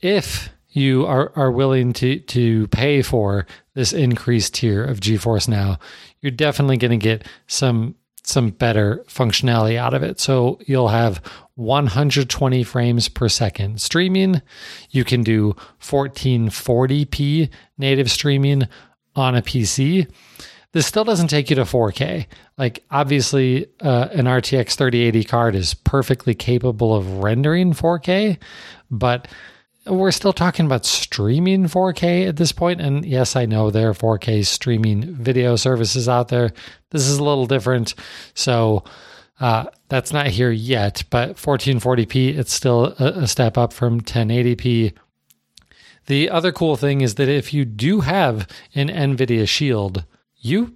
if 0.00 0.48
you 0.70 1.06
are, 1.06 1.32
are 1.36 1.52
willing 1.52 1.92
to 1.94 2.20
to 2.20 2.68
pay 2.68 3.02
for 3.02 3.46
this 3.74 3.92
increased 3.92 4.54
tier 4.54 4.82
of 4.82 5.00
GeForce 5.00 5.48
Now, 5.48 5.78
you're 6.22 6.30
definitely 6.30 6.78
going 6.78 6.98
to 6.98 7.04
get 7.04 7.26
some 7.46 7.96
some 8.26 8.50
better 8.50 9.04
functionality 9.08 9.76
out 9.76 9.94
of 9.94 10.02
it. 10.02 10.18
So 10.18 10.58
you'll 10.66 10.88
have 10.88 11.22
120 11.54 12.64
frames 12.64 13.08
per 13.08 13.28
second 13.28 13.80
streaming. 13.80 14.42
You 14.90 15.04
can 15.04 15.22
do 15.22 15.54
1440p 15.80 17.48
native 17.78 18.10
streaming 18.10 18.64
on 19.14 19.36
a 19.36 19.42
PC. 19.42 20.10
This 20.72 20.86
still 20.86 21.04
doesn't 21.04 21.28
take 21.28 21.48
you 21.48 21.56
to 21.56 21.62
4K. 21.62 22.26
Like, 22.58 22.84
obviously, 22.90 23.66
uh, 23.80 24.08
an 24.12 24.26
RTX 24.26 24.74
3080 24.74 25.24
card 25.24 25.54
is 25.54 25.72
perfectly 25.72 26.34
capable 26.34 26.94
of 26.94 27.18
rendering 27.18 27.72
4K, 27.72 28.38
but 28.90 29.28
we're 29.86 30.10
still 30.10 30.32
talking 30.32 30.66
about 30.66 30.84
streaming 30.84 31.64
4K 31.64 32.28
at 32.28 32.36
this 32.36 32.52
point. 32.52 32.80
And 32.80 33.04
yes, 33.04 33.36
I 33.36 33.46
know 33.46 33.70
there 33.70 33.90
are 33.90 33.94
4K 33.94 34.44
streaming 34.44 35.14
video 35.14 35.56
services 35.56 36.08
out 36.08 36.28
there. 36.28 36.52
This 36.90 37.06
is 37.06 37.18
a 37.18 37.24
little 37.24 37.46
different. 37.46 37.94
So 38.34 38.84
uh, 39.40 39.66
that's 39.88 40.12
not 40.12 40.28
here 40.28 40.50
yet, 40.50 41.04
but 41.10 41.36
1440p, 41.36 42.36
it's 42.36 42.52
still 42.52 42.94
a, 42.98 43.22
a 43.22 43.26
step 43.26 43.56
up 43.56 43.72
from 43.72 44.00
1080p. 44.00 44.92
The 46.06 46.30
other 46.30 46.52
cool 46.52 46.76
thing 46.76 47.00
is 47.00 47.16
that 47.16 47.28
if 47.28 47.52
you 47.52 47.64
do 47.64 48.00
have 48.00 48.48
an 48.74 48.88
NVIDIA 48.88 49.46
Shield, 49.48 50.04
you 50.36 50.74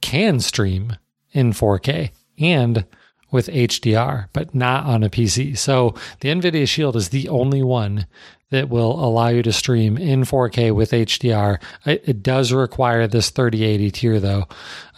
can 0.00 0.40
stream 0.40 0.96
in 1.32 1.52
4K 1.52 2.10
and 2.38 2.84
with 3.30 3.48
HDR, 3.48 4.28
but 4.32 4.54
not 4.54 4.84
on 4.86 5.02
a 5.02 5.10
PC. 5.10 5.56
So 5.56 5.94
the 6.20 6.28
NVIDIA 6.28 6.66
Shield 6.66 6.96
is 6.96 7.10
the 7.10 7.28
only 7.28 7.62
one 7.62 8.06
that 8.50 8.68
will 8.68 9.02
allow 9.02 9.28
you 9.28 9.42
to 9.42 9.52
stream 9.52 9.96
in 9.96 10.22
4K 10.22 10.74
with 10.74 10.90
HDR. 10.90 11.62
It, 11.86 12.02
it 12.06 12.22
does 12.22 12.52
require 12.52 13.06
this 13.06 13.30
3080 13.30 13.90
tier 13.92 14.20
though. 14.20 14.46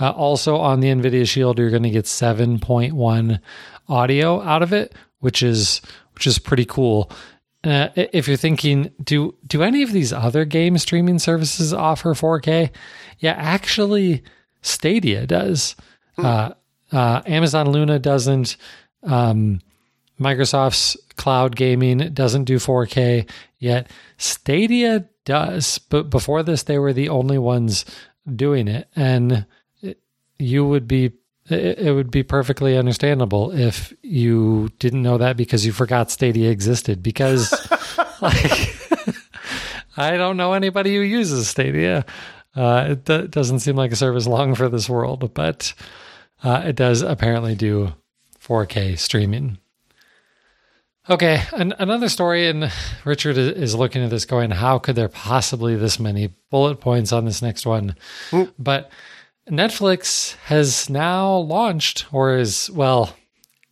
Uh, 0.00 0.10
also 0.10 0.56
on 0.56 0.80
the 0.80 0.88
NVIDIA 0.88 1.28
Shield, 1.28 1.58
you're 1.58 1.70
going 1.70 1.82
to 1.82 1.90
get 1.90 2.06
7.1 2.06 3.40
audio 3.88 4.40
out 4.42 4.62
of 4.62 4.72
it, 4.72 4.94
which 5.20 5.42
is 5.42 5.80
which 6.14 6.26
is 6.26 6.38
pretty 6.38 6.64
cool. 6.64 7.10
Uh, 7.64 7.88
if 7.94 8.26
you're 8.26 8.36
thinking, 8.36 8.90
do 9.02 9.34
do 9.46 9.62
any 9.62 9.82
of 9.82 9.92
these 9.92 10.12
other 10.12 10.44
game 10.44 10.76
streaming 10.78 11.18
services 11.18 11.72
offer 11.72 12.14
4K? 12.14 12.70
Yeah, 13.18 13.34
actually, 13.36 14.22
Stadia 14.62 15.26
does. 15.26 15.76
Hmm. 16.16 16.26
Uh, 16.26 16.50
uh, 16.92 17.22
Amazon 17.26 17.70
Luna 17.70 17.98
doesn't. 17.98 18.56
Um, 19.02 19.60
Microsoft's 20.20 20.96
cloud 21.16 21.56
gaming 21.56 21.98
doesn't 22.14 22.44
do 22.44 22.56
4K 22.56 23.28
yet. 23.58 23.90
Stadia 24.18 25.08
does, 25.24 25.78
but 25.78 26.10
before 26.10 26.42
this, 26.42 26.64
they 26.64 26.78
were 26.78 26.92
the 26.92 27.08
only 27.08 27.38
ones 27.38 27.84
doing 28.36 28.68
it, 28.68 28.88
and 28.94 29.46
you 30.38 30.66
would 30.66 30.86
be. 30.86 31.12
It 31.48 31.92
would 31.92 32.12
be 32.12 32.22
perfectly 32.22 32.78
understandable 32.78 33.50
if 33.50 33.92
you 34.00 34.70
didn't 34.78 35.02
know 35.02 35.18
that 35.18 35.36
because 35.36 35.66
you 35.66 35.72
forgot 35.72 36.08
Stadia 36.08 36.50
existed. 36.50 37.02
Because, 37.02 37.50
like, 38.22 38.78
I 39.96 40.16
don't 40.16 40.36
know 40.36 40.52
anybody 40.52 40.94
who 40.94 41.02
uses 41.02 41.48
Stadia. 41.48 42.06
Uh, 42.54 42.86
it 42.90 43.04
d- 43.04 43.26
doesn't 43.26 43.58
seem 43.58 43.74
like 43.74 43.90
a 43.90 43.96
service 43.96 44.28
long 44.28 44.54
for 44.54 44.68
this 44.68 44.88
world, 44.88 45.34
but 45.34 45.74
uh, 46.42 46.62
it 46.66 46.76
does 46.76 47.02
apparently 47.02 47.54
do 47.54 47.92
4K 48.40 48.98
streaming. 48.98 49.58
Okay, 51.10 51.42
an- 51.52 51.74
another 51.78 52.08
story, 52.08 52.46
and 52.46 52.70
Richard 53.04 53.36
is 53.36 53.74
looking 53.74 54.04
at 54.04 54.10
this 54.10 54.24
going, 54.24 54.50
how 54.50 54.78
could 54.78 54.94
there 54.94 55.08
possibly 55.08 55.74
this 55.74 55.98
many 55.98 56.30
bullet 56.50 56.76
points 56.80 57.12
on 57.12 57.24
this 57.24 57.42
next 57.42 57.66
one? 57.66 57.96
Mm. 58.30 58.52
But 58.56 58.90
Netflix 59.50 60.36
has 60.44 60.88
now 60.88 61.36
launched, 61.38 62.06
or 62.12 62.36
is, 62.36 62.70
well, 62.70 63.16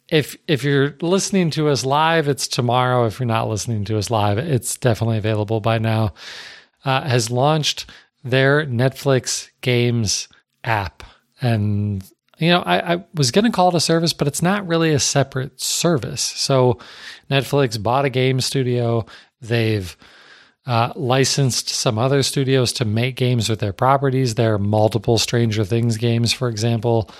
if 0.09 0.37
if 0.49 0.65
you're 0.65 0.97
listening 1.01 1.51
to 1.51 1.69
us 1.69 1.85
live, 1.85 2.27
it's 2.27 2.49
tomorrow. 2.49 3.07
If 3.07 3.21
you're 3.21 3.27
not 3.27 3.49
listening 3.49 3.85
to 3.85 3.97
us 3.97 4.11
live, 4.11 4.39
it's 4.39 4.77
definitely 4.77 5.19
available 5.19 5.61
by 5.61 5.79
now. 5.79 6.15
Uh, 6.85 7.03
has 7.03 7.31
launched 7.31 7.89
their 8.25 8.67
Netflix 8.67 9.51
Games 9.61 10.27
app, 10.65 11.05
and 11.41 12.03
you 12.41 12.49
know, 12.49 12.61
I, 12.61 12.95
I 12.95 13.05
was 13.15 13.31
going 13.31 13.45
to 13.45 13.51
call 13.51 13.69
it 13.69 13.75
a 13.75 13.81
service, 13.81 14.13
but 14.13 14.27
it's 14.27 14.43
not 14.43 14.67
really 14.67 14.93
a 14.93 14.99
separate 14.99 15.61
service. 15.61 16.23
So 16.23 16.79
Netflix 17.31 17.81
bought 17.81 18.07
a 18.07 18.11
game 18.11 18.41
studio. 18.41 19.05
They've 19.41 19.95
uh, 20.67 20.93
licensed 20.97 21.69
some 21.69 21.99
other 21.99 22.23
studios 22.23 22.73
to 22.75 22.85
make 22.85 23.17
games 23.17 23.49
with 23.49 23.61
their 23.61 23.73
properties. 23.73 24.35
There 24.35 24.55
are 24.55 24.59
multiple 24.59 25.19
Stranger 25.19 25.65
Things 25.65 25.99
games, 25.99 26.33
for 26.33 26.49
example, 26.49 27.11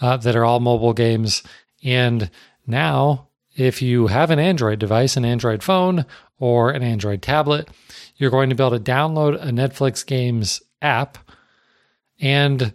uh, 0.00 0.16
that 0.18 0.34
are 0.34 0.44
all 0.44 0.60
mobile 0.60 0.94
games. 0.94 1.42
And 1.84 2.30
now, 2.66 3.28
if 3.56 3.82
you 3.82 4.06
have 4.06 4.30
an 4.30 4.38
Android 4.38 4.78
device, 4.78 5.16
an 5.16 5.24
Android 5.24 5.62
phone, 5.62 6.06
or 6.38 6.70
an 6.70 6.82
Android 6.82 7.20
tablet, 7.20 7.68
you're 8.16 8.30
going 8.30 8.48
to 8.48 8.54
be 8.54 8.64
able 8.64 8.78
to 8.78 8.82
download 8.82 9.34
a 9.42 9.50
Netflix 9.50 10.06
Games 10.06 10.62
app 10.80 11.18
and 12.18 12.72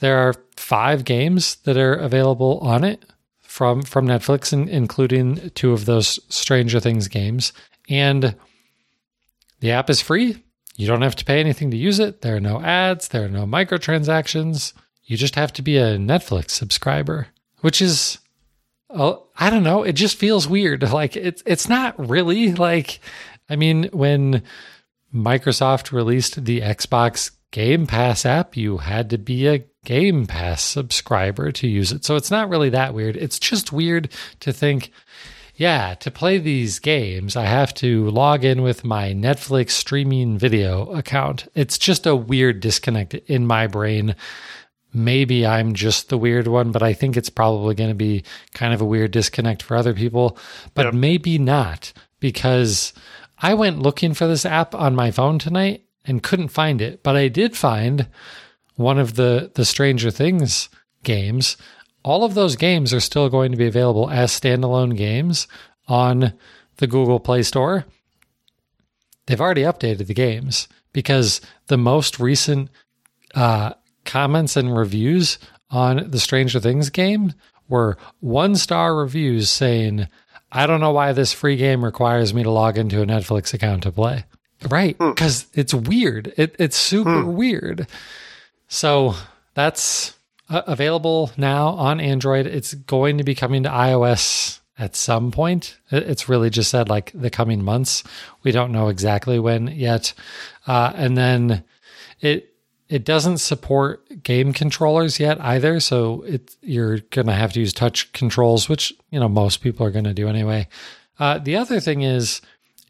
there 0.00 0.18
are 0.18 0.34
five 0.56 1.04
games 1.04 1.56
that 1.64 1.76
are 1.76 1.94
available 1.94 2.58
on 2.58 2.84
it 2.84 3.04
from 3.42 3.82
from 3.82 4.06
Netflix, 4.06 4.52
including 4.52 5.50
two 5.50 5.72
of 5.72 5.84
those 5.84 6.18
Stranger 6.28 6.80
Things 6.80 7.08
games. 7.08 7.52
And 7.88 8.34
the 9.60 9.72
app 9.72 9.90
is 9.90 10.00
free. 10.00 10.42
You 10.76 10.86
don't 10.86 11.02
have 11.02 11.16
to 11.16 11.24
pay 11.24 11.40
anything 11.40 11.70
to 11.70 11.76
use 11.76 11.98
it. 11.98 12.22
There 12.22 12.36
are 12.36 12.40
no 12.40 12.60
ads. 12.62 13.08
There 13.08 13.24
are 13.24 13.28
no 13.28 13.44
microtransactions. 13.44 14.72
You 15.04 15.16
just 15.16 15.34
have 15.34 15.52
to 15.54 15.62
be 15.62 15.76
a 15.76 15.98
Netflix 15.98 16.50
subscriber, 16.50 17.26
which 17.60 17.82
is, 17.82 18.18
oh, 18.88 19.26
I 19.36 19.50
don't 19.50 19.64
know. 19.64 19.82
It 19.82 19.92
just 19.92 20.16
feels 20.16 20.48
weird. 20.48 20.82
Like 20.92 21.16
it's 21.16 21.42
it's 21.44 21.68
not 21.68 22.08
really 22.08 22.54
like, 22.54 23.00
I 23.48 23.56
mean, 23.56 23.90
when 23.92 24.42
Microsoft 25.14 25.92
released 25.92 26.44
the 26.44 26.60
Xbox 26.60 27.32
Game 27.50 27.86
Pass 27.86 28.24
app, 28.24 28.56
you 28.56 28.78
had 28.78 29.10
to 29.10 29.18
be 29.18 29.48
a 29.48 29.64
Game 29.84 30.26
Pass 30.26 30.62
subscriber 30.62 31.50
to 31.52 31.68
use 31.68 31.92
it. 31.92 32.04
So 32.04 32.16
it's 32.16 32.30
not 32.30 32.48
really 32.48 32.70
that 32.70 32.94
weird. 32.94 33.16
It's 33.16 33.38
just 33.38 33.72
weird 33.72 34.10
to 34.40 34.52
think, 34.52 34.92
yeah, 35.56 35.94
to 36.00 36.10
play 36.10 36.38
these 36.38 36.78
games, 36.78 37.36
I 37.36 37.44
have 37.44 37.72
to 37.74 38.08
log 38.10 38.44
in 38.44 38.62
with 38.62 38.84
my 38.84 39.12
Netflix 39.12 39.70
streaming 39.70 40.38
video 40.38 40.90
account. 40.92 41.48
It's 41.54 41.78
just 41.78 42.06
a 42.06 42.16
weird 42.16 42.60
disconnect 42.60 43.14
in 43.14 43.46
my 43.46 43.66
brain. 43.66 44.16
Maybe 44.92 45.46
I'm 45.46 45.74
just 45.74 46.08
the 46.08 46.18
weird 46.18 46.48
one, 46.48 46.72
but 46.72 46.82
I 46.82 46.92
think 46.92 47.16
it's 47.16 47.30
probably 47.30 47.74
going 47.74 47.90
to 47.90 47.94
be 47.94 48.24
kind 48.54 48.74
of 48.74 48.80
a 48.80 48.86
weird 48.86 49.12
disconnect 49.12 49.62
for 49.62 49.76
other 49.76 49.94
people, 49.94 50.36
but 50.74 50.86
yep. 50.86 50.94
maybe 50.94 51.38
not 51.38 51.92
because 52.18 52.92
I 53.38 53.54
went 53.54 53.80
looking 53.80 54.14
for 54.14 54.26
this 54.26 54.44
app 54.44 54.74
on 54.74 54.94
my 54.94 55.10
phone 55.10 55.38
tonight 55.38 55.84
and 56.04 56.22
couldn't 56.22 56.48
find 56.48 56.80
it, 56.80 57.02
but 57.02 57.16
I 57.16 57.28
did 57.28 57.56
find 57.56 58.08
one 58.80 58.98
of 58.98 59.14
the 59.14 59.50
the 59.54 59.64
Stranger 59.64 60.10
Things 60.10 60.68
games, 61.02 61.56
all 62.02 62.24
of 62.24 62.34
those 62.34 62.56
games 62.56 62.92
are 62.92 63.00
still 63.00 63.28
going 63.28 63.52
to 63.52 63.58
be 63.58 63.66
available 63.66 64.10
as 64.10 64.32
standalone 64.32 64.96
games 64.96 65.46
on 65.86 66.32
the 66.76 66.86
Google 66.86 67.20
Play 67.20 67.42
Store. 67.42 67.84
They've 69.26 69.40
already 69.40 69.62
updated 69.62 70.06
the 70.06 70.14
games 70.14 70.66
because 70.92 71.40
the 71.66 71.76
most 71.76 72.18
recent 72.18 72.70
uh, 73.34 73.74
comments 74.04 74.56
and 74.56 74.76
reviews 74.76 75.38
on 75.70 76.10
the 76.10 76.18
Stranger 76.18 76.58
Things 76.58 76.90
game 76.90 77.34
were 77.68 77.96
one 78.18 78.56
star 78.56 78.96
reviews 78.96 79.50
saying, 79.50 80.08
I 80.50 80.66
don't 80.66 80.80
know 80.80 80.90
why 80.90 81.12
this 81.12 81.32
free 81.32 81.56
game 81.56 81.84
requires 81.84 82.34
me 82.34 82.42
to 82.42 82.50
log 82.50 82.76
into 82.76 83.02
a 83.02 83.06
Netflix 83.06 83.54
account 83.54 83.84
to 83.84 83.92
play. 83.92 84.24
Right. 84.68 84.98
Because 84.98 85.44
hmm. 85.44 85.60
it's 85.60 85.72
weird. 85.72 86.32
It, 86.36 86.56
it's 86.58 86.76
super 86.76 87.22
hmm. 87.22 87.36
weird. 87.36 87.86
So 88.70 89.16
that's 89.54 90.14
uh, 90.48 90.62
available 90.66 91.32
now 91.36 91.70
on 91.70 92.00
Android. 92.00 92.46
It's 92.46 92.72
going 92.72 93.18
to 93.18 93.24
be 93.24 93.34
coming 93.34 93.64
to 93.64 93.68
iOS 93.68 94.60
at 94.78 94.96
some 94.96 95.32
point. 95.32 95.76
It's 95.90 96.28
really 96.28 96.50
just 96.50 96.70
said 96.70 96.88
like 96.88 97.10
the 97.12 97.30
coming 97.30 97.62
months. 97.64 98.04
We 98.44 98.52
don't 98.52 98.72
know 98.72 98.88
exactly 98.88 99.38
when 99.40 99.66
yet. 99.66 100.14
Uh, 100.66 100.92
and 100.94 101.18
then 101.18 101.64
it 102.20 102.54
it 102.88 103.04
doesn't 103.04 103.38
support 103.38 104.22
game 104.22 104.52
controllers 104.52 105.20
yet 105.20 105.40
either. 105.40 105.80
So 105.80 106.22
it 106.22 106.56
you're 106.62 106.98
gonna 107.10 107.34
have 107.34 107.52
to 107.54 107.60
use 107.60 107.72
touch 107.72 108.12
controls, 108.12 108.68
which 108.68 108.92
you 109.10 109.18
know 109.18 109.28
most 109.28 109.62
people 109.62 109.84
are 109.84 109.90
gonna 109.90 110.14
do 110.14 110.28
anyway. 110.28 110.68
Uh, 111.18 111.38
the 111.38 111.56
other 111.56 111.80
thing 111.80 112.02
is 112.02 112.40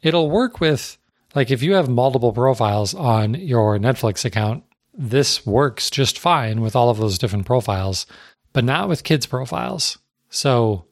it'll 0.03 0.29
work 0.29 0.59
with 0.59 0.97
like 1.33 1.49
if 1.49 1.63
you 1.63 1.73
have 1.73 1.89
multiple 1.89 2.33
profiles 2.33 2.93
on 2.93 3.33
your 3.33 3.79
Netflix 3.79 4.23
account, 4.25 4.63
this 4.93 5.45
works 5.45 5.89
just 5.89 6.19
fine 6.19 6.61
with 6.61 6.75
all 6.75 6.89
of 6.89 6.97
those 6.97 7.17
different 7.17 7.45
profiles, 7.45 8.05
but 8.53 8.63
not 8.63 8.89
with 8.89 9.03
kids' 9.03 9.25
profiles. 9.25 9.97
So, 10.29 10.85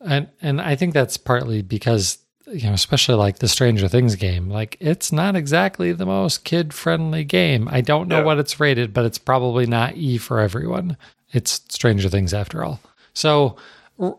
and 0.00 0.28
and 0.40 0.60
I 0.60 0.76
think 0.76 0.94
that's 0.94 1.16
partly 1.16 1.62
because 1.62 2.18
you 2.46 2.66
know, 2.66 2.74
especially 2.74 3.14
like 3.14 3.38
the 3.38 3.48
Stranger 3.48 3.88
Things 3.88 4.16
game, 4.16 4.48
like 4.48 4.76
it's 4.80 5.12
not 5.12 5.36
exactly 5.36 5.92
the 5.92 6.06
most 6.06 6.44
kid 6.44 6.74
friendly 6.74 7.24
game. 7.24 7.68
I 7.70 7.80
don't 7.80 8.08
know 8.08 8.18
yeah. 8.18 8.24
what 8.24 8.38
it's 8.38 8.60
rated, 8.60 8.92
but 8.92 9.04
it's 9.04 9.18
probably 9.18 9.66
not 9.66 9.96
E 9.96 10.18
for 10.18 10.40
everyone. 10.40 10.96
It's 11.32 11.62
Stranger 11.68 12.08
Things 12.08 12.34
after 12.34 12.64
all. 12.64 12.80
So, 13.14 13.56
r- 13.98 14.18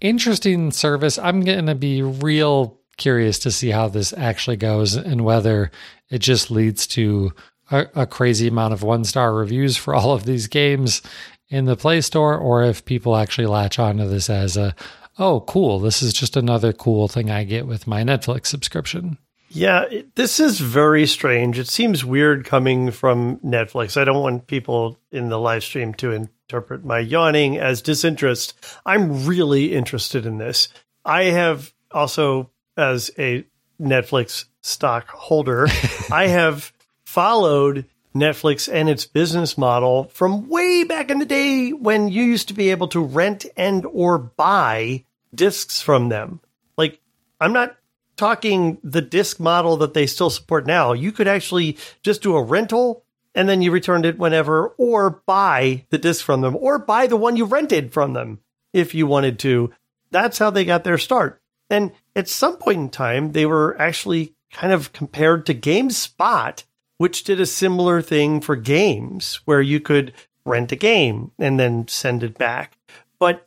interesting 0.00 0.72
service. 0.72 1.18
I'm 1.18 1.42
going 1.42 1.66
to 1.66 1.74
be 1.74 2.02
real 2.02 2.78
curious 2.96 3.38
to 3.40 3.50
see 3.50 3.70
how 3.70 3.88
this 3.88 4.12
actually 4.12 4.56
goes 4.56 4.96
and 4.96 5.24
whether 5.24 5.70
it 6.10 6.18
just 6.18 6.50
leads 6.50 6.86
to 6.86 7.32
a, 7.72 7.88
a 7.94 8.06
crazy 8.06 8.48
amount 8.48 8.74
of 8.74 8.82
one 8.82 9.04
star 9.04 9.34
reviews 9.34 9.76
for 9.76 9.94
all 9.94 10.12
of 10.12 10.24
these 10.24 10.46
games 10.46 11.02
in 11.48 11.64
the 11.64 11.76
Play 11.76 12.00
Store, 12.00 12.36
or 12.36 12.62
if 12.62 12.84
people 12.84 13.16
actually 13.16 13.46
latch 13.46 13.78
onto 13.78 14.08
this 14.08 14.30
as 14.30 14.56
a, 14.56 14.74
oh, 15.18 15.40
cool, 15.40 15.78
this 15.78 16.02
is 16.02 16.12
just 16.12 16.36
another 16.36 16.72
cool 16.72 17.08
thing 17.08 17.30
I 17.30 17.44
get 17.44 17.66
with 17.66 17.86
my 17.86 18.02
Netflix 18.02 18.46
subscription. 18.46 19.18
Yeah, 19.48 19.82
it, 19.82 20.14
this 20.14 20.40
is 20.40 20.60
very 20.60 21.06
strange. 21.06 21.58
It 21.58 21.68
seems 21.68 22.04
weird 22.04 22.46
coming 22.46 22.90
from 22.90 23.36
Netflix. 23.38 24.00
I 24.00 24.04
don't 24.04 24.22
want 24.22 24.46
people 24.46 24.98
in 25.10 25.28
the 25.28 25.38
live 25.38 25.62
stream 25.62 25.92
to 25.94 26.12
interpret 26.12 26.86
my 26.86 27.00
yawning 27.00 27.58
as 27.58 27.82
disinterest. 27.82 28.54
I'm 28.86 29.26
really 29.26 29.74
interested 29.74 30.24
in 30.24 30.38
this. 30.38 30.68
I 31.04 31.24
have 31.24 31.74
also, 31.90 32.50
as 32.78 33.10
a 33.18 33.44
Netflix 33.78 34.46
stock 34.62 35.08
holder, 35.08 35.66
I 36.10 36.28
have 36.28 36.72
followed 37.12 37.84
Netflix 38.14 38.72
and 38.72 38.88
its 38.88 39.04
business 39.04 39.58
model 39.58 40.04
from 40.04 40.48
way 40.48 40.82
back 40.82 41.10
in 41.10 41.18
the 41.18 41.26
day 41.26 41.70
when 41.70 42.08
you 42.08 42.22
used 42.22 42.48
to 42.48 42.54
be 42.54 42.70
able 42.70 42.88
to 42.88 43.00
rent 43.00 43.44
and 43.54 43.84
or 43.84 44.16
buy 44.16 45.04
discs 45.34 45.82
from 45.82 46.08
them. 46.08 46.40
Like 46.78 47.00
I'm 47.38 47.52
not 47.52 47.76
talking 48.16 48.78
the 48.82 49.02
disc 49.02 49.38
model 49.38 49.76
that 49.76 49.92
they 49.92 50.06
still 50.06 50.30
support 50.30 50.66
now. 50.66 50.94
You 50.94 51.12
could 51.12 51.28
actually 51.28 51.76
just 52.02 52.22
do 52.22 52.34
a 52.34 52.42
rental 52.42 53.04
and 53.34 53.46
then 53.46 53.60
you 53.60 53.72
returned 53.72 54.06
it 54.06 54.18
whenever 54.18 54.68
or 54.78 55.22
buy 55.26 55.84
the 55.90 55.98
disc 55.98 56.24
from 56.24 56.40
them 56.40 56.56
or 56.56 56.78
buy 56.78 57.06
the 57.08 57.16
one 57.18 57.36
you 57.36 57.44
rented 57.44 57.92
from 57.92 58.14
them 58.14 58.40
if 58.72 58.94
you 58.94 59.06
wanted 59.06 59.38
to. 59.40 59.70
That's 60.10 60.38
how 60.38 60.48
they 60.48 60.64
got 60.64 60.84
their 60.84 60.96
start. 60.96 61.42
And 61.68 61.92
at 62.16 62.28
some 62.28 62.56
point 62.56 62.78
in 62.78 62.88
time, 62.88 63.32
they 63.32 63.44
were 63.44 63.78
actually 63.78 64.34
kind 64.50 64.72
of 64.72 64.94
compared 64.94 65.44
to 65.44 65.54
GameSpot 65.54 66.64
which 66.98 67.24
did 67.24 67.40
a 67.40 67.46
similar 67.46 68.00
thing 68.02 68.40
for 68.40 68.56
games 68.56 69.40
where 69.44 69.62
you 69.62 69.80
could 69.80 70.12
rent 70.44 70.72
a 70.72 70.76
game 70.76 71.30
and 71.38 71.58
then 71.58 71.86
send 71.88 72.22
it 72.22 72.36
back. 72.38 72.76
But 73.18 73.46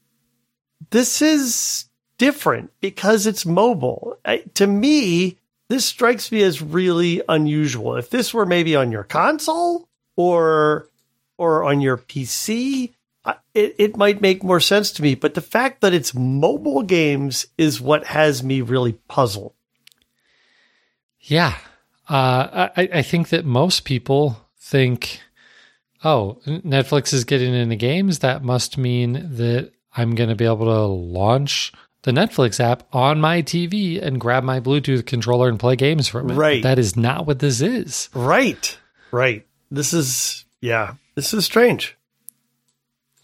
this 0.91 1.21
is 1.21 1.85
different 2.17 2.71
because 2.79 3.27
it's 3.27 3.45
mobile. 3.45 4.17
I, 4.25 4.37
to 4.55 4.67
me, 4.67 5.37
this 5.69 5.85
strikes 5.85 6.31
me 6.31 6.41
as 6.43 6.61
really 6.61 7.21
unusual. 7.27 7.95
If 7.95 8.09
this 8.09 8.33
were 8.33 8.45
maybe 8.45 8.75
on 8.75 8.91
your 8.91 9.03
console 9.03 9.87
or 10.15 10.89
or 11.37 11.65
on 11.65 11.81
your 11.81 11.97
PC, 11.97 12.93
it, 13.53 13.75
it 13.77 13.97
might 13.97 14.21
make 14.21 14.43
more 14.43 14.59
sense 14.59 14.91
to 14.91 15.01
me. 15.01 15.15
But 15.15 15.33
the 15.33 15.41
fact 15.41 15.81
that 15.81 15.93
it's 15.93 16.13
mobile 16.13 16.81
games 16.81 17.47
is 17.57 17.81
what 17.81 18.05
has 18.05 18.43
me 18.43 18.61
really 18.61 18.93
puzzled. 19.09 19.53
Yeah, 21.19 21.57
uh, 22.09 22.69
I, 22.75 22.89
I 22.93 23.01
think 23.01 23.29
that 23.29 23.45
most 23.45 23.85
people 23.85 24.37
think, 24.59 25.21
oh, 26.03 26.39
Netflix 26.45 27.13
is 27.13 27.23
getting 27.23 27.53
into 27.53 27.75
games. 27.75 28.19
That 28.19 28.43
must 28.43 28.77
mean 28.77 29.13
that 29.35 29.71
I'm 29.95 30.15
going 30.15 30.29
to 30.29 30.35
be 30.35 30.45
able 30.45 30.65
to 30.65 30.85
launch 30.85 31.71
the 32.03 32.11
Netflix 32.11 32.59
app 32.59 32.83
on 32.93 33.19
my 33.19 33.41
TV 33.41 34.01
and 34.01 34.21
grab 34.21 34.43
my 34.43 34.59
Bluetooth 34.59 35.05
controller 35.05 35.49
and 35.49 35.59
play 35.59 35.75
games 35.75 36.07
from 36.07 36.29
it. 36.29 36.35
Right. 36.35 36.61
But 36.61 36.69
that 36.69 36.79
is 36.79 36.95
not 36.95 37.25
what 37.25 37.39
this 37.39 37.61
is. 37.61 38.09
Right. 38.13 38.77
Right. 39.11 39.47
This 39.71 39.93
is, 39.93 40.45
yeah, 40.61 40.95
this 41.15 41.33
is 41.33 41.45
strange. 41.45 41.97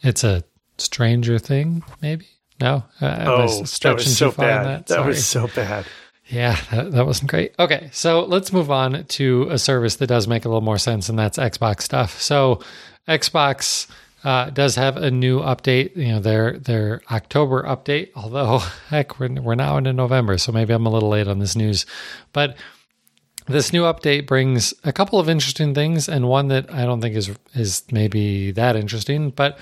It's 0.02 0.24
a 0.24 0.44
stranger 0.80 1.38
thing, 1.38 1.84
maybe? 2.02 2.28
No? 2.60 2.84
Uh, 3.00 3.26
oh, 3.28 3.64
that 3.82 3.94
was 3.96 4.18
so 4.18 4.32
bad. 4.32 4.66
That, 4.66 4.88
that 4.88 5.06
was 5.06 5.26
so 5.26 5.48
bad. 5.48 5.86
Yeah, 6.32 6.58
that, 6.72 6.92
that, 6.94 7.06
wasn't 7.06 7.30
great. 7.30 7.54
Okay, 7.60 7.90
so 7.92 8.24
let's 8.24 8.54
move 8.54 8.72
on 8.72 9.04
to 9.04 9.48
a 9.50 9.58
service 9.58 9.98
that 9.98 10.08
does 10.08 10.28
make 10.28 10.46
a 10.46 10.48
little 10.48 10.62
more 10.62 10.78
sense, 10.78 11.10
and 11.10 11.20
that's 11.20 11.38
Xbox 11.38 11.82
stuff. 11.82 12.22
So, 12.22 12.62
Xbox 13.08 13.88
uh, 14.24 14.50
does 14.50 14.76
have 14.76 14.96
a 14.96 15.12
new 15.12 15.42
update. 15.42 15.96
You 15.98 16.14
know, 16.14 16.20
their 16.22 16.58
their 16.58 17.02
October 17.12 17.64
update. 17.64 18.12
Although, 18.16 18.60
heck, 18.88 19.20
we're 19.20 19.42
we're 19.42 19.56
now 19.56 19.76
into 19.76 19.92
November, 19.92 20.38
so 20.38 20.54
maybe 20.54 20.74
I'm 20.74 20.86
a 20.86 20.90
little 20.90 21.10
late 21.10 21.28
on 21.28 21.40
this 21.40 21.56
news. 21.56 21.86
But 22.32 22.56
this 23.48 23.74
new 23.74 23.84
update 23.84 24.26
brings 24.26 24.74
a 24.86 24.94
couple 24.94 25.20
of 25.20 25.28
interesting 25.28 25.74
things, 25.74 26.08
and 26.08 26.30
one 26.30 26.48
that 26.48 26.74
I 26.74 26.86
don't 26.86 27.02
think 27.02 27.16
is 27.16 27.30
is 27.54 27.84
maybe 27.92 28.52
that 28.52 28.78
interesting, 28.78 29.32
but 29.32 29.60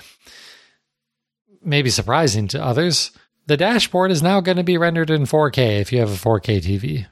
maybe 1.62 1.90
surprising 1.90 2.46
to 2.48 2.64
others. 2.64 3.10
The 3.50 3.56
dashboard 3.56 4.12
is 4.12 4.22
now 4.22 4.40
going 4.40 4.58
to 4.58 4.62
be 4.62 4.78
rendered 4.78 5.10
in 5.10 5.24
4K 5.24 5.80
if 5.80 5.92
you 5.92 5.98
have 5.98 6.12
a 6.12 6.14
4K 6.14 6.62
TV. 6.62 7.06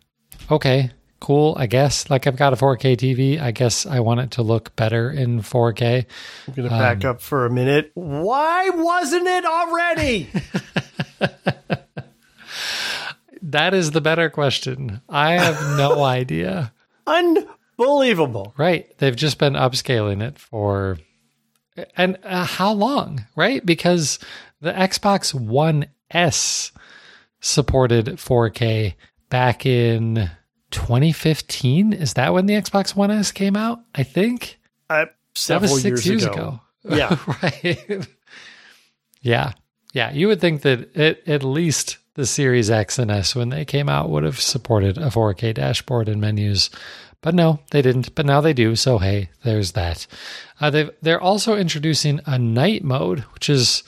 Okay, 0.49 0.93
cool, 1.19 1.57
I 1.59 1.67
guess. 1.67 2.09
Like 2.11 2.29
I've 2.29 2.37
got 2.37 2.53
a 2.53 2.57
4K 2.57 2.97
TV. 2.97 3.41
I 3.41 3.51
guess 3.51 3.87
I 3.87 3.99
want 3.99 4.21
it 4.21 4.31
to 4.31 4.43
look 4.43 4.77
better 4.77 5.11
in 5.11 5.41
4K. 5.41 6.07
I'm 6.47 6.55
going 6.55 6.69
to 6.69 6.77
back 6.77 7.05
um, 7.05 7.11
up 7.11 7.21
for 7.21 7.45
a 7.45 7.51
minute. 7.51 7.91
Why 7.95 8.71
wasn't 8.71 9.27
it 9.27 9.45
already? 9.45 10.31
that 13.43 13.75
is 13.75 13.91
the 13.91 14.01
better 14.01 14.31
question. 14.31 15.01
I 15.09 15.33
have 15.33 15.77
no 15.77 16.05
idea. 16.05 16.73
Unbelievable. 17.05 18.55
Right. 18.57 18.97
They've 18.99 19.17
just 19.17 19.39
been 19.39 19.55
upscaling 19.55 20.23
it 20.23 20.39
for 20.39 20.99
and 21.97 22.17
uh, 22.23 22.45
how 22.45 22.71
long, 22.75 23.27
right? 23.35 23.67
Because 23.67 24.21
the 24.61 24.73
Xbox 24.73 25.35
One 25.35 25.87
S 26.11 26.73
supported 27.41 28.07
4K 28.07 28.95
back 29.31 29.67
in 29.67 30.31
2015. 30.71 31.93
Is 31.93 32.15
that 32.15 32.33
when 32.33 32.47
the 32.47 32.55
Xbox 32.55 32.95
One 32.95 33.11
S 33.11 33.33
came 33.33 33.57
out? 33.57 33.81
I 33.95 34.03
think. 34.03 34.59
Uh, 34.91 35.07
that 35.47 35.61
was 35.61 35.83
six 35.83 35.85
years, 35.85 36.07
years 36.07 36.25
ago. 36.25 36.33
ago. 36.33 36.61
Yeah. 36.89 37.19
right. 37.43 38.07
yeah. 39.21 39.53
Yeah. 39.93 40.13
You 40.13 40.29
would 40.29 40.41
think 40.41 40.63
that 40.63 40.97
it, 40.97 41.23
at 41.27 41.43
least 41.43 41.99
the 42.15 42.25
Series 42.25 42.71
X 42.71 42.99
and 42.99 43.11
S, 43.11 43.35
when 43.35 43.51
they 43.51 43.65
came 43.65 43.89
out, 43.89 44.09
would 44.09 44.23
have 44.23 44.41
supported 44.41 44.97
a 44.97 45.07
4K 45.07 45.55
dashboard 45.55 46.09
and 46.09 46.21
menus. 46.21 46.71
But 47.21 47.35
no, 47.35 47.61
they 47.73 47.83
didn't. 47.83 48.15
But 48.15 48.27
now 48.27 48.41
they 48.41 48.53
do. 48.53 48.75
So 48.77 48.99
hey, 48.99 49.29
there's 49.43 49.73
that. 49.73 50.07
Uh, 50.61 50.71
they 50.71 50.91
they're 51.03 51.21
also 51.21 51.57
introducing 51.57 52.21
a 52.27 52.39
night 52.39 52.85
mode, 52.85 53.21
which 53.35 53.51
is 53.51 53.83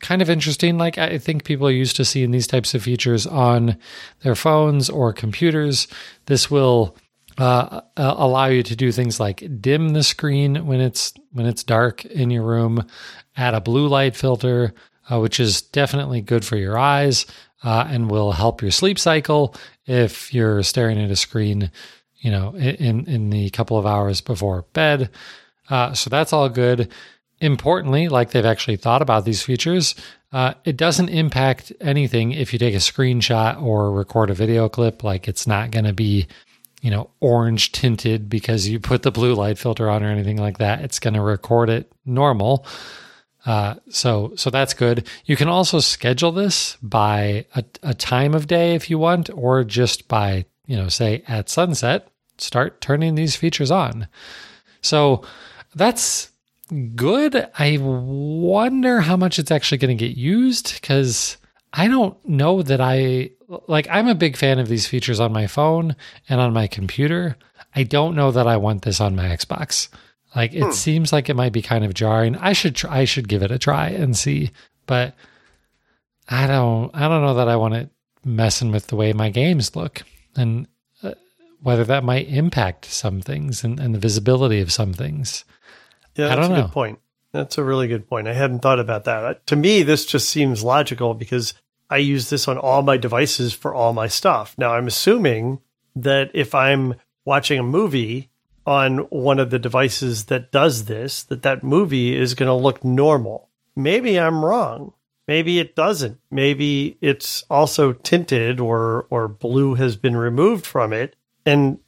kind 0.00 0.22
of 0.22 0.30
interesting. 0.30 0.78
Like 0.78 0.98
I 0.98 1.18
think 1.18 1.44
people 1.44 1.66
are 1.66 1.72
used 1.72 1.96
to 1.96 2.04
seeing 2.04 2.30
these 2.30 2.46
types 2.46 2.74
of 2.74 2.82
features 2.82 3.26
on 3.26 3.76
their 4.20 4.34
phones 4.34 4.88
or 4.88 5.12
computers. 5.12 5.88
This 6.26 6.50
will 6.50 6.96
uh, 7.38 7.82
uh, 7.96 8.14
allow 8.16 8.46
you 8.46 8.62
to 8.64 8.76
do 8.76 8.92
things 8.92 9.20
like 9.20 9.44
dim 9.60 9.90
the 9.90 10.02
screen 10.02 10.66
when 10.66 10.80
it's 10.80 11.12
when 11.32 11.46
it's 11.46 11.64
dark 11.64 12.04
in 12.04 12.30
your 12.30 12.44
room, 12.44 12.84
add 13.36 13.54
a 13.54 13.60
blue 13.60 13.88
light 13.88 14.16
filter, 14.16 14.74
uh, 15.10 15.18
which 15.20 15.40
is 15.40 15.62
definitely 15.62 16.20
good 16.20 16.44
for 16.44 16.56
your 16.56 16.78
eyes 16.78 17.26
uh, 17.62 17.86
and 17.88 18.10
will 18.10 18.32
help 18.32 18.62
your 18.62 18.70
sleep 18.70 18.98
cycle 18.98 19.54
if 19.86 20.32
you're 20.34 20.62
staring 20.62 20.98
at 20.98 21.10
a 21.10 21.16
screen, 21.16 21.70
you 22.18 22.30
know, 22.30 22.54
in 22.56 23.04
in 23.06 23.30
the 23.30 23.50
couple 23.50 23.78
of 23.78 23.86
hours 23.86 24.20
before 24.20 24.62
bed. 24.72 25.10
Uh, 25.70 25.92
so 25.92 26.08
that's 26.08 26.32
all 26.32 26.48
good 26.48 26.90
importantly, 27.40 28.08
like 28.08 28.30
they've 28.30 28.44
actually 28.44 28.76
thought 28.76 29.02
about 29.02 29.24
these 29.24 29.42
features, 29.42 29.94
uh, 30.32 30.54
it 30.64 30.76
doesn't 30.76 31.08
impact 31.08 31.72
anything 31.80 32.32
if 32.32 32.52
you 32.52 32.58
take 32.58 32.74
a 32.74 32.78
screenshot 32.78 33.60
or 33.62 33.92
record 33.92 34.30
a 34.30 34.34
video 34.34 34.68
clip. 34.68 35.02
Like 35.02 35.28
it's 35.28 35.46
not 35.46 35.70
going 35.70 35.84
to 35.84 35.92
be, 35.92 36.26
you 36.82 36.90
know, 36.90 37.10
orange 37.20 37.72
tinted 37.72 38.28
because 38.28 38.68
you 38.68 38.78
put 38.80 39.02
the 39.02 39.10
blue 39.10 39.34
light 39.34 39.58
filter 39.58 39.88
on 39.88 40.02
or 40.02 40.10
anything 40.10 40.36
like 40.36 40.58
that. 40.58 40.82
It's 40.82 40.98
going 40.98 41.14
to 41.14 41.22
record 41.22 41.70
it 41.70 41.90
normal. 42.04 42.66
Uh, 43.46 43.76
so 43.88 44.32
so 44.36 44.50
that's 44.50 44.74
good. 44.74 45.06
You 45.24 45.36
can 45.36 45.48
also 45.48 45.80
schedule 45.80 46.32
this 46.32 46.76
by 46.82 47.46
a, 47.54 47.64
a 47.82 47.94
time 47.94 48.34
of 48.34 48.46
day 48.46 48.74
if 48.74 48.90
you 48.90 48.98
want, 48.98 49.30
or 49.32 49.64
just 49.64 50.08
by 50.08 50.44
you 50.66 50.76
know 50.76 50.88
say 50.88 51.22
at 51.26 51.48
sunset, 51.48 52.08
start 52.36 52.80
turning 52.80 53.14
these 53.14 53.36
features 53.36 53.70
on. 53.70 54.08
So 54.82 55.22
that's 55.74 56.30
good. 56.94 57.48
I 57.58 57.78
wonder 57.80 59.00
how 59.00 59.16
much 59.16 59.38
it's 59.38 59.50
actually 59.50 59.78
going 59.78 59.96
to 59.96 60.08
get 60.08 60.16
used 60.16 60.80
because 60.80 61.36
I 61.72 61.88
don't 61.88 62.16
know 62.28 62.62
that 62.62 62.80
I 62.80 63.30
like. 63.66 63.86
I'm 63.90 64.08
a 64.08 64.14
big 64.14 64.36
fan 64.36 64.58
of 64.58 64.68
these 64.68 64.86
features 64.86 65.20
on 65.20 65.32
my 65.32 65.46
phone 65.46 65.96
and 66.28 66.40
on 66.40 66.52
my 66.52 66.66
computer. 66.66 67.36
I 67.74 67.82
don't 67.82 68.16
know 68.16 68.30
that 68.30 68.46
I 68.46 68.56
want 68.56 68.82
this 68.82 69.00
on 69.00 69.16
my 69.16 69.26
Xbox. 69.26 69.88
Like 70.34 70.52
it 70.52 70.64
hmm. 70.64 70.70
seems 70.70 71.12
like 71.12 71.28
it 71.28 71.36
might 71.36 71.52
be 71.52 71.62
kind 71.62 71.84
of 71.84 71.94
jarring. 71.94 72.36
I 72.36 72.52
should 72.52 72.74
try, 72.74 73.00
I 73.00 73.04
should 73.04 73.28
give 73.28 73.42
it 73.42 73.50
a 73.50 73.58
try 73.58 73.88
and 73.88 74.16
see, 74.16 74.50
but 74.86 75.14
I 76.28 76.46
don't 76.46 76.94
I 76.94 77.08
don't 77.08 77.22
know 77.22 77.34
that 77.34 77.48
I 77.48 77.56
want 77.56 77.74
it 77.74 77.90
messing 78.24 78.72
with 78.72 78.88
the 78.88 78.96
way 78.96 79.12
my 79.12 79.30
games 79.30 79.74
look 79.74 80.02
and 80.36 80.66
uh, 81.02 81.14
whether 81.62 81.84
that 81.84 82.04
might 82.04 82.28
impact 82.28 82.84
some 82.84 83.20
things 83.20 83.64
and, 83.64 83.80
and 83.80 83.94
the 83.94 83.98
visibility 83.98 84.60
of 84.60 84.72
some 84.72 84.92
things. 84.92 85.44
Yeah, 86.18 86.34
that's 86.34 86.48
a 86.48 86.50
know. 86.50 86.62
good 86.62 86.72
point. 86.72 86.98
That's 87.32 87.58
a 87.58 87.64
really 87.64 87.88
good 87.88 88.08
point. 88.08 88.26
I 88.26 88.32
hadn't 88.32 88.60
thought 88.60 88.80
about 88.80 89.04
that. 89.04 89.24
Uh, 89.24 89.34
to 89.46 89.56
me, 89.56 89.82
this 89.82 90.04
just 90.04 90.28
seems 90.28 90.64
logical 90.64 91.14
because 91.14 91.54
I 91.88 91.98
use 91.98 92.28
this 92.28 92.48
on 92.48 92.58
all 92.58 92.82
my 92.82 92.96
devices 92.96 93.54
for 93.54 93.72
all 93.72 93.92
my 93.92 94.08
stuff. 94.08 94.54
Now, 94.58 94.74
I'm 94.74 94.86
assuming 94.86 95.60
that 95.94 96.30
if 96.34 96.54
I'm 96.54 96.94
watching 97.24 97.58
a 97.58 97.62
movie 97.62 98.30
on 98.66 98.98
one 99.10 99.38
of 99.38 99.50
the 99.50 99.58
devices 99.58 100.24
that 100.26 100.52
does 100.52 100.86
this, 100.86 101.22
that 101.24 101.42
that 101.42 101.62
movie 101.62 102.16
is 102.16 102.34
going 102.34 102.48
to 102.48 102.54
look 102.54 102.84
normal. 102.84 103.48
Maybe 103.76 104.18
I'm 104.18 104.44
wrong, 104.44 104.92
maybe 105.26 105.58
it 105.58 105.76
doesn't. 105.76 106.18
Maybe 106.30 106.98
it's 107.00 107.44
also 107.48 107.92
tinted 107.92 108.58
or 108.58 109.06
or 109.10 109.28
blue 109.28 109.74
has 109.74 109.96
been 109.96 110.16
removed 110.16 110.66
from 110.66 110.92
it. 110.92 111.14
And 111.46 111.78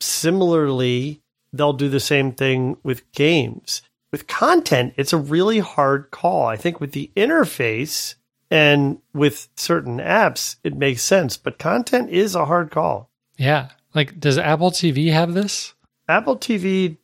similarly, 0.00 1.22
they'll 1.52 1.72
do 1.72 1.88
the 1.88 2.00
same 2.00 2.32
thing 2.32 2.76
with 2.82 3.10
games. 3.12 3.82
With 4.10 4.26
content, 4.26 4.94
it's 4.96 5.12
a 5.12 5.18
really 5.18 5.58
hard 5.58 6.10
call. 6.10 6.46
I 6.46 6.56
think 6.56 6.80
with 6.80 6.92
the 6.92 7.10
interface 7.16 8.14
and 8.50 8.98
with 9.12 9.48
certain 9.56 9.98
apps, 9.98 10.56
it 10.64 10.74
makes 10.76 11.02
sense, 11.02 11.36
but 11.36 11.58
content 11.58 12.10
is 12.10 12.34
a 12.34 12.46
hard 12.46 12.70
call. 12.70 13.10
Yeah. 13.36 13.68
Like, 13.94 14.18
does 14.18 14.38
Apple 14.38 14.70
TV 14.70 15.12
have 15.12 15.34
this? 15.34 15.74
Apple 16.08 16.36
TV, 16.38 16.96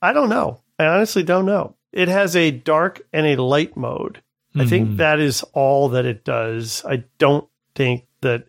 I 0.00 0.12
don't 0.12 0.28
know. 0.28 0.60
I 0.78 0.86
honestly 0.86 1.22
don't 1.24 1.46
know. 1.46 1.74
It 1.92 2.08
has 2.08 2.36
a 2.36 2.50
dark 2.50 3.02
and 3.12 3.26
a 3.26 3.42
light 3.42 3.76
mode. 3.76 4.22
I 4.54 4.66
think 4.66 4.90
Mhm. 4.90 4.96
that 4.98 5.18
is 5.18 5.42
all 5.54 5.88
that 5.90 6.04
it 6.04 6.24
does. 6.24 6.84
I 6.86 7.04
don't 7.18 7.48
think 7.74 8.06
that 8.20 8.44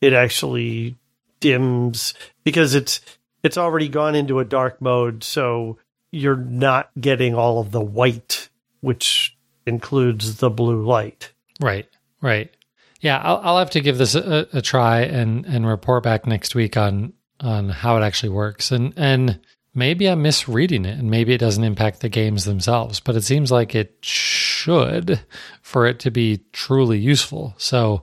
it 0.00 0.12
actually 0.12 0.96
dims 1.40 2.14
because 2.44 2.74
it's 2.74 3.00
it's 3.42 3.58
already 3.58 3.88
gone 3.88 4.14
into 4.14 4.38
a 4.38 4.44
dark 4.44 4.80
mode, 4.80 5.24
so 5.24 5.78
you're 6.10 6.36
not 6.36 6.90
getting 7.00 7.34
all 7.34 7.60
of 7.60 7.70
the 7.70 7.80
white, 7.80 8.48
which 8.80 9.36
includes 9.66 10.36
the 10.36 10.50
blue 10.50 10.84
light. 10.84 11.32
Right. 11.60 11.88
Right. 12.20 12.54
Yeah, 13.00 13.18
I'll, 13.18 13.40
I'll 13.42 13.58
have 13.58 13.70
to 13.70 13.80
give 13.80 13.98
this 13.98 14.14
a, 14.14 14.46
a 14.52 14.60
try 14.60 15.00
and 15.00 15.46
and 15.46 15.66
report 15.66 16.02
back 16.02 16.26
next 16.26 16.54
week 16.54 16.76
on 16.76 17.14
on 17.40 17.70
how 17.70 17.96
it 17.96 18.02
actually 18.02 18.28
works. 18.30 18.70
And 18.70 18.92
and 18.96 19.40
maybe 19.74 20.06
I'm 20.06 20.22
misreading 20.22 20.84
it, 20.84 20.98
and 20.98 21.10
maybe 21.10 21.32
it 21.32 21.38
doesn't 21.38 21.64
impact 21.64 22.00
the 22.00 22.10
games 22.10 22.44
themselves, 22.44 23.00
but 23.00 23.16
it 23.16 23.22
seems 23.22 23.50
like 23.50 23.74
it 23.74 23.96
should 24.02 25.20
for 25.62 25.86
it 25.86 25.98
to 26.00 26.10
be 26.10 26.40
truly 26.52 26.98
useful. 26.98 27.54
So. 27.56 28.02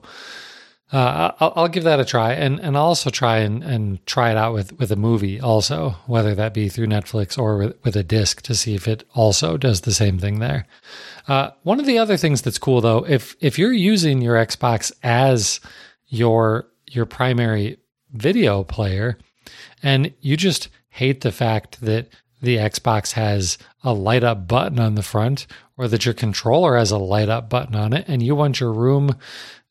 Uh, 0.90 1.32
I'll, 1.38 1.52
I'll 1.54 1.68
give 1.68 1.84
that 1.84 2.00
a 2.00 2.04
try, 2.04 2.32
and, 2.32 2.58
and 2.60 2.74
I'll 2.76 2.86
also 2.86 3.10
try 3.10 3.38
and, 3.38 3.62
and 3.62 4.04
try 4.06 4.30
it 4.30 4.38
out 4.38 4.54
with, 4.54 4.78
with 4.78 4.90
a 4.90 4.96
movie, 4.96 5.38
also, 5.38 5.96
whether 6.06 6.34
that 6.34 6.54
be 6.54 6.70
through 6.70 6.86
Netflix 6.86 7.38
or 7.38 7.58
with, 7.58 7.84
with 7.84 7.94
a 7.94 8.02
disc 8.02 8.40
to 8.42 8.54
see 8.54 8.74
if 8.74 8.88
it 8.88 9.04
also 9.14 9.58
does 9.58 9.82
the 9.82 9.92
same 9.92 10.18
thing 10.18 10.38
there. 10.38 10.66
Uh, 11.26 11.50
one 11.62 11.78
of 11.78 11.84
the 11.84 11.98
other 11.98 12.16
things 12.16 12.40
that's 12.40 12.58
cool 12.58 12.80
though, 12.80 13.04
if 13.06 13.36
if 13.40 13.58
you're 13.58 13.72
using 13.72 14.22
your 14.22 14.36
Xbox 14.36 14.90
as 15.02 15.60
your 16.06 16.66
your 16.86 17.04
primary 17.04 17.76
video 18.12 18.64
player, 18.64 19.18
and 19.82 20.14
you 20.20 20.38
just 20.38 20.70
hate 20.88 21.20
the 21.20 21.32
fact 21.32 21.82
that 21.82 22.08
the 22.40 22.56
Xbox 22.56 23.12
has 23.12 23.58
a 23.84 23.92
light 23.92 24.24
up 24.24 24.48
button 24.48 24.78
on 24.78 24.94
the 24.94 25.02
front, 25.02 25.46
or 25.76 25.86
that 25.88 26.06
your 26.06 26.14
controller 26.14 26.78
has 26.78 26.90
a 26.90 26.98
light 26.98 27.28
up 27.28 27.50
button 27.50 27.74
on 27.74 27.92
it, 27.92 28.06
and 28.08 28.22
you 28.22 28.34
want 28.34 28.58
your 28.58 28.72
room, 28.72 29.14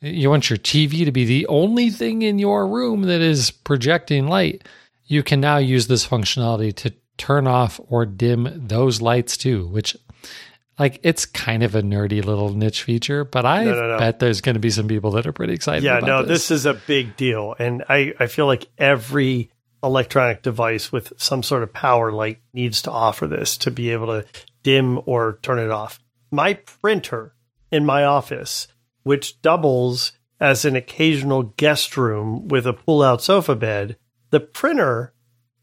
you 0.02 0.30
want 0.30 0.50
your 0.50 0.58
TV 0.58 1.06
to 1.06 1.12
be 1.12 1.26
the 1.26 1.48
only 1.48 1.90
thing 1.90 2.22
in 2.22 2.40
your 2.40 2.68
room 2.68 3.04
that 3.04 3.22
is 3.22 3.52
projecting 3.52 4.28
light, 4.28 4.68
you 5.06 5.24
can 5.24 5.40
now 5.40 5.58
use 5.58 5.88
this 5.88 6.06
functionality 6.08 6.76
to 6.76 6.94
turn 7.18 7.48
off 7.48 7.80
or 7.88 8.06
dim 8.06 8.68
those 8.68 9.02
lights 9.02 9.38
too, 9.38 9.68
which 9.68 9.96
like 10.78 11.00
it's 11.02 11.26
kind 11.26 11.64
of 11.64 11.74
a 11.74 11.82
nerdy 11.82 12.24
little 12.24 12.50
niche 12.50 12.84
feature, 12.84 13.24
but 13.24 13.46
I 13.46 13.64
No, 13.64 13.74
no, 13.74 13.88
no. 13.94 13.98
bet 13.98 14.20
there's 14.20 14.42
going 14.42 14.54
to 14.54 14.60
be 14.60 14.70
some 14.70 14.88
people 14.88 15.12
that 15.12 15.26
are 15.26 15.34
pretty 15.34 15.54
excited. 15.54 15.84
Yeah, 15.84 16.00
no, 16.00 16.22
this. 16.22 16.48
this 16.48 16.52
is 16.52 16.66
a 16.68 16.76
big 16.76 17.16
deal. 17.18 17.56
And 17.58 17.84
I, 17.90 18.14
I 18.20 18.28
feel 18.28 18.46
like 18.46 18.68
every 18.78 19.50
electronic 19.84 20.44
device 20.44 20.92
with 20.92 21.14
some 21.18 21.42
sort 21.42 21.64
of 21.64 21.74
power 21.74 22.12
light 22.12 22.40
needs 22.54 22.84
to 22.84 22.92
offer 22.92 23.26
this 23.26 23.58
to 23.58 23.72
be 23.72 23.92
able 23.92 24.08
to 24.08 24.26
dim 24.62 25.00
or 25.06 25.40
turn 25.42 25.58
it 25.60 25.72
off. 25.72 26.00
My 26.30 26.56
printer 26.56 27.34
in 27.72 27.86
my 27.86 28.04
office, 28.04 28.68
which 29.08 29.42
doubles 29.42 30.12
as 30.40 30.66
an 30.66 30.76
occasional 30.76 31.44
guest 31.44 31.98
room 31.98 32.48
with 32.50 32.68
a 32.68 32.74
pull 32.74 33.02
out 33.02 33.22
sofa 33.24 33.56
bed, 33.56 33.98
the 34.30 34.40
printer 34.40 35.14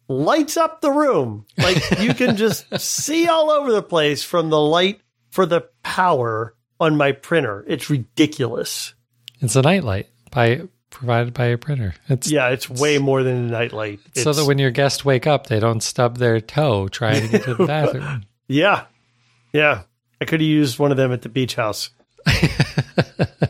lights 0.08 0.56
up 0.56 0.80
the 0.80 0.90
room. 0.90 1.46
Like 1.58 2.00
you 2.00 2.14
can 2.14 2.36
just 2.44 2.66
see 2.80 3.28
all 3.28 3.50
over 3.50 3.70
the 3.70 3.82
place 3.82 4.22
from 4.24 4.50
the 4.50 4.60
light 4.60 5.00
for 5.30 5.46
the 5.46 5.60
power 5.82 6.54
on 6.80 6.96
my 6.96 7.12
printer. 7.12 7.64
It's 7.68 7.88
ridiculous. 7.90 8.94
it's 9.40 9.56
a 9.56 9.62
nightlight 9.62 10.08
by 10.30 10.62
provided 10.90 11.34
by 11.34 11.46
a 11.46 11.58
printer. 11.58 11.94
It's 12.08 12.30
Yeah, 12.30 12.48
it's 12.50 12.68
way 12.70 12.98
more 12.98 13.22
than 13.22 13.36
a 13.36 13.50
nightlight. 13.50 14.00
so 14.14 14.32
that 14.32 14.46
when 14.46 14.58
your 14.58 14.70
guests 14.70 15.04
wake 15.04 15.26
up, 15.26 15.46
they 15.48 15.60
don't 15.60 15.82
stub 15.82 16.18
their 16.18 16.40
toe 16.40 16.88
trying 16.88 17.22
to 17.22 17.28
get 17.28 17.44
to 17.44 17.54
the 17.54 17.66
bathroom. 17.66 18.24
yeah, 18.48 18.86
yeah, 19.52 19.82
I 20.20 20.24
could 20.24 20.40
have 20.40 20.48
used 20.48 20.78
one 20.78 20.90
of 20.90 20.96
them 20.96 21.12
at 21.12 21.22
the 21.22 21.28
beach 21.28 21.54
house. 21.56 21.90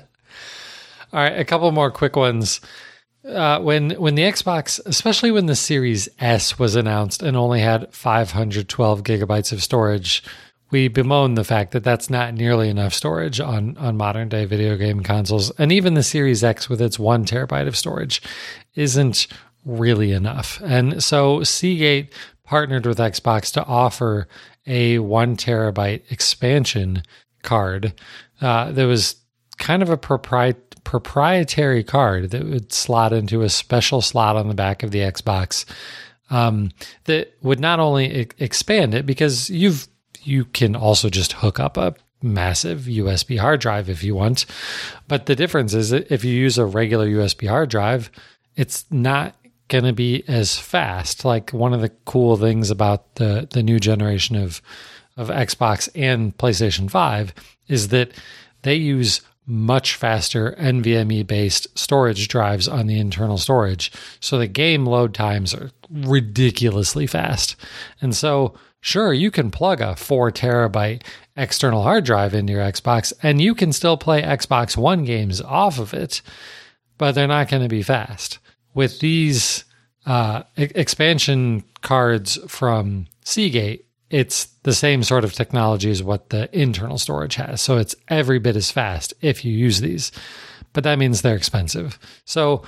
All 1.13 1.21
right, 1.21 1.39
a 1.39 1.45
couple 1.45 1.71
more 1.73 1.91
quick 1.91 2.17
ones. 2.17 2.61
Uh, 3.27 3.59
when 3.61 3.91
when 3.93 4.17
the 4.17 4.23
Xbox, 4.23 4.81
especially 4.85 5.31
when 5.31 5.47
the 5.47 5.57
Series 5.57 6.09
S 6.19 6.59
was 6.59 6.77
announced 6.77 7.23
and 7.23 7.37
only 7.37 7.61
had 7.61 7.93
512 7.95 9.03
gigabytes 9.03 9.51
of 9.53 9.63
storage, 9.63 10.23
we 10.71 10.89
bemoaned 10.89 11.39
the 11.39 11.45
fact 11.45 11.73
that 11.73 11.85
that's 11.85 12.11
not 12.11 12.35
nearly 12.35 12.69
enough 12.69 12.93
storage 12.93 13.41
on 13.41 13.79
on 13.79 13.97
modern 13.97 14.29
day 14.29 14.45
video 14.45 14.77
game 14.77 15.03
consoles, 15.03 15.51
and 15.53 15.73
even 15.73 15.95
the 15.95 16.03
Series 16.03 16.45
X 16.45 16.69
with 16.69 16.83
its 16.83 16.99
one 16.99 17.25
terabyte 17.25 17.67
of 17.67 17.77
storage 17.77 18.21
isn't 18.75 19.27
really 19.65 20.13
enough. 20.13 20.61
And 20.63 21.03
so 21.03 21.43
Seagate 21.43 22.13
partnered 22.45 22.85
with 22.85 22.99
Xbox 22.99 23.53
to 23.55 23.65
offer 23.65 24.29
a 24.67 24.99
one 24.99 25.37
terabyte 25.37 26.11
expansion 26.11 27.03
card 27.43 27.95
uh, 28.41 28.73
that 28.73 28.87
was 28.87 29.17
kind 29.59 29.83
of 29.83 29.91
a 29.91 29.97
propri- 29.97 30.57
proprietary 30.85 31.83
card 31.83 32.31
that 32.31 32.45
would 32.45 32.73
slot 32.73 33.13
into 33.13 33.43
a 33.43 33.49
special 33.49 34.01
slot 34.01 34.37
on 34.37 34.49
the 34.49 34.55
back 34.55 34.83
of 34.83 34.91
the 34.91 35.01
Xbox 35.01 35.65
um, 36.31 36.71
that 37.05 37.35
would 37.43 37.61
not 37.61 37.81
only 37.81 38.29
expand 38.39 38.95
it 38.95 39.07
because 39.07 39.51
you've 39.51 39.89
you 40.23 40.47
can 40.47 40.75
also 40.75 41.11
just 41.11 41.35
hook 41.35 41.61
up 41.61 41.77
a 41.77 41.95
massive 42.23 42.83
USB 42.83 43.39
hard 43.39 43.61
drive 43.61 43.91
if 43.91 44.03
you 44.03 44.15
want, 44.15 44.47
but 45.07 45.27
the 45.27 45.37
difference 45.37 45.75
is 45.75 45.91
that 45.91 46.11
if 46.11 46.25
you 46.25 46.33
use 46.33 46.57
a 46.57 46.65
regular 46.65 47.07
USB 47.07 47.47
hard 47.47 47.69
drive, 47.69 48.11
it's 48.57 48.87
not 48.91 49.37
going 49.69 49.85
to 49.85 49.93
be 49.93 50.25
as 50.27 50.59
fast. 50.59 51.25
Like 51.25 51.51
one 51.51 51.75
of 51.75 51.83
the 51.83 51.91
cool 52.07 52.37
things 52.37 52.71
about 52.71 53.17
the 53.17 53.47
the 53.51 53.63
new 53.63 53.79
generation 53.79 54.37
of 54.37 54.63
of 55.17 55.29
Xbox 55.29 55.89
and 55.95 56.37
PlayStation 56.37 56.91
5 56.91 57.35
is 57.69 57.89
that 57.89 58.11
they 58.63 58.75
use 58.75 59.21
much 59.47 59.95
faster 59.97 60.53
NVMe 60.59 61.27
based 61.27 61.67
storage 61.79 62.29
drives 62.29 62.67
on 62.67 62.87
the 62.87 62.99
internal 62.99 63.39
storage. 63.39 63.93
So 64.21 64.39
the 64.39 64.47
game 64.47 64.87
load 64.87 65.15
times 65.15 65.55
are 65.55 65.71
ridiculously 65.91 67.07
fast. 67.07 67.57
And 68.01 68.15
so, 68.15 68.55
sure, 68.81 69.13
you 69.13 69.31
can 69.31 69.51
plug 69.51 69.81
a 69.81 69.97
four 69.97 70.31
terabyte 70.31 71.03
external 71.37 71.83
hard 71.83 72.05
drive 72.05 72.33
into 72.33 72.53
your 72.53 72.63
Xbox 72.63 73.13
and 73.23 73.41
you 73.41 73.55
can 73.55 73.73
still 73.73 73.97
play 73.97 74.23
Xbox 74.23 74.77
One 74.77 75.05
games 75.05 75.41
off 75.41 75.79
of 75.79 75.93
it, 75.93 76.23
but 76.97 77.13
they're 77.13 77.27
not 77.27 77.49
going 77.49 77.63
to 77.63 77.69
be 77.69 77.83
fast. 77.83 78.39
With 78.73 79.01
these 79.01 79.65
uh, 80.07 80.45
expansion 80.57 81.65
cards 81.83 82.39
from 82.49 83.07
Seagate, 83.25 83.87
it's 84.15 84.45
the 84.62 84.73
same 84.73 85.03
sort 85.03 85.25
of 85.25 85.33
technology 85.33 85.91
as 85.91 86.01
what 86.01 86.31
the 86.31 86.49
internal 86.57 86.99
storage 86.99 87.35
has. 87.35 87.61
So 87.61 87.79
it's 87.79 87.97
every 88.07 88.39
bit 88.39 88.55
as 88.55 88.71
fast 88.71 89.12
if 89.23 89.45
you 89.45 89.53
use 89.53 89.81
these, 89.81 90.12
but 90.73 90.85
that 90.85 91.01
means 91.01 91.21
they're 91.21 91.35
expensive. 91.35 91.99
So 92.25 92.62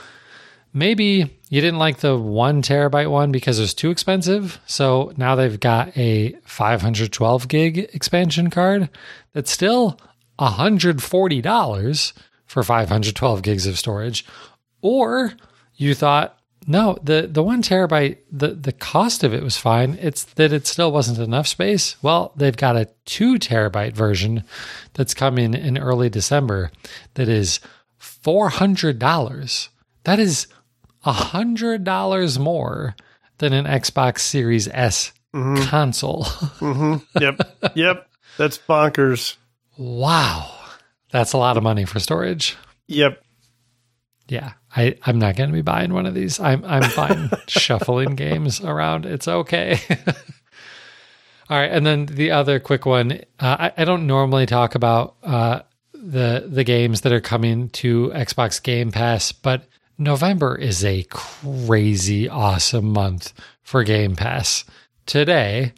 maybe 0.72 1.38
you 1.48 1.60
didn't 1.60 1.78
like 1.78 1.98
the 1.98 2.18
one 2.18 2.62
terabyte 2.62 3.12
one 3.12 3.30
because 3.30 3.60
it 3.60 3.62
was 3.62 3.74
too 3.74 3.90
expensive. 3.90 4.60
So 4.66 5.12
now 5.16 5.36
they've 5.36 5.60
got 5.60 5.96
a 5.96 6.34
512 6.46 7.46
gig 7.46 7.78
expansion 7.92 8.50
card 8.50 8.90
that's 9.32 9.52
still 9.52 10.00
$140 10.40 12.12
for 12.46 12.62
512 12.64 13.42
gigs 13.42 13.68
of 13.68 13.78
storage. 13.78 14.26
Or 14.82 15.32
you 15.76 15.94
thought, 15.94 16.35
no, 16.66 16.98
the, 17.02 17.28
the 17.30 17.42
one 17.42 17.62
terabyte, 17.62 18.18
the, 18.30 18.48
the 18.48 18.72
cost 18.72 19.22
of 19.22 19.32
it 19.32 19.42
was 19.42 19.56
fine. 19.56 19.96
It's 20.00 20.24
that 20.24 20.52
it 20.52 20.66
still 20.66 20.90
wasn't 20.90 21.18
enough 21.18 21.46
space. 21.46 21.96
Well, 22.02 22.32
they've 22.34 22.56
got 22.56 22.76
a 22.76 22.88
two 23.04 23.34
terabyte 23.34 23.92
version 23.92 24.42
that's 24.94 25.14
coming 25.14 25.54
in 25.54 25.78
early 25.78 26.10
December 26.10 26.72
that 27.14 27.28
is 27.28 27.60
$400. 28.00 29.68
That 30.04 30.18
is 30.18 30.48
$100 31.04 32.38
more 32.38 32.96
than 33.38 33.52
an 33.52 33.66
Xbox 33.66 34.20
Series 34.20 34.66
S 34.68 35.12
mm-hmm. 35.32 35.62
console. 35.64 36.24
Mm-hmm. 36.24 37.22
Yep, 37.22 37.40
yep, 37.76 38.08
that's 38.36 38.58
bonkers. 38.58 39.36
wow. 39.76 40.52
That's 41.12 41.32
a 41.32 41.38
lot 41.38 41.56
of 41.56 41.62
money 41.62 41.84
for 41.84 42.00
storage. 42.00 42.56
Yep, 42.88 43.22
Yeah, 44.28 44.52
I, 44.76 44.96
I'm 45.04 45.18
not 45.18 45.36
going 45.36 45.48
to 45.48 45.54
be 45.54 45.62
buying 45.62 45.92
one 45.92 46.06
of 46.06 46.14
these. 46.14 46.38
I'm 46.38 46.64
I'm 46.64 46.82
fine 46.82 47.30
shuffling 47.48 48.14
games 48.14 48.60
around. 48.60 49.06
It's 49.06 49.26
okay. 49.26 49.80
All 51.48 51.56
right, 51.56 51.70
and 51.70 51.86
then 51.86 52.06
the 52.06 52.32
other 52.32 52.60
quick 52.60 52.86
one. 52.86 53.12
Uh, 53.40 53.70
I, 53.70 53.72
I 53.78 53.84
don't 53.84 54.06
normally 54.06 54.46
talk 54.46 54.74
about 54.74 55.16
uh, 55.22 55.60
the 55.94 56.44
the 56.46 56.64
games 56.64 57.00
that 57.02 57.12
are 57.12 57.20
coming 57.20 57.70
to 57.70 58.10
Xbox 58.14 58.62
Game 58.62 58.92
Pass, 58.92 59.32
but 59.32 59.64
November 59.96 60.56
is 60.56 60.84
a 60.84 61.04
crazy 61.04 62.28
awesome 62.28 62.92
month 62.92 63.32
for 63.62 63.82
Game 63.82 64.14
Pass. 64.14 64.64
Today, 65.06 65.72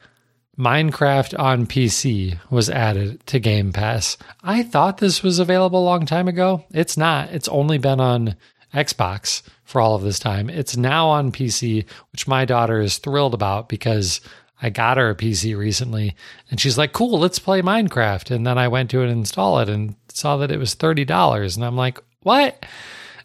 Minecraft 0.58 1.38
on 1.38 1.66
PC 1.66 2.38
was 2.50 2.68
added 2.68 3.24
to 3.26 3.38
Game 3.38 3.72
Pass. 3.72 4.16
I 4.42 4.64
thought 4.64 4.98
this 4.98 5.22
was 5.22 5.38
available 5.38 5.80
a 5.80 5.84
long 5.84 6.04
time 6.04 6.26
ago. 6.26 6.64
It's 6.72 6.96
not. 6.96 7.30
It's 7.30 7.48
only 7.48 7.78
been 7.78 8.00
on 8.00 8.34
Xbox 8.74 9.42
for 9.64 9.80
all 9.80 9.94
of 9.94 10.02
this 10.02 10.18
time. 10.18 10.48
It's 10.50 10.76
now 10.76 11.08
on 11.08 11.32
PC, 11.32 11.84
which 12.12 12.28
my 12.28 12.44
daughter 12.44 12.80
is 12.80 12.98
thrilled 12.98 13.34
about 13.34 13.68
because 13.68 14.20
I 14.60 14.70
got 14.70 14.96
her 14.96 15.10
a 15.10 15.14
PC 15.14 15.56
recently 15.56 16.14
and 16.50 16.60
she's 16.60 16.78
like, 16.78 16.92
cool, 16.92 17.18
let's 17.18 17.38
play 17.38 17.62
Minecraft. 17.62 18.30
And 18.30 18.46
then 18.46 18.58
I 18.58 18.68
went 18.68 18.90
to 18.90 19.00
it 19.02 19.08
and 19.08 19.18
install 19.18 19.58
it 19.60 19.68
and 19.68 19.94
saw 20.08 20.36
that 20.38 20.50
it 20.50 20.58
was 20.58 20.74
$30. 20.74 21.56
And 21.56 21.64
I'm 21.64 21.76
like, 21.76 21.98
what? 22.22 22.64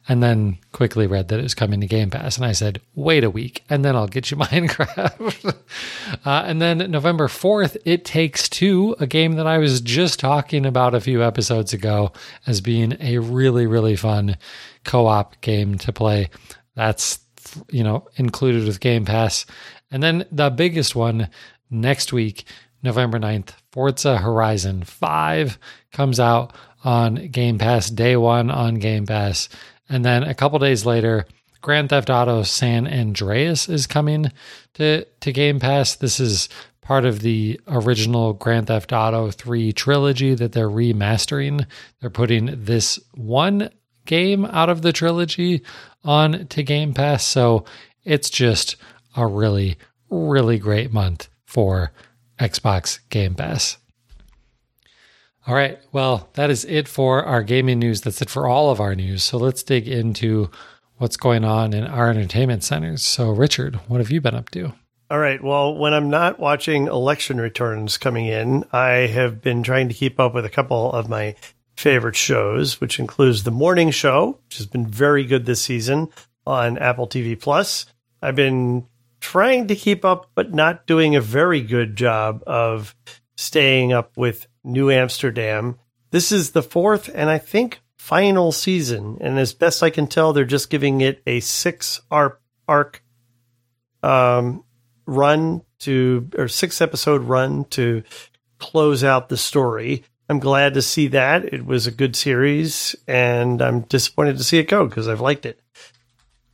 and 0.08 0.22
then 0.22 0.58
quickly 0.74 1.08
read 1.08 1.30
that 1.30 1.40
it 1.40 1.44
was 1.44 1.54
coming 1.54 1.80
to 1.80 1.88
Game 1.88 2.10
Pass. 2.10 2.36
And 2.36 2.46
I 2.46 2.52
said, 2.52 2.82
wait 2.94 3.24
a 3.24 3.30
week, 3.30 3.64
and 3.70 3.86
then 3.86 3.96
I'll 3.96 4.08
get 4.08 4.32
you 4.32 4.38
Minecraft. 4.38 5.56
uh, 6.26 6.44
and 6.46 6.62
then 6.62 6.92
November 6.92 7.28
4th, 7.28 7.78
It 7.86 8.04
Takes 8.04 8.50
Two, 8.50 8.96
a 9.00 9.08
game 9.08 9.34
that 9.34 9.48
I 9.48 9.58
was 9.58 9.80
just 9.82 10.20
talking 10.20 10.66
about 10.66 10.94
a 10.94 11.02
few 11.02 11.24
episodes 11.24 11.74
ago 11.74 12.12
as 12.46 12.60
being 12.60 12.98
a 13.00 13.20
really, 13.20 13.66
really 13.66 13.96
fun 13.96 14.36
co 14.84 15.08
op 15.08 15.40
game 15.42 15.78
to 15.80 15.94
play. 15.94 16.30
That's, 16.76 17.20
you 17.70 17.84
know, 17.84 18.08
included 18.16 18.66
with 18.66 18.80
Game 18.80 19.06
Pass. 19.06 19.46
And 19.92 20.02
then 20.02 20.26
the 20.32 20.50
biggest 20.50 20.96
one 20.96 21.30
next 21.70 22.14
week, 22.14 22.46
November 22.82 23.20
9th, 23.20 23.52
Forza 23.72 24.18
Horizon 24.18 24.84
5 24.84 25.60
comes 25.92 26.20
out 26.20 26.56
on 26.84 27.28
Game 27.28 27.58
Pass, 27.58 27.90
day 27.90 28.16
one 28.18 28.50
on 28.50 28.76
Game 28.76 29.06
Pass. 29.06 29.50
And 29.90 30.04
then 30.04 30.24
a 30.24 30.34
couple 30.34 30.60
days 30.60 30.86
later, 30.86 31.26
Grand 31.62 31.90
Theft 31.90 32.10
Auto 32.10 32.44
San 32.44 32.88
Andreas 32.88 33.70
is 33.70 33.88
coming 33.88 34.32
to, 34.74 35.06
to 35.22 35.32
Game 35.32 35.60
Pass. 35.60 35.96
This 35.96 36.20
is 36.20 36.50
part 36.82 37.06
of 37.06 37.22
the 37.22 37.60
original 37.68 38.34
Grand 38.34 38.68
Theft 38.68 38.92
Auto 38.92 39.32
3 39.32 39.72
trilogy 39.72 40.36
that 40.36 40.52
they're 40.52 40.70
remastering. 40.70 41.66
They're 42.02 42.10
putting 42.10 42.66
this 42.66 43.00
one 43.14 43.70
game 44.06 44.46
out 44.46 44.70
of 44.70 44.82
the 44.82 44.94
trilogy 44.94 45.64
on 46.04 46.48
to 46.48 46.64
Game 46.64 46.94
Pass. 46.94 47.26
So 47.26 47.66
it's 48.04 48.30
just 48.30 48.76
a 49.16 49.26
really, 49.26 49.78
really 50.10 50.60
great 50.60 50.92
month 50.92 51.30
for 51.46 51.92
Xbox 52.40 53.00
Game 53.10 53.36
Pass. 53.36 53.78
All 55.46 55.56
right. 55.56 55.80
Well, 55.92 56.30
that 56.34 56.50
is 56.50 56.64
it 56.66 56.88
for 56.88 57.24
our 57.24 57.44
gaming 57.44 57.80
news. 57.80 58.02
That's 58.02 58.22
it 58.22 58.30
for 58.30 58.48
all 58.48 58.72
of 58.72 58.80
our 58.80 58.96
news. 58.96 59.24
So 59.24 59.38
let's 59.38 59.62
dig 59.62 59.88
into 59.88 60.50
what's 60.98 61.18
going 61.18 61.44
on 61.44 61.74
in 61.74 61.84
our 61.84 62.10
entertainment 62.10 62.64
centers. 62.64 63.04
So, 63.04 63.30
Richard, 63.30 63.76
what 63.88 64.00
have 64.00 64.10
you 64.10 64.22
been 64.22 64.36
up 64.36 64.50
to? 64.52 64.74
All 65.10 65.20
right. 65.20 65.44
Well, 65.44 65.76
when 65.76 65.94
I'm 65.94 66.10
not 66.10 66.40
watching 66.40 66.88
election 66.88 67.42
returns 67.42 67.98
coming 67.98 68.26
in, 68.26 68.64
I 68.72 69.08
have 69.08 69.42
been 69.42 69.64
trying 69.64 69.90
to 69.90 69.94
keep 69.94 70.20
up 70.20 70.34
with 70.34 70.46
a 70.46 70.50
couple 70.50 70.92
of 70.94 71.10
my 71.10 71.36
favorite 71.76 72.16
shows, 72.16 72.80
which 72.80 73.00
includes 73.00 73.44
The 73.44 73.52
Morning 73.52 73.92
Show, 73.92 74.40
which 74.46 74.58
has 74.58 74.66
been 74.66 74.88
very 74.88 75.26
good 75.26 75.46
this 75.46 75.62
season 75.62 76.10
on 76.46 76.78
Apple 76.78 77.08
TV 77.08 77.40
Plus. 77.40 77.86
I've 78.22 78.36
been 78.36 78.88
trying 79.20 79.68
to 79.68 79.76
keep 79.76 80.06
up, 80.06 80.32
but 80.36 80.54
not 80.54 80.86
doing 80.86 81.16
a 81.16 81.22
very 81.22 81.62
good 81.62 81.96
job 81.96 82.44
of 82.46 82.96
staying 83.38 83.94
up 83.94 84.16
with 84.18 84.48
New 84.64 84.92
Amsterdam. 84.92 85.78
This 86.12 86.32
is 86.32 86.52
the 86.52 86.64
fourth 86.64 87.10
and 87.14 87.30
I 87.30 87.38
think 87.38 87.82
final 87.98 88.52
season. 88.52 89.18
And 89.22 89.40
as 89.40 89.54
best 89.54 89.82
I 89.82 89.90
can 89.90 90.08
tell, 90.08 90.34
they're 90.34 90.46
just 90.46 90.70
giving 90.70 91.02
it 91.02 91.22
a 91.26 91.40
six 91.40 92.02
arc, 92.12 92.42
arc 92.68 93.04
um, 94.04 94.64
run 95.06 95.62
to, 95.80 96.30
or 96.38 96.48
six 96.48 96.82
episode 96.82 97.24
run 97.24 97.66
to 97.72 98.04
close 98.60 99.04
out 99.04 99.30
the 99.30 99.38
story. 99.38 100.04
I'm 100.30 100.40
glad 100.40 100.74
to 100.76 100.82
see 100.82 101.08
that. 101.10 101.54
It 101.54 101.66
was 101.66 101.86
a 101.86 101.92
good 101.92 102.16
series, 102.16 102.96
and 103.08 103.62
I'm 103.62 103.82
disappointed 103.82 104.38
to 104.38 104.44
see 104.44 104.58
it 104.58 104.70
go 104.70 104.88
because 104.88 105.08
I've 105.08 105.22
liked 105.22 105.46
it. 105.46 105.60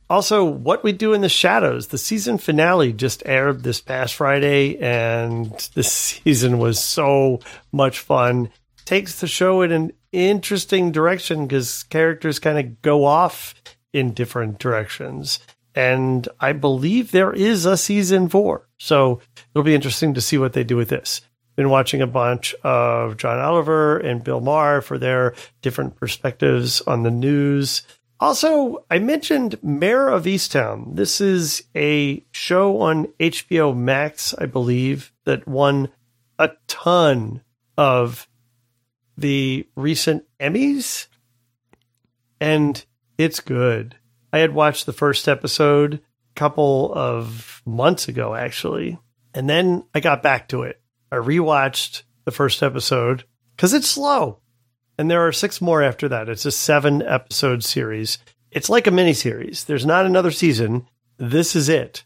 Also, 0.08 0.44
What 0.44 0.82
We 0.82 0.90
Do 0.90 1.12
in 1.12 1.20
the 1.20 1.28
Shadows, 1.28 1.86
the 1.86 1.98
season 1.98 2.38
finale 2.38 2.92
just 2.92 3.22
aired 3.24 3.62
this 3.62 3.80
past 3.80 4.14
Friday, 4.16 4.76
and 4.78 5.52
this 5.74 5.92
season 6.24 6.58
was 6.58 6.82
so 6.82 7.38
much 7.70 8.00
fun. 8.00 8.50
Takes 8.84 9.20
the 9.20 9.28
show 9.28 9.62
in 9.62 9.70
an 9.70 9.92
interesting 10.10 10.90
direction 10.90 11.46
because 11.46 11.84
characters 11.84 12.40
kind 12.40 12.58
of 12.58 12.82
go 12.82 13.04
off 13.04 13.54
in 13.92 14.12
different 14.12 14.58
directions. 14.58 15.38
And 15.76 16.28
I 16.40 16.52
believe 16.52 17.12
there 17.12 17.32
is 17.32 17.64
a 17.64 17.76
season 17.76 18.28
four. 18.28 18.68
So 18.78 19.20
it'll 19.54 19.62
be 19.62 19.76
interesting 19.76 20.14
to 20.14 20.20
see 20.20 20.38
what 20.38 20.52
they 20.52 20.64
do 20.64 20.76
with 20.76 20.88
this. 20.88 21.20
Been 21.60 21.68
watching 21.68 22.00
a 22.00 22.06
bunch 22.06 22.54
of 22.64 23.18
John 23.18 23.38
Oliver 23.38 23.98
and 23.98 24.24
Bill 24.24 24.40
Maher 24.40 24.80
for 24.80 24.96
their 24.96 25.34
different 25.60 25.94
perspectives 25.94 26.80
on 26.80 27.02
the 27.02 27.10
news. 27.10 27.82
Also, 28.18 28.82
I 28.90 28.98
mentioned 28.98 29.62
Mare 29.62 30.08
of 30.08 30.24
Easttown. 30.24 30.96
This 30.96 31.20
is 31.20 31.64
a 31.76 32.24
show 32.30 32.80
on 32.80 33.08
HBO 33.20 33.76
Max, 33.76 34.34
I 34.38 34.46
believe, 34.46 35.12
that 35.26 35.46
won 35.46 35.90
a 36.38 36.52
ton 36.66 37.42
of 37.76 38.26
the 39.18 39.68
recent 39.76 40.24
Emmys. 40.40 41.08
And 42.40 42.82
it's 43.18 43.40
good. 43.40 43.96
I 44.32 44.38
had 44.38 44.54
watched 44.54 44.86
the 44.86 44.94
first 44.94 45.28
episode 45.28 45.96
a 45.96 46.00
couple 46.36 46.90
of 46.94 47.60
months 47.66 48.08
ago, 48.08 48.34
actually. 48.34 48.98
And 49.34 49.46
then 49.46 49.84
I 49.94 50.00
got 50.00 50.22
back 50.22 50.48
to 50.48 50.62
it. 50.62 50.79
I 51.10 51.16
rewatched 51.16 52.02
the 52.24 52.30
first 52.30 52.62
episode 52.62 53.24
because 53.56 53.74
it's 53.74 53.88
slow. 53.88 54.40
And 54.98 55.10
there 55.10 55.26
are 55.26 55.32
six 55.32 55.60
more 55.60 55.82
after 55.82 56.08
that. 56.08 56.28
It's 56.28 56.44
a 56.44 56.52
seven 56.52 57.02
episode 57.02 57.64
series. 57.64 58.18
It's 58.50 58.68
like 58.68 58.86
a 58.86 58.90
mini 58.90 59.12
series. 59.12 59.64
There's 59.64 59.86
not 59.86 60.06
another 60.06 60.30
season. 60.30 60.86
This 61.16 61.56
is 61.56 61.68
it. 61.68 62.04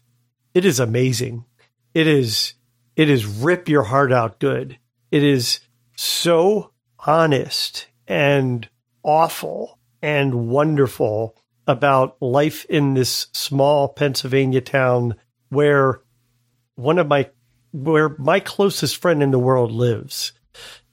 It 0.53 0.65
is 0.65 0.79
amazing. 0.79 1.45
It 1.93 2.07
is, 2.07 2.53
it 2.95 3.09
is 3.09 3.25
rip 3.25 3.67
your 3.67 3.83
heart 3.83 4.11
out 4.11 4.39
good. 4.39 4.77
It 5.11 5.23
is 5.23 5.59
so 5.97 6.71
honest 7.05 7.87
and 8.07 8.67
awful 9.03 9.79
and 10.01 10.47
wonderful 10.47 11.35
about 11.67 12.21
life 12.21 12.65
in 12.65 12.93
this 12.93 13.27
small 13.33 13.89
Pennsylvania 13.89 14.61
town 14.61 15.15
where 15.49 16.01
one 16.75 16.99
of 16.99 17.07
my 17.07 17.29
where 17.83 18.09
my 18.17 18.39
closest 18.39 18.97
friend 18.97 19.21
in 19.21 19.31
the 19.31 19.39
world 19.39 19.71
lives 19.71 20.31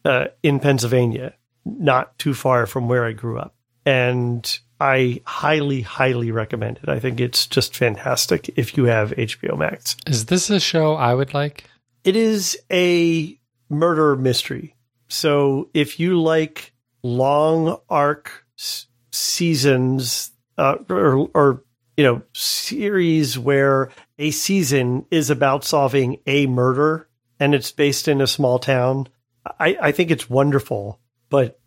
uh, 0.04 0.26
in 0.42 0.60
Pennsylvania 0.60 1.34
not 1.64 2.18
too 2.18 2.34
far 2.34 2.66
from 2.66 2.88
where 2.88 3.04
I 3.04 3.12
grew 3.12 3.38
up. 3.38 3.54
And 3.84 4.58
I 4.80 5.22
highly, 5.26 5.80
highly 5.82 6.30
recommend 6.30 6.80
it. 6.82 6.88
I 6.88 6.98
think 6.98 7.20
it's 7.20 7.46
just 7.46 7.76
fantastic 7.76 8.50
if 8.56 8.76
you 8.76 8.84
have 8.84 9.10
HBO 9.12 9.56
Max. 9.56 9.96
Is 10.06 10.26
this 10.26 10.50
a 10.50 10.60
show 10.60 10.94
I 10.94 11.14
would 11.14 11.34
like? 11.34 11.64
It 12.04 12.16
is 12.16 12.58
a 12.70 13.38
murder 13.68 14.16
mystery. 14.16 14.74
So 15.08 15.70
if 15.74 16.00
you 16.00 16.20
like 16.20 16.72
long 17.02 17.78
arc 17.88 18.44
s- 18.58 18.86
seasons 19.12 20.32
uh, 20.58 20.76
or, 20.88 21.28
or, 21.34 21.64
you 21.96 22.04
know, 22.04 22.22
series 22.34 23.38
where 23.38 23.90
a 24.22 24.30
season 24.30 25.04
is 25.10 25.30
about 25.30 25.64
solving 25.64 26.18
a 26.26 26.46
murder 26.46 27.08
and 27.40 27.54
it's 27.56 27.72
based 27.72 28.06
in 28.06 28.20
a 28.20 28.26
small 28.26 28.60
town, 28.60 29.08
I, 29.58 29.76
I 29.82 29.92
think 29.92 30.10
it's 30.10 30.30
wonderful 30.30 31.00
but 31.28 31.58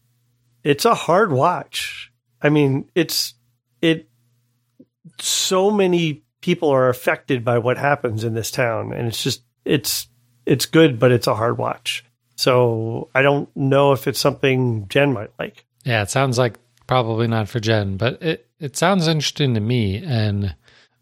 it's 0.64 0.86
a 0.86 0.93
hard 0.93 1.32
watch. 1.32 2.12
I 2.41 2.49
mean, 2.49 2.89
it's 2.93 3.34
it 3.82 4.08
so 5.20 5.70
many 5.72 6.24
people 6.39 6.70
are 6.70 6.88
affected 6.88 7.43
by 7.43 7.58
what 7.58 7.78
happens 7.78 8.24
in 8.24 8.36
this 8.36 8.51
town 8.51 8.93
and 8.93 9.08
it's 9.08 9.24
just 9.24 9.41
it's 9.66 10.08
it's 10.45 10.66
good 10.66 10.99
but 10.99 11.12
it's 11.12 11.28
a 11.28 11.36
hard 11.36 11.58
watch. 11.58 12.06
So, 12.38 13.10
I 13.16 13.22
don't 13.22 13.49
know 13.56 13.93
if 13.93 14.08
it's 14.08 14.20
something 14.20 14.88
Jen 14.89 15.14
might 15.14 15.32
like. 15.39 15.66
Yeah, 15.86 16.01
it 16.01 16.10
sounds 16.10 16.38
like 16.38 16.60
probably 16.86 17.28
not 17.28 17.47
for 17.49 17.60
Jen, 17.60 17.97
but 17.97 18.22
it 18.22 18.47
it 18.60 18.78
sounds 18.78 19.08
interesting 19.08 19.53
to 19.56 19.60
me 19.60 20.03
and 20.03 20.56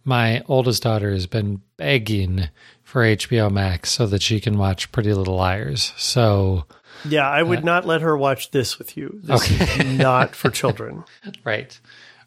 my 0.04 0.41
oldest 0.47 0.84
daughter 0.84 1.12
has 1.12 1.28
been 1.28 1.62
begging 1.78 2.49
for 2.84 3.04
HBO 3.04 3.51
Max 3.51 3.91
so 3.91 4.06
that 4.08 4.22
she 4.22 4.39
can 4.39 4.58
watch 4.58 4.91
Pretty 4.91 5.14
Little 5.14 5.36
Liars. 5.36 5.93
So 5.97 6.66
yeah, 7.06 7.28
I 7.28 7.41
would 7.41 7.60
uh, 7.60 7.64
not 7.64 7.86
let 7.86 8.01
her 8.01 8.16
watch 8.18 8.51
this 8.51 8.78
with 8.78 8.95
you. 8.97 9.20
This 9.24 9.51
okay. 9.51 9.84
is 9.84 9.97
not 9.97 10.36
for 10.36 10.49
children. 10.49 11.04
right. 11.43 11.80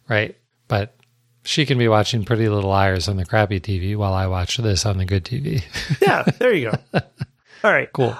Right. 0.08 0.36
But 0.68 0.96
she 1.44 1.66
can 1.66 1.78
be 1.78 1.88
watching 1.88 2.24
Pretty 2.24 2.48
Little 2.48 2.70
Liars 2.70 3.08
on 3.08 3.16
the 3.16 3.24
crappy 3.24 3.60
TV 3.60 3.96
while 3.96 4.14
I 4.14 4.26
watch 4.26 4.56
this 4.56 4.84
on 4.84 4.98
the 4.98 5.04
good 5.04 5.24
TV. 5.24 5.62
yeah, 6.02 6.22
there 6.22 6.52
you 6.52 6.70
go. 6.70 7.00
All 7.64 7.72
right. 7.72 7.92
Cool. 7.92 8.16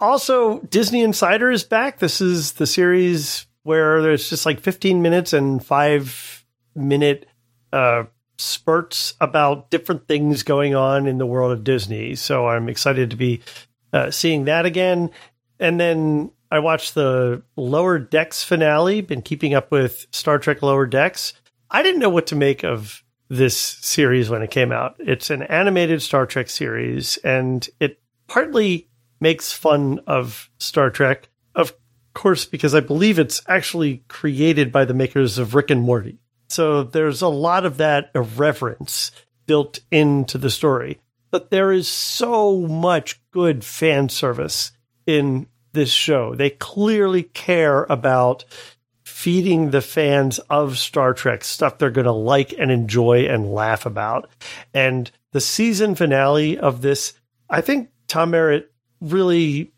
Also, 0.00 0.60
Disney 0.60 1.02
Insider 1.02 1.50
is 1.50 1.62
back. 1.62 1.98
This 1.98 2.20
is 2.20 2.52
the 2.52 2.66
series 2.66 3.46
where 3.62 4.00
there's 4.00 4.30
just 4.30 4.46
like 4.46 4.60
15 4.60 5.02
minutes 5.02 5.34
and 5.34 5.64
five 5.64 6.44
minute 6.74 7.26
uh, 7.72 8.04
spurts 8.40 9.14
about 9.20 9.70
different 9.70 10.08
things 10.08 10.42
going 10.42 10.74
on 10.74 11.06
in 11.06 11.18
the 11.18 11.26
world 11.26 11.52
of 11.52 11.64
Disney. 11.64 12.14
So 12.14 12.48
I'm 12.48 12.68
excited 12.68 13.10
to 13.10 13.16
be 13.16 13.42
uh, 13.92 14.10
seeing 14.10 14.46
that 14.46 14.66
again. 14.66 15.10
And 15.58 15.78
then 15.78 16.30
I 16.50 16.58
watched 16.58 16.94
the 16.94 17.42
Lower 17.56 17.98
Decks 17.98 18.42
finale, 18.42 19.02
been 19.02 19.22
keeping 19.22 19.54
up 19.54 19.70
with 19.70 20.06
Star 20.10 20.38
Trek 20.38 20.62
Lower 20.62 20.86
Decks. 20.86 21.34
I 21.70 21.82
didn't 21.82 22.00
know 22.00 22.10
what 22.10 22.26
to 22.28 22.36
make 22.36 22.64
of 22.64 23.04
this 23.28 23.56
series 23.56 24.28
when 24.28 24.42
it 24.42 24.50
came 24.50 24.72
out. 24.72 24.96
It's 24.98 25.30
an 25.30 25.42
animated 25.44 26.02
Star 26.02 26.26
Trek 26.26 26.50
series, 26.50 27.16
and 27.18 27.68
it 27.78 28.00
partly 28.26 28.88
makes 29.20 29.52
fun 29.52 30.00
of 30.06 30.50
Star 30.58 30.90
Trek, 30.90 31.28
of 31.54 31.74
course, 32.14 32.44
because 32.44 32.74
I 32.74 32.80
believe 32.80 33.18
it's 33.18 33.42
actually 33.46 34.02
created 34.08 34.72
by 34.72 34.84
the 34.84 34.94
makers 34.94 35.38
of 35.38 35.54
Rick 35.54 35.70
and 35.70 35.82
Morty. 35.82 36.19
So 36.50 36.82
there's 36.82 37.22
a 37.22 37.28
lot 37.28 37.64
of 37.64 37.76
that 37.78 38.10
irreverence 38.14 39.10
built 39.46 39.80
into 39.90 40.38
the 40.38 40.50
story. 40.50 41.00
But 41.30 41.50
there 41.50 41.72
is 41.72 41.86
so 41.86 42.58
much 42.60 43.20
good 43.30 43.64
fan 43.64 44.08
service 44.08 44.72
in 45.06 45.46
this 45.72 45.90
show. 45.90 46.34
They 46.34 46.50
clearly 46.50 47.22
care 47.22 47.84
about 47.84 48.44
feeding 49.04 49.70
the 49.70 49.82
fans 49.82 50.38
of 50.50 50.78
Star 50.78 51.14
Trek 51.14 51.44
stuff 51.44 51.78
they're 51.78 51.90
going 51.90 52.06
to 52.06 52.12
like 52.12 52.52
and 52.58 52.70
enjoy 52.70 53.26
and 53.26 53.52
laugh 53.52 53.86
about. 53.86 54.30
And 54.74 55.10
the 55.32 55.40
season 55.40 55.94
finale 55.94 56.58
of 56.58 56.80
this, 56.80 57.12
I 57.48 57.60
think 57.60 57.90
Tom 58.08 58.30
Merritt 58.30 58.72
really 59.00 59.72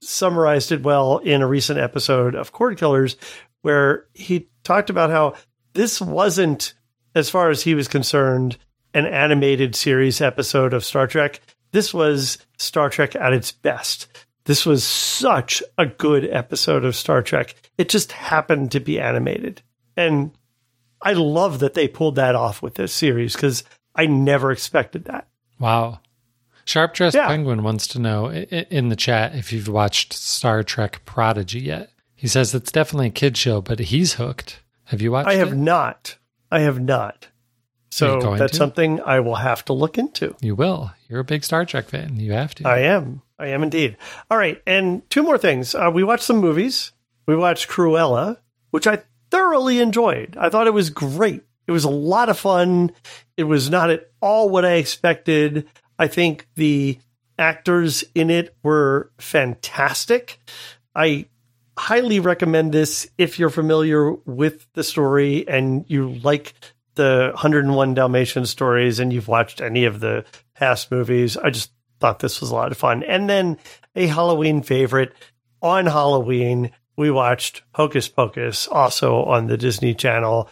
summarized 0.00 0.72
it 0.72 0.82
well 0.82 1.18
in 1.18 1.42
a 1.42 1.46
recent 1.46 1.78
episode 1.78 2.34
of 2.34 2.52
Cord 2.52 2.78
Killers, 2.78 3.16
where 3.62 4.06
he 4.14 4.48
talked 4.64 4.90
about 4.90 5.10
how 5.10 5.34
this 5.76 6.00
wasn't, 6.00 6.74
as 7.14 7.30
far 7.30 7.50
as 7.50 7.62
he 7.62 7.74
was 7.74 7.86
concerned, 7.86 8.56
an 8.94 9.06
animated 9.06 9.76
series 9.76 10.20
episode 10.20 10.72
of 10.74 10.84
Star 10.84 11.06
Trek. 11.06 11.40
This 11.72 11.92
was 11.94 12.38
Star 12.58 12.88
Trek 12.90 13.14
at 13.14 13.32
its 13.32 13.52
best. 13.52 14.08
This 14.44 14.64
was 14.64 14.82
such 14.84 15.62
a 15.76 15.86
good 15.86 16.24
episode 16.30 16.84
of 16.84 16.96
Star 16.96 17.22
Trek. 17.22 17.54
It 17.78 17.88
just 17.88 18.12
happened 18.12 18.72
to 18.72 18.80
be 18.80 18.98
animated. 18.98 19.60
And 19.96 20.32
I 21.02 21.12
love 21.12 21.58
that 21.58 21.74
they 21.74 21.88
pulled 21.88 22.14
that 22.16 22.34
off 22.34 22.62
with 22.62 22.74
this 22.74 22.92
series 22.92 23.34
because 23.34 23.64
I 23.94 24.06
never 24.06 24.50
expected 24.52 25.04
that. 25.06 25.28
Wow. 25.58 26.00
Sharp 26.64 26.94
Dressed 26.94 27.16
Yeah. 27.16 27.26
Penguin 27.28 27.62
wants 27.62 27.86
to 27.88 27.98
know 27.98 28.30
in 28.30 28.88
the 28.88 28.96
chat 28.96 29.34
if 29.34 29.52
you've 29.52 29.68
watched 29.68 30.12
Star 30.12 30.62
Trek 30.62 31.02
Prodigy 31.04 31.60
yet. 31.60 31.90
He 32.14 32.28
says 32.28 32.54
it's 32.54 32.72
definitely 32.72 33.08
a 33.08 33.10
kid 33.10 33.36
show, 33.36 33.60
but 33.60 33.78
he's 33.78 34.14
hooked. 34.14 34.62
Have 34.86 35.02
you 35.02 35.12
watched 35.12 35.28
I 35.28 35.34
have 35.34 35.52
it? 35.52 35.56
not. 35.56 36.16
I 36.50 36.60
have 36.60 36.80
not. 36.80 37.28
So 37.90 38.36
that's 38.36 38.52
to? 38.52 38.56
something 38.58 39.00
I 39.00 39.20
will 39.20 39.36
have 39.36 39.64
to 39.66 39.72
look 39.72 39.96
into. 39.96 40.36
You 40.40 40.54
will. 40.54 40.92
You're 41.08 41.20
a 41.20 41.24
big 41.24 41.44
Star 41.44 41.64
Trek 41.64 41.88
fan. 41.88 42.18
You 42.20 42.32
have 42.32 42.54
to. 42.56 42.68
I 42.68 42.80
am. 42.80 43.22
I 43.38 43.48
am 43.48 43.62
indeed. 43.62 43.96
All 44.30 44.36
right. 44.36 44.60
And 44.66 45.08
two 45.10 45.22
more 45.22 45.38
things. 45.38 45.74
Uh, 45.74 45.90
we 45.92 46.04
watched 46.04 46.24
some 46.24 46.38
movies. 46.38 46.92
We 47.26 47.36
watched 47.36 47.68
Cruella, 47.68 48.38
which 48.70 48.86
I 48.86 49.02
thoroughly 49.30 49.80
enjoyed. 49.80 50.36
I 50.38 50.48
thought 50.50 50.66
it 50.66 50.74
was 50.74 50.90
great. 50.90 51.42
It 51.66 51.72
was 51.72 51.84
a 51.84 51.90
lot 51.90 52.28
of 52.28 52.38
fun. 52.38 52.92
It 53.36 53.44
was 53.44 53.70
not 53.70 53.90
at 53.90 54.10
all 54.20 54.48
what 54.48 54.64
I 54.64 54.74
expected. 54.74 55.66
I 55.98 56.06
think 56.06 56.46
the 56.54 56.98
actors 57.38 58.04
in 58.14 58.30
it 58.30 58.54
were 58.62 59.10
fantastic. 59.18 60.38
I 60.94 61.26
highly 61.78 62.20
recommend 62.20 62.72
this 62.72 63.08
if 63.18 63.38
you're 63.38 63.50
familiar 63.50 64.12
with 64.12 64.66
the 64.72 64.84
story 64.84 65.46
and 65.48 65.84
you 65.88 66.08
like 66.08 66.54
the 66.94 67.30
101 67.34 67.94
Dalmatian 67.94 68.46
stories 68.46 68.98
and 68.98 69.12
you've 69.12 69.28
watched 69.28 69.60
any 69.60 69.84
of 69.84 70.00
the 70.00 70.24
past 70.54 70.90
movies. 70.90 71.36
I 71.36 71.50
just 71.50 71.70
thought 72.00 72.18
this 72.18 72.40
was 72.40 72.50
a 72.50 72.54
lot 72.54 72.72
of 72.72 72.78
fun. 72.78 73.02
And 73.02 73.28
then 73.28 73.58
a 73.94 74.06
Halloween 74.06 74.62
favorite 74.62 75.12
on 75.62 75.86
Halloween, 75.86 76.70
we 76.96 77.10
watched 77.10 77.62
Hocus 77.74 78.08
Pocus 78.08 78.66
also 78.68 79.22
on 79.24 79.46
the 79.46 79.56
Disney 79.56 79.94
Channel 79.94 80.48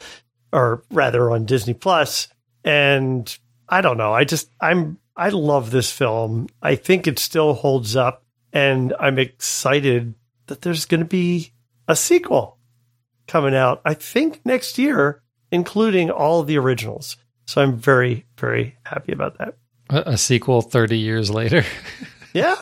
or 0.52 0.82
rather 0.90 1.30
on 1.30 1.46
Disney 1.46 1.74
Plus. 1.74 2.28
And 2.64 3.36
I 3.68 3.80
don't 3.80 3.98
know. 3.98 4.12
I 4.12 4.24
just 4.24 4.50
I'm 4.60 4.98
I 5.16 5.30
love 5.30 5.70
this 5.70 5.90
film. 5.90 6.48
I 6.62 6.74
think 6.74 7.06
it 7.06 7.18
still 7.18 7.54
holds 7.54 7.96
up 7.96 8.24
and 8.52 8.94
I'm 8.98 9.18
excited 9.18 10.14
that 10.47 10.62
there's 10.62 10.84
going 10.86 11.01
to 11.01 11.07
be 11.07 11.53
a 11.88 11.97
sequel 11.97 12.59
coming 13.26 13.55
out 13.55 13.80
I 13.84 13.95
think 13.95 14.40
next 14.45 14.78
year 14.78 15.22
including 15.51 16.11
all 16.11 16.42
the 16.42 16.59
originals. 16.59 17.16
So 17.47 17.62
I'm 17.62 17.76
very 17.76 18.26
very 18.38 18.76
happy 18.84 19.12
about 19.12 19.38
that. 19.38 19.57
A, 19.90 20.12
a 20.12 20.18
sequel 20.18 20.62
30 20.62 20.99
years 20.99 21.30
later. 21.30 21.64
Yeah. 22.32 22.57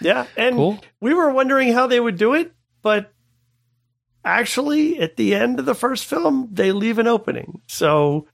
Yeah, 0.00 0.26
and 0.36 0.56
Cool. 0.56 0.80
we 1.00 1.14
were 1.14 1.30
wondering 1.30 1.72
how 1.72 1.86
they 1.86 2.00
would 2.00 2.16
do 2.16 2.34
it, 2.34 2.52
but 2.82 3.12
actually 4.24 4.98
at 5.00 5.16
the 5.16 5.34
end 5.34 5.58
of 5.58 5.66
the 5.66 5.74
first 5.74 6.04
film 6.04 6.48
they 6.52 6.72
leave 6.72 6.98
an 6.98 7.06
opening. 7.06 7.60
So 7.68 8.26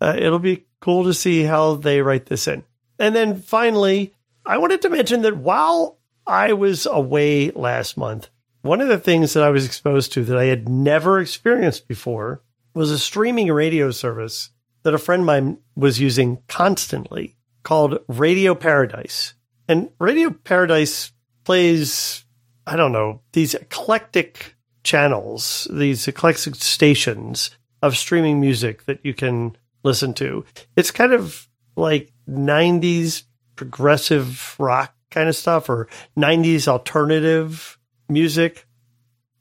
uh, 0.00 0.14
it'll 0.18 0.38
be 0.38 0.66
cool 0.80 1.04
to 1.04 1.14
see 1.14 1.42
how 1.42 1.76
they 1.76 2.02
write 2.02 2.26
this 2.26 2.46
in. 2.48 2.64
And 2.98 3.14
then 3.16 3.40
finally, 3.40 4.14
I 4.44 4.58
wanted 4.58 4.82
to 4.82 4.90
mention 4.90 5.22
that 5.22 5.36
while 5.36 5.98
I 6.26 6.52
was 6.52 6.86
away 6.86 7.50
last 7.50 7.96
month, 7.96 8.30
one 8.62 8.80
of 8.80 8.88
the 8.88 8.98
things 8.98 9.34
that 9.34 9.42
I 9.42 9.50
was 9.50 9.66
exposed 9.66 10.12
to 10.14 10.24
that 10.24 10.38
I 10.38 10.46
had 10.46 10.68
never 10.68 11.20
experienced 11.20 11.86
before 11.86 12.42
was 12.72 12.90
a 12.90 12.98
streaming 12.98 13.52
radio 13.52 13.90
service 13.90 14.50
that 14.84 14.94
a 14.94 14.98
friend 14.98 15.20
of 15.20 15.26
mine 15.26 15.58
was 15.76 16.00
using 16.00 16.42
constantly 16.48 17.36
called 17.62 17.98
Radio 18.08 18.54
Paradise. 18.54 19.34
And 19.68 19.90
Radio 19.98 20.30
Paradise 20.30 21.12
plays, 21.44 22.24
I 22.66 22.76
don't 22.76 22.92
know, 22.92 23.20
these 23.32 23.54
eclectic 23.54 24.56
channels, 24.82 25.68
these 25.70 26.08
eclectic 26.08 26.54
stations 26.56 27.50
of 27.82 27.96
streaming 27.96 28.40
music 28.40 28.86
that 28.86 29.00
you 29.02 29.12
can 29.12 29.56
listen 29.82 30.14
to. 30.14 30.44
It's 30.76 30.90
kind 30.90 31.12
of 31.12 31.48
like 31.76 32.12
90s 32.28 33.24
progressive 33.56 34.56
rock 34.58 34.94
kind 35.14 35.28
of 35.28 35.36
stuff 35.36 35.68
or 35.68 35.88
90s 36.18 36.68
alternative 36.68 37.78
music. 38.08 38.66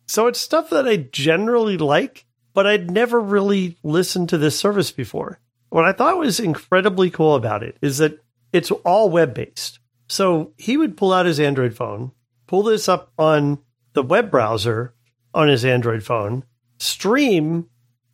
So 0.08 0.28
it's 0.28 0.40
stuff 0.40 0.70
that 0.70 0.88
I 0.88 0.98
generally 0.98 1.78
like, 1.78 2.26
but 2.54 2.68
I'd 2.68 2.92
never 2.92 3.20
really 3.20 3.78
listened 3.84 4.30
to 4.30 4.38
this 4.38 4.58
service 4.58 4.92
before. 4.92 5.40
What 5.70 5.86
I 5.86 5.92
thought 5.92 6.20
was 6.20 6.40
incredibly 6.40 7.10
cool 7.10 7.36
about 7.36 7.64
it 7.64 7.78
is 7.82 7.98
that 7.98 8.24
it's 8.52 8.70
all 8.72 9.10
web 9.10 9.34
based. 9.34 9.80
So 10.08 10.54
he 10.58 10.78
would 10.78 10.96
pull 10.96 11.12
out 11.12 11.26
his 11.26 11.40
Android 11.40 11.76
phone, 11.76 12.12
pull 12.46 12.64
this 12.64 12.88
up 12.88 13.12
on 13.18 13.60
the 13.94 14.04
web 14.04 14.30
browser 14.30 14.94
on 15.34 15.48
his 15.48 15.66
Android 15.66 16.04
phone, 16.04 16.44
stream 16.78 17.68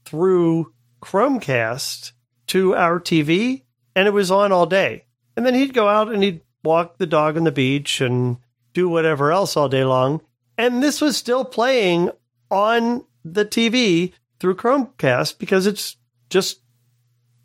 through 0.06 0.72
Chromecast 1.02 2.14
to 2.48 2.76
our 2.76 3.00
TV, 3.00 3.64
and 3.96 4.08
it 4.08 4.12
was 4.12 4.32
on 4.32 4.54
all 4.54 4.66
day. 4.66 5.06
And 5.36 5.46
then 5.46 5.56
he'd 5.56 5.74
go 5.74 5.88
out 5.88 6.12
and 6.14 6.24
he'd 6.24 6.42
walk 6.64 6.98
the 6.98 7.06
dog 7.06 7.38
on 7.38 7.44
the 7.44 7.52
beach 7.52 8.02
and 8.02 8.38
do 8.74 8.90
whatever 8.90 9.32
else 9.32 9.56
all 9.58 9.70
day 9.70 9.84
long. 9.84 10.22
And 10.58 10.84
this 10.84 11.02
was 11.02 11.18
still 11.18 11.46
playing 11.46 12.12
on 12.52 13.06
the 13.24 13.46
TV 13.46 14.14
through 14.40 14.56
Chromecast 14.56 15.38
because 15.38 15.66
it's 15.68 15.98
just 16.30 16.60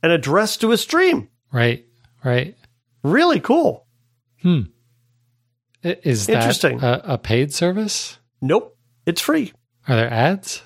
an 0.03 0.11
address 0.11 0.57
to 0.59 0.73
a 0.73 0.77
stream. 0.77 1.29
Right. 1.53 1.87
Right. 2.25 2.57
Really 3.03 3.41
cool. 3.41 3.87
Hmm. 4.43 4.63
Is 5.83 6.27
that 6.27 6.37
Interesting. 6.37 6.83
A, 6.83 7.01
a 7.05 7.19
paid 7.19 7.53
service? 7.53 8.19
Nope, 8.41 8.77
it's 9.05 9.21
free. 9.21 9.53
Are 9.87 9.97
there 9.97 10.11
ads? 10.11 10.63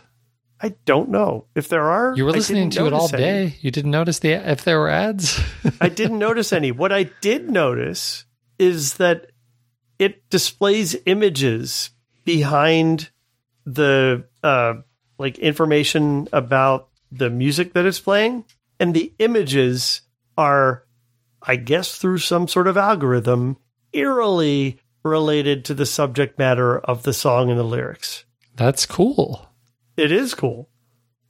I 0.61 0.75
don't 0.85 1.11
know 1.11 1.47
if 1.55 1.69
there 1.69 1.85
are. 1.91 2.15
You 2.17 2.25
were 2.25 2.33
listening 2.33 2.71
to 2.71 2.87
it 2.87 2.93
all 2.93 3.09
notice 3.09 3.15
any. 3.15 3.23
day. 3.23 3.57
You 3.61 3.71
didn't 3.71 3.91
notice 3.91 4.19
the 4.19 4.33
if 4.33 4.65
there 4.65 4.79
were 4.79 4.89
ads. 4.89 5.41
I 5.81 5.89
didn't 5.89 6.19
notice 6.19 6.53
any. 6.53 6.73
What 6.73 6.93
I 6.93 7.05
did 7.21 7.51
notice 7.51 8.25
is 8.59 8.95
that 8.95 9.31
it 9.99 10.29
displays 10.31 10.97
images 11.07 11.91
behind 12.25 13.11
the 13.65 14.25
uh, 14.43 14.75
like 15.19 15.39
information 15.39 16.29
about 16.33 16.89
the 17.11 17.31
music 17.31 17.73
that 17.73 17.87
it's 17.87 18.01
playing, 18.01 18.45
and 18.79 18.95
the 18.95 19.13
images 19.19 20.03
are, 20.37 20.85
I 21.43 21.57
guess, 21.57 21.97
through 21.97 22.19
some 22.19 22.49
sort 22.49 22.69
of 22.69 22.77
algorithm, 22.77 23.57
eerily 23.93 24.79
related 25.03 25.65
to 25.67 25.75
the 25.75 25.87
subject 25.87 26.39
matter 26.39 26.79
of 26.79 27.03
the 27.03 27.13
song 27.13 27.51
and 27.51 27.59
the 27.59 27.65
lyrics. 27.65 28.25
That's 28.57 28.87
cool. 28.87 29.49
It 29.97 30.13
is 30.13 30.35
cool. 30.35 30.69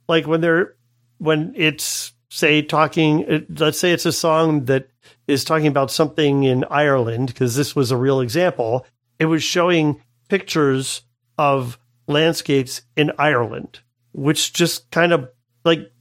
Like 0.07 0.27
when 0.27 0.41
they're 0.41 0.75
when 1.17 1.53
it's 1.55 2.13
say 2.29 2.61
talking 2.61 3.25
uh, 3.29 3.39
let's 3.57 3.79
say 3.79 3.91
it's 3.91 4.05
a 4.05 4.11
song 4.11 4.65
that 4.65 4.89
is 5.27 5.43
talking 5.43 5.67
about 5.67 5.91
something 5.91 6.43
in 6.43 6.63
Ireland 6.69 7.27
because 7.27 7.55
this 7.55 7.75
was 7.75 7.91
a 7.91 7.97
real 7.97 8.21
example. 8.21 8.85
It 9.19 9.25
was 9.25 9.43
showing 9.43 10.01
pictures 10.27 11.01
of 11.37 11.77
landscapes 12.07 12.81
in 12.95 13.11
Ireland, 13.17 13.79
which 14.13 14.53
just 14.53 14.89
kind 14.91 15.11
of 15.11 15.29
like 15.63 15.91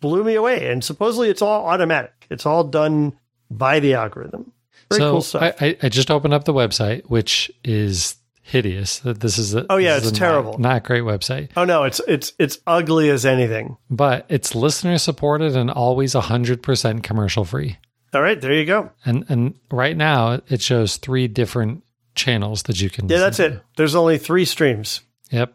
blew 0.00 0.24
me 0.24 0.34
away. 0.34 0.70
And 0.70 0.82
supposedly 0.82 1.30
it's 1.30 1.42
all 1.42 1.66
automatic. 1.66 2.26
It's 2.30 2.46
all 2.46 2.64
done 2.64 3.18
by 3.50 3.80
the 3.80 3.94
algorithm. 3.94 4.52
Very 4.90 5.00
so 5.00 5.12
cool 5.12 5.22
stuff. 5.22 5.54
I, 5.60 5.76
I 5.82 5.88
just 5.88 6.10
opened 6.10 6.34
up 6.34 6.44
the 6.44 6.54
website, 6.54 7.06
which 7.06 7.50
is 7.64 8.16
hideous. 8.42 8.98
That 9.00 9.20
this 9.20 9.38
is 9.38 9.54
a, 9.54 9.64
Oh, 9.70 9.76
yeah, 9.78 9.96
it's 9.96 10.06
a 10.08 10.10
not- 10.12 10.18
terrible. 10.18 10.58
Not, 10.58 10.84
great 10.84 11.02
website, 11.04 11.50
oh 11.56 11.64
no, 11.64 11.84
it's 11.84 12.00
it's 12.06 12.32
it's 12.38 12.58
ugly 12.66 13.08
as 13.10 13.24
anything. 13.24 13.76
but 13.90 14.26
it's 14.28 14.54
listener 14.54 14.98
supported 14.98 15.56
and 15.56 15.70
always 15.70 16.12
hundred 16.14 16.62
percent 16.62 17.02
commercial 17.02 17.44
free. 17.44 17.78
All 18.14 18.20
right, 18.22 18.40
there 18.40 18.52
you 18.52 18.64
go. 18.66 18.90
And 19.06 19.24
and 19.28 19.54
right 19.70 19.96
now 19.96 20.40
it 20.48 20.60
shows 20.60 20.96
three 20.98 21.28
different 21.28 21.82
channels 22.14 22.64
that 22.64 22.80
you 22.80 22.90
can. 22.90 23.08
Yeah, 23.08 23.18
that's 23.18 23.38
to. 23.38 23.46
it. 23.46 23.62
There's 23.76 23.94
only 23.94 24.18
three 24.18 24.44
streams. 24.44 25.00
Yep. 25.30 25.54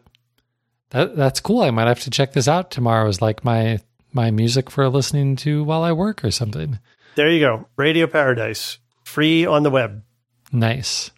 That 0.90 1.14
that's 1.16 1.38
cool. 1.40 1.60
I 1.62 1.70
might 1.70 1.86
have 1.86 2.00
to 2.00 2.10
check 2.10 2.32
this 2.32 2.48
out 2.48 2.70
tomorrow 2.70 3.08
as 3.08 3.20
like 3.22 3.44
my 3.44 3.78
my 4.12 4.30
music 4.30 4.70
for 4.70 4.88
listening 4.88 5.36
to 5.36 5.62
while 5.62 5.82
I 5.82 5.92
work 5.92 6.24
or 6.24 6.30
something. 6.30 6.78
There 7.14 7.30
you 7.30 7.40
go. 7.40 7.68
Radio 7.76 8.06
Paradise, 8.06 8.78
free 9.04 9.44
on 9.44 9.62
the 9.64 9.70
web. 9.70 10.02
Nice. 10.50 11.10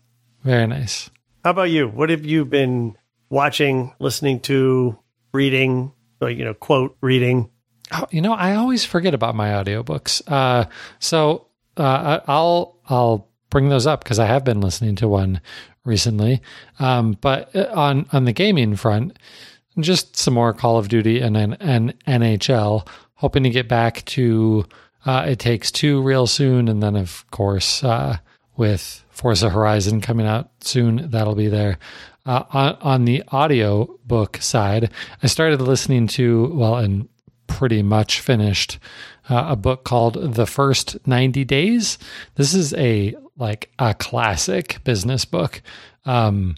Very 0.42 0.66
nice. 0.66 1.08
How 1.44 1.50
about 1.50 1.70
you? 1.70 1.88
What 1.88 2.10
have 2.10 2.24
you 2.24 2.44
been 2.44 2.96
watching, 3.30 3.94
listening 3.98 4.40
to, 4.40 4.98
reading, 5.32 5.92
like, 6.20 6.36
you 6.36 6.44
know, 6.44 6.54
quote, 6.54 6.96
reading? 7.00 7.50
Oh, 7.92 8.06
you 8.10 8.20
know, 8.20 8.34
I 8.34 8.54
always 8.56 8.84
forget 8.84 9.14
about 9.14 9.34
my 9.34 9.48
audiobooks. 9.48 10.22
Uh 10.26 10.66
so 10.98 11.46
uh 11.76 12.20
I'll 12.26 12.78
I'll 12.86 13.28
bring 13.48 13.68
those 13.68 13.86
up 13.86 14.04
because 14.04 14.18
I 14.18 14.26
have 14.26 14.44
been 14.44 14.60
listening 14.60 14.96
to 14.96 15.08
one 15.08 15.40
recently. 15.84 16.42
Um 16.78 17.16
but 17.20 17.54
uh, 17.56 17.68
on 17.72 18.06
on 18.12 18.26
the 18.26 18.32
gaming 18.32 18.76
front, 18.76 19.18
just 19.78 20.16
some 20.16 20.34
more 20.34 20.52
Call 20.52 20.78
of 20.78 20.88
Duty 20.88 21.20
and 21.20 21.36
and, 21.36 21.56
and 21.60 22.04
NHL. 22.06 22.86
Hoping 23.14 23.42
to 23.42 23.50
get 23.50 23.68
back 23.68 24.04
to 24.06 24.64
uh, 25.04 25.26
It 25.28 25.38
Takes 25.38 25.70
Two 25.70 26.00
real 26.02 26.26
soon, 26.26 26.68
and 26.68 26.82
then 26.82 26.96
of 26.96 27.24
course 27.30 27.84
uh, 27.84 28.18
with 28.60 29.02
Forza 29.08 29.48
Horizon 29.48 30.02
coming 30.02 30.26
out 30.26 30.50
soon, 30.60 31.10
that'll 31.10 31.34
be 31.34 31.48
there. 31.48 31.78
Uh, 32.26 32.44
on, 32.50 32.76
on 32.82 33.04
the 33.06 33.24
audio 33.28 33.98
book 34.04 34.36
side, 34.36 34.90
I 35.22 35.28
started 35.28 35.62
listening 35.62 36.06
to 36.08 36.52
well, 36.54 36.76
and 36.76 37.08
pretty 37.46 37.82
much 37.82 38.20
finished 38.20 38.78
uh, 39.30 39.46
a 39.48 39.56
book 39.56 39.84
called 39.84 40.34
The 40.34 40.44
First 40.44 40.98
90 41.06 41.42
Days. 41.46 41.96
This 42.34 42.52
is 42.52 42.74
a 42.74 43.16
like 43.38 43.70
a 43.78 43.94
classic 43.94 44.78
business 44.84 45.24
book. 45.24 45.62
Um, 46.04 46.54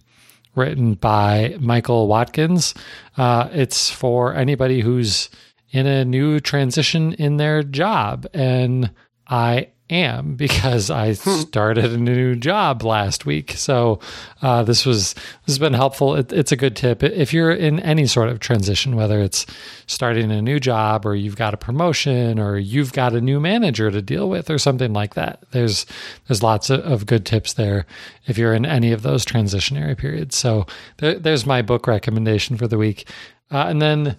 written 0.56 0.94
by 0.94 1.56
Michael 1.60 2.08
Watkins. 2.08 2.74
Uh, 3.16 3.48
it's 3.52 3.90
for 3.90 4.34
anybody 4.34 4.80
who's 4.80 5.30
in 5.70 5.86
a 5.86 6.04
new 6.04 6.40
transition 6.40 7.12
in 7.14 7.36
their 7.36 7.62
job. 7.62 8.26
And 8.34 8.90
I 9.28 9.71
am 9.90 10.34
because 10.36 10.90
I 10.90 11.12
started 11.12 11.92
a 11.92 11.98
new 11.98 12.34
job 12.34 12.82
last 12.82 13.26
week. 13.26 13.52
So 13.52 14.00
uh, 14.40 14.62
this 14.62 14.86
was 14.86 15.14
this 15.14 15.22
has 15.46 15.58
been 15.58 15.74
helpful. 15.74 16.14
It, 16.16 16.32
it's 16.32 16.52
a 16.52 16.56
good 16.56 16.76
tip 16.76 17.02
if 17.02 17.32
you're 17.32 17.52
in 17.52 17.80
any 17.80 18.06
sort 18.06 18.28
of 18.28 18.40
transition, 18.40 18.96
whether 18.96 19.20
it's 19.20 19.46
starting 19.86 20.30
a 20.30 20.42
new 20.42 20.58
job 20.58 21.06
or 21.06 21.14
you've 21.14 21.36
got 21.36 21.54
a 21.54 21.58
promotion 21.58 22.38
or 22.38 22.58
you've 22.58 22.92
got 22.92 23.14
a 23.14 23.20
new 23.20 23.40
manager 23.40 23.90
to 23.90 24.02
deal 24.02 24.28
with 24.28 24.50
or 24.50 24.58
something 24.58 24.92
like 24.92 25.14
that. 25.14 25.42
There's 25.50 25.86
there's 26.26 26.42
lots 26.42 26.70
of, 26.70 26.80
of 26.80 27.06
good 27.06 27.26
tips 27.26 27.54
there 27.54 27.86
if 28.26 28.38
you're 28.38 28.54
in 28.54 28.66
any 28.66 28.92
of 28.92 29.02
those 29.02 29.24
transitionary 29.24 29.96
periods. 29.96 30.36
So 30.36 30.66
there, 30.98 31.18
there's 31.18 31.46
my 31.46 31.62
book 31.62 31.86
recommendation 31.86 32.56
for 32.56 32.68
the 32.68 32.78
week, 32.78 33.08
uh, 33.50 33.66
and 33.68 33.82
then 33.82 34.16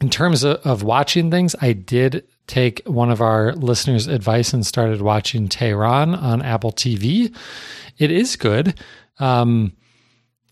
in 0.00 0.10
terms 0.10 0.42
of, 0.42 0.56
of 0.66 0.82
watching 0.82 1.30
things, 1.30 1.54
I 1.60 1.72
did 1.72 2.26
take 2.46 2.82
one 2.86 3.10
of 3.10 3.20
our 3.20 3.52
listeners' 3.54 4.06
advice 4.06 4.52
and 4.52 4.66
started 4.66 5.00
watching 5.00 5.48
Tehran 5.48 6.14
on 6.14 6.42
Apple 6.42 6.72
TV. 6.72 7.34
It 7.98 8.10
is 8.10 8.36
good. 8.36 8.78
Um, 9.18 9.72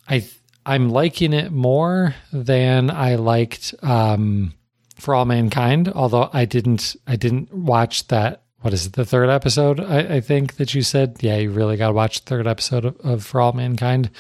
I 0.09 0.27
I'm 0.67 0.91
liking 0.91 1.33
it 1.33 1.51
more 1.51 2.15
than 2.33 2.91
I 2.91 3.15
liked 3.17 3.75
um, 3.83 4.55
For 4.97 5.15
All 5.15 5.25
Mankind. 5.25 5.89
Although 5.89 6.31
I 6.33 6.45
didn't 6.45 6.97
I 7.07 7.17
didn't 7.17 7.53
watch 7.53 8.09
that. 8.09 8.43
What 8.61 8.75
is 8.75 8.87
it? 8.87 8.93
The 8.93 9.07
third 9.07 9.31
episode? 9.31 9.81
I, 9.81 10.17
I 10.17 10.21
think 10.21 10.57
that 10.57 10.75
you 10.75 10.83
said. 10.83 11.17
Yeah, 11.21 11.37
you 11.37 11.51
really 11.51 11.77
got 11.77 11.89
to 11.89 11.93
watch 11.95 12.21
the 12.21 12.29
third 12.29 12.47
episode 12.47 12.85
of, 12.85 13.01
of 13.01 13.25
For 13.25 13.41
All 13.41 13.53
Mankind. 13.53 14.11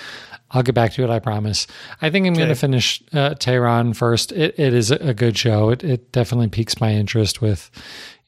I'll 0.50 0.62
get 0.62 0.74
back 0.74 0.92
to 0.94 1.04
it. 1.04 1.10
I 1.10 1.18
promise. 1.18 1.66
I 2.00 2.10
think 2.10 2.26
I'm 2.26 2.34
going 2.34 2.48
to 2.48 2.54
finish 2.54 3.02
uh, 3.12 3.34
Tehran 3.34 3.92
first. 3.92 4.32
It, 4.32 4.58
it 4.58 4.72
is 4.72 4.90
a 4.90 5.14
good 5.14 5.36
show. 5.36 5.70
It, 5.70 5.84
it 5.84 6.12
definitely 6.12 6.48
piques 6.48 6.80
my 6.80 6.92
interest 6.92 7.40
with, 7.40 7.70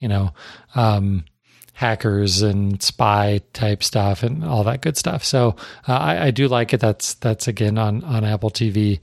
you 0.01 0.09
know, 0.09 0.33
um, 0.75 1.25
hackers 1.73 2.43
and 2.43 2.81
spy 2.83 3.41
type 3.55 3.83
stuff 3.83 4.23
and 4.23 4.45
all 4.45 4.65
that 4.65 4.83
good 4.83 4.97
stuff. 4.97 5.25
So 5.25 5.57
uh, 5.89 5.95
I, 5.95 6.27
I 6.27 6.31
do 6.31 6.47
like 6.47 6.73
it. 6.73 6.81
That's 6.81 7.15
that's 7.15 7.49
again 7.49 7.79
on 7.79 8.05
on 8.05 8.25
Apple 8.25 8.51
TV, 8.51 9.01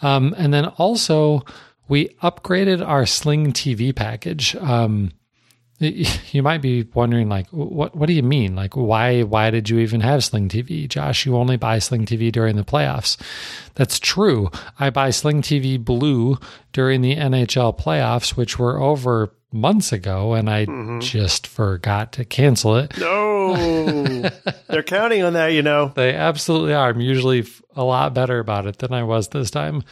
um, 0.00 0.34
and 0.38 0.54
then 0.54 0.66
also 0.66 1.44
we 1.88 2.08
upgraded 2.22 2.86
our 2.86 3.04
Sling 3.04 3.52
TV 3.52 3.94
package. 3.94 4.54
Um, 4.56 5.12
you 5.82 6.42
might 6.42 6.62
be 6.62 6.88
wondering 6.94 7.28
like 7.28 7.48
what 7.50 7.94
what 7.94 8.06
do 8.06 8.12
you 8.12 8.22
mean? 8.22 8.54
Like 8.54 8.74
why 8.74 9.22
why 9.22 9.50
did 9.50 9.68
you 9.68 9.78
even 9.78 10.00
have 10.00 10.24
sling 10.24 10.48
tv 10.48 10.88
josh 10.88 11.26
you 11.26 11.36
only 11.36 11.56
buy 11.56 11.78
sling 11.78 12.06
tv 12.06 12.30
during 12.32 12.56
the 12.56 12.64
playoffs. 12.64 13.16
That's 13.74 13.98
true. 13.98 14.50
I 14.78 14.90
buy 14.90 15.10
sling 15.10 15.42
tv 15.42 15.82
blue 15.82 16.38
during 16.72 17.00
the 17.02 17.16
nhl 17.16 17.78
playoffs 17.78 18.36
which 18.36 18.58
were 18.58 18.80
over 18.80 19.34
months 19.52 19.92
ago 19.92 20.32
and 20.34 20.48
i 20.48 20.64
just 21.00 21.46
forgot 21.46 22.12
to 22.12 22.24
cancel 22.24 22.76
it 22.76 22.96
No, 22.98 23.52
they're 24.68 24.82
counting 24.82 25.22
on 25.22 25.34
that, 25.34 25.48
you 25.48 25.62
know. 25.62 25.92
they 25.94 26.14
absolutely 26.14 26.72
are. 26.74 26.88
I'm 26.90 27.00
usually 27.00 27.44
a 27.76 27.84
lot 27.84 28.14
better 28.14 28.38
about 28.38 28.66
it 28.66 28.78
than 28.78 28.92
I 28.92 29.02
was 29.02 29.28
this 29.28 29.50
time. 29.50 29.82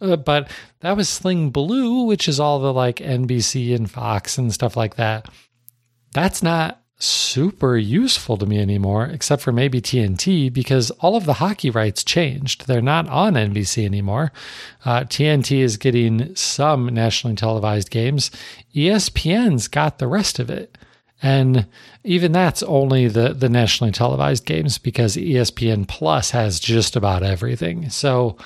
Uh, 0.00 0.16
but 0.16 0.50
that 0.80 0.96
was 0.96 1.08
Sling 1.08 1.50
Blue, 1.50 2.04
which 2.04 2.28
is 2.28 2.38
all 2.40 2.58
the 2.60 2.72
like 2.72 2.96
NBC 2.96 3.74
and 3.74 3.90
Fox 3.90 4.38
and 4.38 4.52
stuff 4.52 4.76
like 4.76 4.96
that. 4.96 5.28
That's 6.12 6.42
not 6.42 6.79
super 7.02 7.76
useful 7.76 8.36
to 8.36 8.46
me 8.46 8.58
anymore, 8.60 9.06
except 9.06 9.42
for 9.42 9.52
maybe 9.52 9.80
TNT, 9.80 10.52
because 10.52 10.90
all 10.92 11.16
of 11.16 11.24
the 11.24 11.34
hockey 11.34 11.70
rights 11.70 12.04
changed. 12.04 12.66
They're 12.66 12.82
not 12.82 13.08
on 13.08 13.34
NBC 13.34 13.84
anymore. 13.84 14.32
Uh, 14.84 15.00
TNT 15.00 15.58
is 15.60 15.76
getting 15.76 16.34
some 16.36 16.86
nationally 16.86 17.36
televised 17.36 17.90
games. 17.90 18.30
ESPN's 18.74 19.66
got 19.66 19.98
the 19.98 20.06
rest 20.06 20.38
of 20.38 20.50
it. 20.50 20.76
And 21.22 21.66
even 22.04 22.32
that's 22.32 22.62
only 22.62 23.08
the, 23.08 23.34
the 23.34 23.48
nationally 23.48 23.92
televised 23.92 24.44
games 24.44 24.78
because 24.78 25.16
ESPN 25.16 25.86
Plus 25.86 26.30
has 26.30 26.60
just 26.60 26.96
about 26.96 27.22
everything. 27.22 27.90
So, 27.90 28.36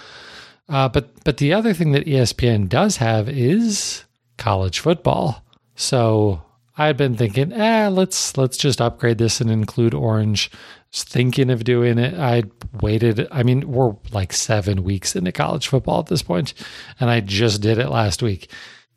uh, 0.68 0.88
but 0.88 1.10
but 1.24 1.36
the 1.36 1.52
other 1.52 1.72
thing 1.72 1.92
that 1.92 2.06
ESPN 2.06 2.68
does 2.68 2.96
have 2.96 3.28
is 3.28 4.04
college 4.38 4.80
football. 4.80 5.44
So 5.76 6.42
I 6.76 6.86
had 6.86 6.96
been 6.96 7.16
thinking, 7.16 7.52
eh, 7.52 7.88
let's 7.88 8.36
let's 8.36 8.56
just 8.56 8.80
upgrade 8.80 9.18
this 9.18 9.40
and 9.40 9.50
include 9.50 9.94
Orange. 9.94 10.50
Was 10.92 11.04
thinking 11.04 11.50
of 11.50 11.64
doing 11.64 11.98
it. 11.98 12.14
I 12.14 12.44
waited. 12.80 13.26
I 13.30 13.42
mean, 13.42 13.70
we're 13.70 13.94
like 14.12 14.32
seven 14.32 14.84
weeks 14.84 15.16
into 15.16 15.32
college 15.32 15.68
football 15.68 16.00
at 16.00 16.06
this 16.06 16.22
point, 16.22 16.54
and 17.00 17.10
I 17.10 17.20
just 17.20 17.60
did 17.60 17.78
it 17.78 17.88
last 17.90 18.22
week. 18.22 18.50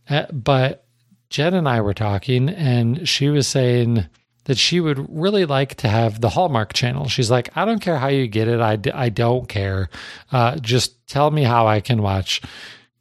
Uh, 0.09 0.25
but 0.31 0.85
Jen 1.29 1.53
and 1.53 1.67
I 1.67 1.81
were 1.81 1.93
talking, 1.93 2.49
and 2.49 3.07
she 3.07 3.29
was 3.29 3.47
saying 3.47 4.05
that 4.45 4.57
she 4.57 4.79
would 4.79 5.05
really 5.09 5.45
like 5.45 5.75
to 5.75 5.89
have 5.89 6.21
the 6.21 6.29
Hallmark 6.29 6.71
channel. 6.73 7.09
She's 7.09 7.29
like, 7.29 7.55
I 7.57 7.65
don't 7.65 7.81
care 7.81 7.97
how 7.97 8.07
you 8.07 8.27
get 8.27 8.47
it. 8.47 8.61
I, 8.61 8.77
d- 8.77 8.91
I 8.91 9.09
don't 9.09 9.49
care. 9.49 9.89
Uh, 10.31 10.55
just 10.57 11.05
tell 11.07 11.31
me 11.31 11.43
how 11.43 11.67
I 11.67 11.81
can 11.81 12.01
watch 12.01 12.41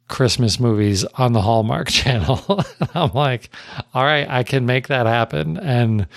Christmas 0.07 0.59
movies 0.59 1.03
on 1.15 1.33
the 1.33 1.41
Hallmark 1.41 1.87
channel. 1.91 2.63
I'm 2.93 3.11
like, 3.13 3.49
all 3.93 4.03
right, 4.03 4.27
I 4.29 4.43
can 4.43 4.65
make 4.65 4.87
that 4.87 5.05
happen. 5.05 5.57
And 5.57 6.07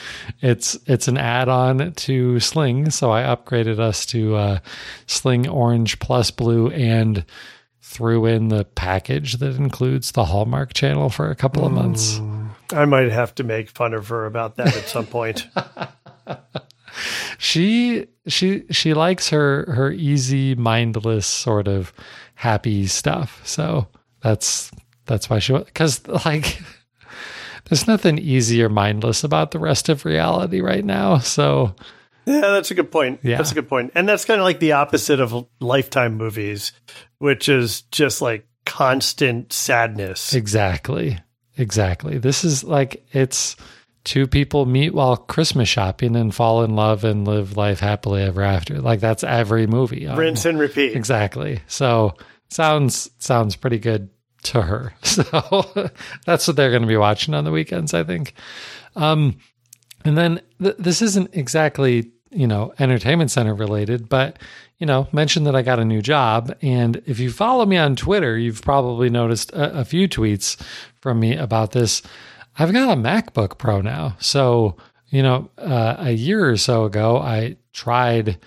it's 0.41 0.79
it's 0.87 1.09
an 1.09 1.19
add-on 1.19 1.93
to 1.93 2.41
Sling. 2.41 2.91
So 2.91 3.11
I 3.11 3.23
upgraded 3.23 3.79
us 3.79 4.07
to 4.07 4.37
uh, 4.37 4.59
Sling 5.07 5.49
Orange 5.49 5.99
Plus 5.99 6.31
Blue 6.31 6.71
and 6.71 7.25
threw 7.83 8.27
in 8.27 8.49
the 8.49 8.65
package 8.65 9.35
that 9.35 9.57
includes 9.57 10.13
the 10.13 10.25
Hallmark 10.25 10.73
channel 10.75 11.11
for 11.11 11.31
a 11.31 11.35
couple 11.35 11.67
of 11.67 11.73
months. 11.73 12.21
I 12.73 12.85
might 12.85 13.11
have 13.11 13.35
to 13.37 13.45
make 13.45 13.69
fun 13.69 13.95
of 13.95 14.09
her 14.09 14.27
about 14.27 14.57
that 14.57 14.77
at 14.77 14.85
some 14.85 15.07
point. 15.07 15.49
She 17.39 18.07
she 18.27 18.65
she 18.71 18.95
likes 18.95 19.29
her 19.31 19.73
her 19.73 19.91
easy, 19.91 20.55
mindless 20.55 21.27
sort 21.27 21.69
of 21.69 21.93
happy 22.35 22.87
stuff. 22.87 23.41
So 23.45 23.87
that's 24.21 24.71
that's 25.07 25.29
why 25.31 25.39
she 25.39 25.53
because 25.53 26.07
like 26.07 26.61
there's 27.69 27.87
nothing 27.87 28.19
easy 28.19 28.63
or 28.63 28.69
mindless 28.69 29.25
about 29.25 29.51
the 29.51 29.59
rest 29.59 29.89
of 29.89 30.05
reality 30.05 30.61
right 30.61 30.85
now. 30.85 31.19
So 31.19 31.75
Yeah, 32.27 32.41
that's 32.41 32.71
a 32.71 32.75
good 32.75 32.93
point. 32.93 33.21
Yeah. 33.23 33.37
That's 33.37 33.53
a 33.53 33.55
good 33.55 33.69
point. 33.69 33.93
And 33.95 34.09
that's 34.09 34.25
kind 34.25 34.41
of 34.41 34.45
like 34.45 34.61
the 34.61 34.73
opposite 34.73 35.21
of 35.21 35.47
lifetime 35.61 36.17
movies, 36.17 36.73
which 37.19 37.49
is 37.49 37.83
just 37.91 38.23
like 38.23 38.47
constant 38.67 39.53
sadness. 39.53 40.35
Exactly. 40.35 41.19
Exactly. 41.57 42.19
This 42.19 42.45
is 42.45 42.65
like 42.65 43.05
it's 43.13 43.57
two 44.05 44.27
people 44.27 44.67
meet 44.67 44.95
while 44.95 45.17
Christmas 45.17 45.69
shopping 45.69 46.17
and 46.17 46.35
fall 46.35 46.65
in 46.65 46.75
love 46.75 47.05
and 47.05 47.27
live 47.27 47.57
life 47.57 47.81
happily 47.81 48.23
ever 48.23 48.43
after. 48.43 48.81
Like 48.81 49.01
that's 49.01 49.25
every 49.25 49.67
movie. 49.67 50.07
Rinse 50.07 50.45
and 50.45 50.59
repeat. 50.59 50.97
Exactly. 50.97 51.61
So 51.67 52.15
sounds 52.49 53.11
sounds 53.19 53.57
pretty 53.57 53.79
good 53.79 54.11
to 54.45 54.63
her. 54.63 54.95
So 55.03 55.91
that's 56.27 56.47
what 56.47 56.57
they're 56.57 56.71
going 56.71 56.83
to 56.83 56.89
be 56.89 56.97
watching 56.97 57.35
on 57.35 57.45
the 57.45 57.51
weekends, 57.51 57.95
I 57.95 58.05
think. 58.05 58.35
Um, 58.97 59.39
and 60.05 60.17
then 60.17 60.41
th- 60.63 60.77
this 60.79 61.03
isn't 61.03 61.35
exactly 61.35 62.13
you 62.31 62.47
know 62.47 62.73
entertainment 62.79 63.31
center 63.31 63.55
related, 63.55 64.09
but 64.09 64.39
you 64.79 64.87
know 64.87 65.09
mention 65.13 65.45
that 65.45 65.57
I 65.57 65.63
got 65.63 65.79
a 65.79 65.85
new 65.85 66.01
job. 66.01 66.57
And 66.63 67.03
if 67.07 67.19
you 67.19 67.31
follow 67.31 67.67
me 67.67 67.77
on 67.77 67.97
Twitter, 67.97 68.39
you've 68.39 68.63
probably 68.63 69.11
noticed 69.11 69.53
a, 69.53 69.81
a 69.81 69.85
few 69.85 70.09
tweets 70.09 70.61
from 71.01 71.21
me 71.21 71.37
about 71.37 71.73
this. 71.73 72.03
I've 72.61 72.75
got 72.75 72.93
a 72.93 73.01
MacBook 73.01 73.57
Pro 73.57 73.81
now. 73.81 74.17
So, 74.19 74.77
you 75.09 75.23
know, 75.23 75.49
uh, 75.57 75.97
a 75.99 76.11
year 76.11 76.51
or 76.51 76.59
so 76.59 76.85
ago, 76.85 77.17
I 77.17 77.57
tried 77.73 78.39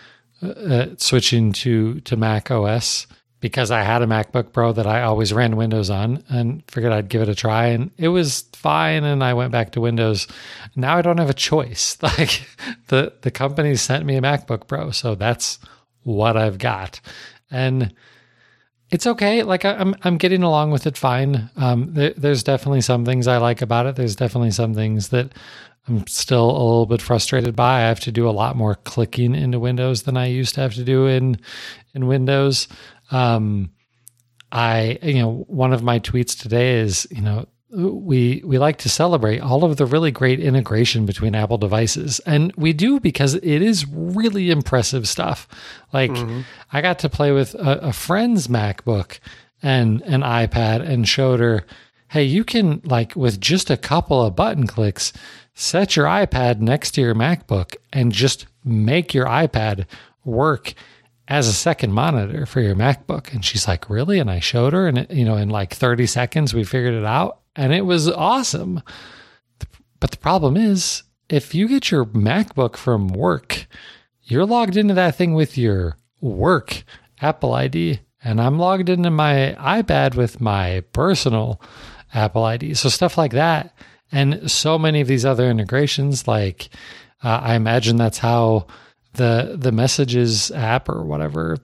uh, 0.44 0.50
uh, 0.50 0.86
switching 0.98 1.52
to, 1.54 2.00
to 2.02 2.16
Mac 2.16 2.52
OS 2.52 3.08
because 3.40 3.72
I 3.72 3.82
had 3.82 4.04
a 4.04 4.06
MacBook 4.06 4.54
Pro 4.54 4.72
that 4.72 4.86
I 4.86 5.02
always 5.02 5.34
ran 5.34 5.56
Windows 5.56 5.90
on 5.90 6.24
and 6.30 6.62
figured 6.70 6.94
I'd 6.94 7.10
give 7.10 7.24
it 7.24 7.28
a 7.28 7.34
try. 7.34 7.70
And 7.70 7.90
it 7.98 8.10
was 8.10 8.42
fine. 8.54 9.04
And 9.04 9.24
I 9.24 9.34
went 9.34 9.52
back 9.52 9.72
to 9.72 9.82
Windows. 9.82 10.28
Now 10.76 10.96
I 10.96 11.02
don't 11.02 11.18
have 11.18 11.32
a 11.32 11.34
choice. 11.34 11.98
Like 12.04 12.48
the, 12.90 13.14
the 13.22 13.32
company 13.32 13.76
sent 13.76 14.06
me 14.06 14.16
a 14.18 14.22
MacBook 14.22 14.68
Pro. 14.68 14.92
So 14.92 15.16
that's 15.16 15.58
what 16.04 16.38
I've 16.38 16.60
got. 16.60 17.02
And 17.50 17.96
it's 18.94 19.08
okay. 19.08 19.44
Like 19.44 19.66
I, 19.66 19.74
am 19.74 19.96
I'm 20.04 20.18
getting 20.18 20.44
along 20.44 20.72
with 20.72 20.86
it 20.86 20.98
fine. 20.98 21.50
Um, 21.56 21.94
there, 21.94 22.14
there's 22.16 22.44
definitely 22.44 22.82
some 22.82 23.06
things 23.06 23.28
I 23.28 23.38
like 23.38 23.62
about 23.62 23.88
it. 23.88 23.96
There's 23.96 24.16
definitely 24.16 24.52
some 24.52 24.74
things 24.74 25.10
that 25.10 25.32
I'm 25.88 26.06
still 26.08 26.50
a 26.50 26.64
little 26.64 26.86
bit 26.86 27.02
frustrated 27.02 27.56
by. 27.56 27.80
I 27.80 27.88
have 27.88 28.00
to 28.02 28.12
do 28.12 28.30
a 28.30 28.32
lot 28.32 28.56
more 28.56 28.76
clicking 28.76 29.36
into 29.36 29.60
Windows 29.60 30.04
than 30.04 30.16
I 30.16 30.28
used 30.28 30.56
to 30.56 30.62
have 30.62 30.76
to 30.76 30.84
do 30.84 31.08
in 31.08 31.40
in 31.94 32.08
Windows. 32.08 32.68
Um, 33.12 33.72
I, 34.52 35.00
you 35.02 35.16
know, 35.16 35.46
one 35.48 35.74
of 35.74 35.82
my 35.82 36.00
tweets 36.00 36.40
today 36.40 36.80
is, 36.80 37.08
you 37.10 37.22
know, 37.22 37.48
we 37.74 38.42
we 38.46 38.58
like 38.58 38.78
to 38.78 38.90
celebrate 38.90 39.40
all 39.40 39.64
of 39.64 39.78
the 39.78 39.86
really 39.86 40.12
great 40.12 40.40
integration 40.40 41.06
between 41.06 41.34
Apple 41.34 41.58
devices, 41.58 42.20
and 42.20 42.54
we 42.56 42.72
do 42.72 43.00
because 43.00 43.34
it 43.36 43.44
is 43.44 43.88
really 43.88 44.52
impressive 44.52 45.08
stuff. 45.08 45.48
Like 45.92 46.12
mm-hmm. 46.12 46.42
I 46.72 46.82
got 46.82 47.00
to 47.00 47.10
play 47.10 47.32
with 47.32 47.56
a, 47.56 47.88
a, 47.88 47.94
friend's 47.94 48.48
MacBook 48.48 49.20
and 49.62 50.02
an 50.04 50.22
iPad, 50.22 50.88
and 50.88 51.08
showed 51.08 51.40
her, 51.40 51.66
hey, 52.10 52.24
you 52.24 52.44
can 52.44 52.82
like 52.84 53.16
with 53.16 53.42
just 53.42 53.72
a 53.72 53.78
couple 53.78 54.22
of 54.22 54.36
button 54.36 54.68
clicks, 54.68 55.12
set 55.56 55.96
your 55.96 56.06
iPad 56.06 56.60
next 56.60 56.92
to 56.92 57.02
your 57.02 57.16
MacBook 57.16 57.76
and 57.92 58.12
just 58.12 58.46
make 58.64 59.14
your 59.14 59.26
iPad 59.26 59.86
work 60.24 60.74
as 61.28 61.48
a 61.48 61.54
second 61.54 61.94
monitor 61.94 62.46
for 62.46 62.62
your 62.62 62.76
MacBook. 62.76 63.34
And 63.34 63.44
she's 63.44 63.68
like, 63.68 63.90
really? 63.90 64.20
And 64.20 64.30
I 64.30 64.40
showed 64.40 64.74
her, 64.74 64.88
and 64.88 65.00
it, 65.00 65.12
you 65.12 65.26
know, 65.26 65.38
in 65.38 65.50
like 65.50 65.74
30 65.74 66.06
seconds, 66.06 66.54
we 66.54 66.64
figured 66.64 66.94
it 66.94 67.06
out 67.06 67.40
and 67.56 67.74
it 67.74 67.86
was 67.86 68.10
awesome. 68.10 68.82
But 70.00 70.12
the 70.12 70.18
problem 70.18 70.58
is, 70.58 71.04
if 71.30 71.56
you 71.56 71.68
get 71.68 71.92
your 71.92 72.06
MacBook 72.06 72.76
from 72.76 73.08
work, 73.08 73.68
you're 74.24 74.46
logged 74.46 74.78
into 74.78 74.94
that 74.94 75.16
thing 75.16 75.34
with 75.34 75.58
your 75.58 75.98
work 76.22 76.84
Apple 77.22 77.54
ID, 77.54 78.00
and 78.24 78.42
I'm 78.42 78.60
logged 78.60 78.90
into 78.90 79.10
my 79.10 79.56
iPad 79.60 80.16
with 80.16 80.42
my 80.42 80.84
personal 80.92 81.62
Apple 82.14 82.44
ID. 82.44 82.74
So 82.74 82.90
stuff 82.90 83.18
like 83.18 83.32
that, 83.32 83.74
and 84.12 84.50
so 84.50 84.78
many 84.78 85.02
of 85.02 85.08
these 85.08 85.26
other 85.26 85.50
integrations, 85.50 86.28
like 86.28 86.70
uh, 87.24 87.40
I 87.44 87.56
imagine 87.56 87.98
that's 87.98 88.18
how 88.18 88.68
the 89.14 89.56
the 89.58 89.72
Messages 89.72 90.52
app 90.52 90.90
or 90.90 91.04
whatever. 91.04 91.58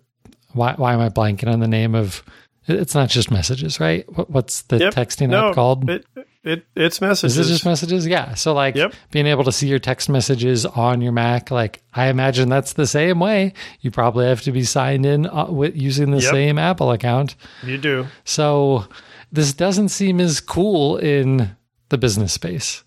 Why 0.54 0.74
why 0.76 0.94
am 0.94 1.02
I 1.02 1.10
blanking 1.10 1.52
on 1.52 1.60
the 1.60 1.68
name 1.68 1.94
of 1.96 2.24
it's 2.70 2.96
not 2.96 3.10
just 3.10 3.32
messages, 3.32 3.80
right? 3.80 4.06
what's 4.30 4.64
the 4.64 4.78
yep. 4.78 4.94
texting 4.94 5.30
no, 5.30 5.50
app 5.50 5.56
called? 5.56 5.90
It, 5.90 6.06
it, 6.44 6.66
it's 6.76 7.02
messages. 7.02 7.38
Is 7.38 7.50
it 7.50 7.54
just 7.54 7.66
messages? 7.66 8.08
Yeah. 8.08 8.34
So 8.34 8.54
like 8.54 8.76
yep. 8.76 8.94
being 9.12 9.28
able 9.28 9.44
to 9.44 9.52
see 9.52 9.68
your 9.68 9.80
text 9.80 10.10
messages 10.10 10.66
on 10.66 11.02
your 11.02 11.12
Mac, 11.12 11.52
like 11.52 11.82
I 11.94 12.08
imagine 12.08 12.50
that's 12.50 12.74
the 12.74 12.88
same 12.88 13.20
way. 13.20 13.54
You 13.82 13.92
probably 13.92 14.26
have 14.26 14.42
to 14.42 14.52
be 14.52 14.64
signed 14.64 15.06
in 15.06 15.28
uh, 15.28 15.48
with 15.50 15.76
using 15.76 16.12
the 16.12 16.22
yep. 16.22 16.32
same 16.32 16.58
Apple 16.58 16.92
account. 16.92 17.36
You 17.64 17.78
do. 17.78 18.08
So 18.24 18.88
this 19.32 19.54
doesn't 19.54 19.90
seem 19.90 20.20
as 20.20 20.40
cool 20.40 20.98
in 20.98 21.56
the 21.90 21.98
business 21.98 22.34
space. 22.34 22.84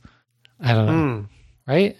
I 0.58 0.72
don't 0.72 0.86
know. 0.86 0.92
Mm. 0.92 1.28
Right? 1.66 1.96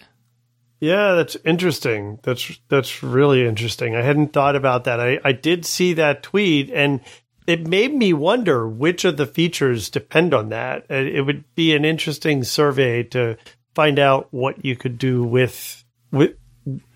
Yeah, 0.79 1.13
that's 1.13 1.37
interesting. 1.45 2.19
That's 2.23 2.59
that's 2.67 3.01
really 3.01 3.47
interesting. 3.47 3.95
I 3.95 4.01
hadn't 4.01 4.33
thought 4.33 4.57
about 4.57 4.83
that. 4.83 4.99
I, 4.99 5.17
I 5.23 5.31
did 5.31 5.65
see 5.65 5.93
that 5.93 6.23
tweet 6.23 6.69
and 6.71 6.99
it 7.47 7.67
made 7.67 7.93
me 7.93 8.13
wonder 8.13 8.67
which 8.67 9.05
of 9.05 9.17
the 9.17 9.25
features 9.25 9.89
depend 9.89 10.33
on 10.33 10.49
that. 10.49 10.85
Uh, 10.89 10.95
it 10.95 11.21
would 11.21 11.43
be 11.55 11.75
an 11.75 11.85
interesting 11.85 12.43
survey 12.43 13.03
to 13.03 13.37
find 13.75 13.99
out 13.99 14.27
what 14.31 14.63
you 14.63 14.75
could 14.75 14.97
do 14.97 15.23
with 15.23 15.83
with 16.11 16.35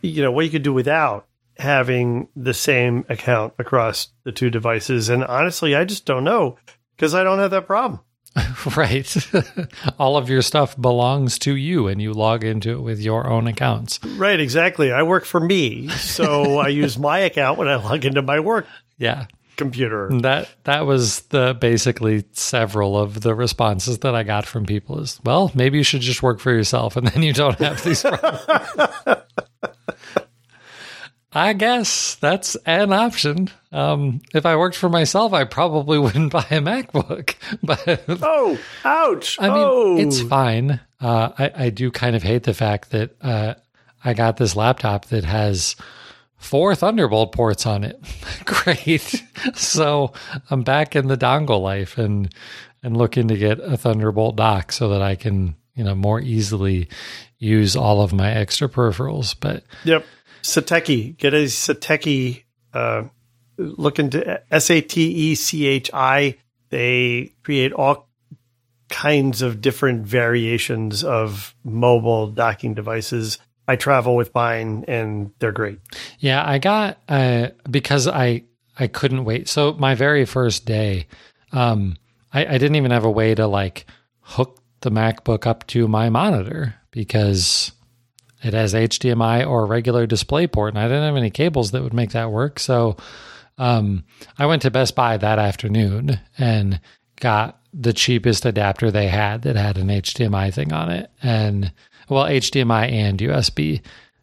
you 0.01 0.21
know 0.21 0.31
what 0.31 0.45
you 0.45 0.51
could 0.51 0.63
do 0.63 0.73
without 0.73 1.27
having 1.57 2.27
the 2.35 2.53
same 2.53 3.03
account 3.09 3.53
across 3.57 4.09
the 4.23 4.31
two 4.31 4.49
devices. 4.49 5.09
And 5.09 5.23
honestly, 5.23 5.75
I 5.75 5.85
just 5.85 6.05
don't 6.05 6.23
know 6.23 6.57
because 6.95 7.15
I 7.15 7.23
don't 7.23 7.39
have 7.39 7.51
that 7.51 7.65
problem. 7.65 8.01
right. 8.77 9.15
All 9.99 10.17
of 10.17 10.29
your 10.29 10.43
stuff 10.43 10.79
belongs 10.79 11.39
to 11.39 11.55
you 11.55 11.87
and 11.87 11.99
you 11.99 12.13
log 12.13 12.43
into 12.43 12.73
it 12.73 12.81
with 12.81 12.99
your 12.99 13.27
own 13.27 13.47
accounts. 13.47 13.99
Right, 14.03 14.39
exactly. 14.39 14.91
I 14.91 15.01
work 15.01 15.25
for 15.25 15.39
me. 15.39 15.89
So 15.89 16.57
I 16.59 16.67
use 16.67 16.99
my 16.99 17.19
account 17.19 17.57
when 17.57 17.67
I 17.67 17.75
log 17.75 18.05
into 18.05 18.21
my 18.21 18.39
work. 18.39 18.67
Yeah 18.99 19.25
computer. 19.57 20.09
That 20.21 20.49
that 20.63 20.85
was 20.85 21.21
the 21.23 21.57
basically 21.59 22.23
several 22.31 22.97
of 22.97 23.21
the 23.21 23.35
responses 23.35 23.99
that 23.99 24.15
I 24.15 24.23
got 24.23 24.45
from 24.45 24.65
people 24.65 24.99
is, 24.99 25.19
well, 25.23 25.51
maybe 25.53 25.77
you 25.77 25.83
should 25.83 26.01
just 26.01 26.23
work 26.23 26.39
for 26.39 26.51
yourself 26.51 26.95
and 26.95 27.07
then 27.07 27.23
you 27.23 27.33
don't 27.33 27.57
have 27.59 27.83
these 27.83 28.01
problems. 28.01 28.45
I 31.33 31.53
guess 31.53 32.15
that's 32.15 32.55
an 32.65 32.93
option. 32.93 33.51
Um, 33.71 34.21
if 34.33 34.45
I 34.45 34.55
worked 34.55 34.77
for 34.77 34.89
myself, 34.89 35.33
I 35.33 35.43
probably 35.43 35.99
wouldn't 35.99 36.31
buy 36.31 36.45
a 36.49 36.61
MacBook. 36.61 37.35
But 37.61 38.03
oh, 38.23 38.57
ouch! 38.83 39.37
I 39.39 39.49
mean, 39.49 39.57
oh. 39.57 39.97
it's 39.97 40.21
fine. 40.21 40.79
Uh, 40.99 41.29
I, 41.37 41.51
I 41.65 41.69
do 41.69 41.91
kind 41.91 42.15
of 42.15 42.23
hate 42.23 42.43
the 42.43 42.55
fact 42.55 42.91
that 42.91 43.15
uh, 43.21 43.53
I 44.03 44.13
got 44.13 44.37
this 44.37 44.55
laptop 44.55 45.05
that 45.07 45.25
has 45.25 45.75
four 46.37 46.75
Thunderbolt 46.75 47.31
ports 47.33 47.65
on 47.65 47.83
it. 47.83 47.99
Great. 48.45 49.23
so 49.55 50.13
I'm 50.49 50.63
back 50.63 50.95
in 50.95 51.07
the 51.07 51.17
dongle 51.17 51.61
life 51.61 51.97
and 51.97 52.33
and 52.83 52.95
looking 52.95 53.27
to 53.27 53.37
get 53.37 53.59
a 53.59 53.75
Thunderbolt 53.75 54.35
dock 54.35 54.71
so 54.71 54.89
that 54.89 55.01
I 55.01 55.15
can, 55.15 55.55
you 55.73 55.83
know, 55.83 55.95
more 55.95 56.21
easily 56.21 56.87
use 57.39 57.75
all 57.75 58.01
of 58.01 58.13
my 58.13 58.31
extra 58.31 58.69
peripherals. 58.69 59.35
But 59.39 59.63
Yep. 59.83 60.05
Satechi. 60.43 61.17
Get 61.17 61.33
a 61.33 61.45
Satechi 61.45 62.43
uh 62.73 63.03
look 63.57 63.97
into 63.99 64.41
S 64.53 64.69
A 64.69 64.81
T 64.81 65.09
E 65.31 65.35
C 65.35 65.65
H 65.65 65.89
I. 65.93 66.37
They 66.69 67.33
create 67.43 67.73
all 67.73 68.07
kinds 68.89 69.41
of 69.41 69.59
different 69.59 70.05
variations 70.05 71.03
of 71.03 71.53
mobile 71.63 72.27
docking 72.27 72.73
devices 72.73 73.37
I 73.67 73.75
travel 73.75 74.15
with 74.15 74.33
mine 74.33 74.85
and 74.87 75.31
they're 75.39 75.51
great. 75.51 75.79
Yeah, 76.19 76.43
I 76.47 76.57
got 76.57 76.99
uh, 77.09 77.49
because 77.69 78.07
I 78.07 78.43
I 78.79 78.87
couldn't 78.87 79.25
wait. 79.25 79.49
So 79.49 79.73
my 79.73 79.95
very 79.95 80.25
first 80.25 80.65
day, 80.65 81.07
um, 81.51 81.97
I, 82.31 82.45
I 82.45 82.57
didn't 82.57 82.75
even 82.75 82.91
have 82.91 83.05
a 83.05 83.11
way 83.11 83.35
to 83.35 83.47
like 83.47 83.85
hook 84.21 84.61
the 84.81 84.91
MacBook 84.91 85.45
up 85.45 85.65
to 85.67 85.87
my 85.87 86.09
monitor 86.09 86.75
because 86.91 87.71
it 88.43 88.53
has 88.53 88.73
HDMI 88.73 89.47
or 89.47 89.65
regular 89.65 90.05
display 90.05 90.47
port, 90.47 90.73
and 90.73 90.79
I 90.79 90.87
didn't 90.87 91.03
have 91.03 91.15
any 91.15 91.31
cables 91.31 91.71
that 91.71 91.83
would 91.83 91.93
make 91.93 92.11
that 92.11 92.31
work. 92.31 92.59
So 92.59 92.97
um, 93.57 94.03
I 94.37 94.45
went 94.45 94.61
to 94.61 94.71
Best 94.71 94.95
Buy 94.95 95.17
that 95.17 95.39
afternoon 95.39 96.19
and 96.37 96.79
got 97.19 97.59
the 97.73 97.93
cheapest 97.93 98.45
adapter 98.45 98.91
they 98.91 99.07
had 99.07 99.41
that 99.41 99.55
had 99.55 99.77
an 99.77 99.87
HDMI 99.87 100.53
thing 100.53 100.71
on 100.71 100.91
it, 100.91 101.11
and 101.21 101.73
well, 102.09 102.25
HDMI 102.25 102.91
and 102.91 103.19
USB. 103.19 103.81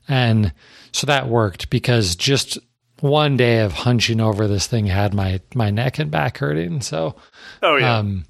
And 0.09 0.53
so 0.93 1.07
that 1.07 1.29
worked 1.29 1.71
because 1.71 2.17
just 2.17 2.59
one 3.01 3.37
day 3.37 3.61
of 3.61 3.73
hunching 3.73 4.21
over 4.21 4.47
this 4.47 4.67
thing 4.67 4.87
had 4.87 5.13
my 5.15 5.41
my 5.55 5.71
neck 5.71 5.99
and 5.99 6.11
back 6.11 6.39
hurting. 6.39 6.81
So, 6.81 7.17
oh 7.63 7.77
yeah. 7.77 7.99
Um, 7.99 8.25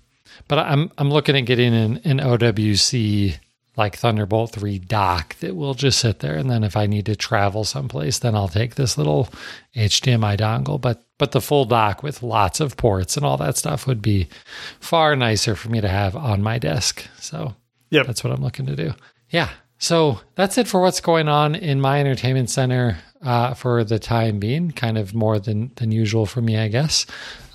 but 0.49 0.59
I'm 0.59 0.91
I'm 0.99 1.11
looking 1.11 1.37
at 1.37 1.47
getting 1.47 1.75
an, 1.75 1.99
an 2.05 2.19
OWC 2.19 3.39
like 3.77 3.97
Thunderbolt 3.97 4.53
3 4.53 4.79
dock 4.79 5.35
that 5.41 5.57
will 5.57 5.75
just 5.75 5.99
sit 5.99 6.21
there. 6.21 6.37
And 6.37 6.49
then 6.49 6.63
if 6.63 6.77
I 6.77 6.87
need 6.87 7.07
to 7.07 7.17
travel 7.17 7.65
someplace, 7.65 8.21
then 8.21 8.35
I'll 8.37 8.47
take 8.49 8.77
this 8.77 8.97
little 8.97 9.29
HDMI 9.75 10.39
dongle. 10.39 10.81
But 10.81 11.03
but 11.19 11.33
the 11.33 11.41
full 11.41 11.65
dock 11.65 12.03
with 12.03 12.23
lots 12.23 12.61
of 12.61 12.77
ports 12.77 13.17
and 13.17 13.27
all 13.27 13.37
that 13.39 13.57
stuff 13.57 13.87
would 13.87 14.03
be 14.03 14.29
far 14.81 15.17
nicer 15.17 15.55
for 15.57 15.71
me 15.71 15.81
to 15.81 15.89
have 15.89 16.15
on 16.17 16.43
my 16.43 16.59
desk. 16.59 17.05
So 17.19 17.55
Yep. 17.91 18.07
that's 18.07 18.25
what 18.25 18.33
I'm 18.33 18.43
looking 18.43 18.67
to 18.67 18.77
do. 18.77 18.93
Yeah. 19.35 19.49
So 19.79 20.21
that's 20.37 20.59
it 20.59 20.69
for 20.69 20.81
what's 20.81 21.01
going 21.01 21.27
on 21.27 21.57
in 21.57 21.81
my 21.81 21.99
entertainment 21.99 22.51
center 22.51 22.99
uh, 23.21 23.55
for 23.55 23.83
the 23.83 23.99
time 23.99 24.39
being. 24.39 24.71
Kind 24.71 24.97
of 24.97 25.13
more 25.13 25.41
than 25.41 25.73
than 25.75 25.91
usual 25.91 26.25
for 26.25 26.41
me, 26.41 26.57
I 26.57 26.69
guess. 26.69 27.05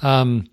Um, 0.01 0.49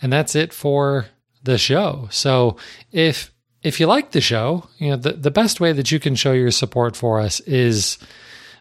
and 0.00 0.10
that's 0.10 0.34
it 0.34 0.54
for 0.54 1.04
the 1.42 1.58
show. 1.58 2.08
So 2.10 2.56
if 2.92 3.30
if 3.62 3.78
you 3.78 3.86
like 3.86 4.12
the 4.12 4.22
show, 4.22 4.66
you 4.78 4.88
know 4.88 4.96
the 4.96 5.12
the 5.12 5.30
best 5.30 5.60
way 5.60 5.72
that 5.72 5.92
you 5.92 6.00
can 6.00 6.14
show 6.14 6.32
your 6.32 6.50
support 6.50 6.96
for 6.96 7.20
us 7.20 7.40
is 7.40 7.98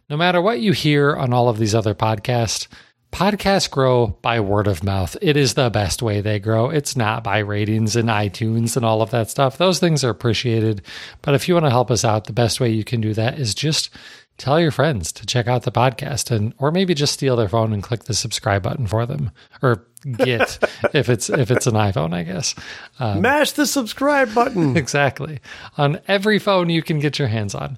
no 0.09 0.17
matter 0.17 0.41
what 0.41 0.59
you 0.59 0.73
hear 0.73 1.15
on 1.15 1.31
all 1.31 1.47
of 1.47 1.57
these 1.57 1.73
other 1.73 1.95
podcasts. 1.95 2.67
Podcasts 3.13 3.69
grow 3.69 4.07
by 4.23 4.39
word 4.39 4.65
of 4.65 4.83
mouth. 4.83 5.15
It 5.21 5.37
is 5.37 5.53
the 5.53 5.69
best 5.69 6.01
way 6.01 6.19
they 6.19 6.39
grow. 6.39 6.71
It's 6.71 6.97
not 6.97 7.23
by 7.23 7.37
ratings 7.37 7.95
and 7.95 8.09
iTunes 8.09 8.75
and 8.75 8.83
all 8.83 9.03
of 9.03 9.11
that 9.11 9.29
stuff. 9.29 9.55
Those 9.57 9.77
things 9.79 10.03
are 10.03 10.09
appreciated. 10.09 10.81
But 11.21 11.35
if 11.35 11.47
you 11.47 11.53
want 11.53 11.67
to 11.67 11.69
help 11.69 11.91
us 11.91 12.03
out, 12.03 12.25
the 12.25 12.33
best 12.33 12.59
way 12.59 12.71
you 12.71 12.83
can 12.83 13.01
do 13.01 13.13
that 13.13 13.37
is 13.37 13.53
just 13.53 13.91
tell 14.39 14.59
your 14.59 14.71
friends 14.71 15.11
to 15.11 15.27
check 15.27 15.47
out 15.47 15.61
the 15.61 15.71
podcast 15.71 16.31
and 16.31 16.55
or 16.57 16.71
maybe 16.71 16.95
just 16.95 17.13
steal 17.13 17.35
their 17.35 17.47
phone 17.47 17.71
and 17.71 17.83
click 17.83 18.05
the 18.05 18.15
subscribe 18.15 18.63
button 18.63 18.87
for 18.87 19.05
them 19.05 19.29
or 19.61 19.85
get 20.13 20.57
if 20.93 21.07
it's 21.07 21.29
if 21.29 21.51
it's 21.51 21.67
an 21.67 21.75
iPhone, 21.75 22.15
I 22.15 22.23
guess. 22.23 22.55
Um, 22.99 23.21
Mash 23.21 23.51
the 23.51 23.67
subscribe 23.67 24.33
button. 24.33 24.75
exactly. 24.77 25.39
On 25.77 25.99
every 26.07 26.39
phone 26.39 26.71
you 26.71 26.81
can 26.81 26.97
get 26.97 27.19
your 27.19 27.27
hands 27.27 27.53
on. 27.53 27.77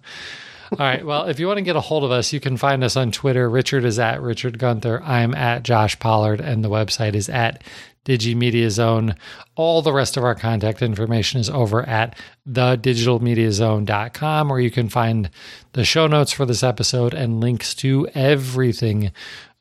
All 0.78 0.86
right. 0.86 1.05
Well, 1.05 1.28
if 1.28 1.39
you 1.39 1.47
want 1.47 1.59
to 1.59 1.63
get 1.63 1.78
a 1.78 1.82
hold 1.82 2.03
of 2.03 2.11
us, 2.11 2.34
you 2.34 2.41
can 2.41 2.57
find 2.57 2.84
us 2.84 2.97
on 2.97 3.11
Twitter. 3.11 3.49
Richard 3.49 3.86
is 3.86 3.97
at 3.97 4.21
Richard 4.21 4.59
Gunther. 4.59 5.01
I'm 5.03 5.34
at 5.34 5.63
Josh 5.63 5.97
Pollard, 5.99 6.41
and 6.41 6.65
the 6.65 6.69
website 6.69 7.15
is 7.15 7.30
at 7.30 7.63
DigiMediaZone. 8.03 9.15
All 9.55 9.82
the 9.82 9.93
rest 9.93 10.17
of 10.17 10.26
our 10.26 10.36
contact 10.36 10.82
information 10.82 11.39
is 11.39 11.49
over 11.49 11.88
at 11.88 12.19
thedigitalmediazone.com, 12.49 14.49
where 14.49 14.59
you 14.59 14.69
can 14.69 14.89
find 14.89 15.30
the 15.71 15.86
show 15.86 16.07
notes 16.07 16.34
for 16.34 16.45
this 16.45 16.61
episode 16.61 17.13
and 17.13 17.39
links 17.39 17.73
to 17.76 18.09
everything 18.13 19.13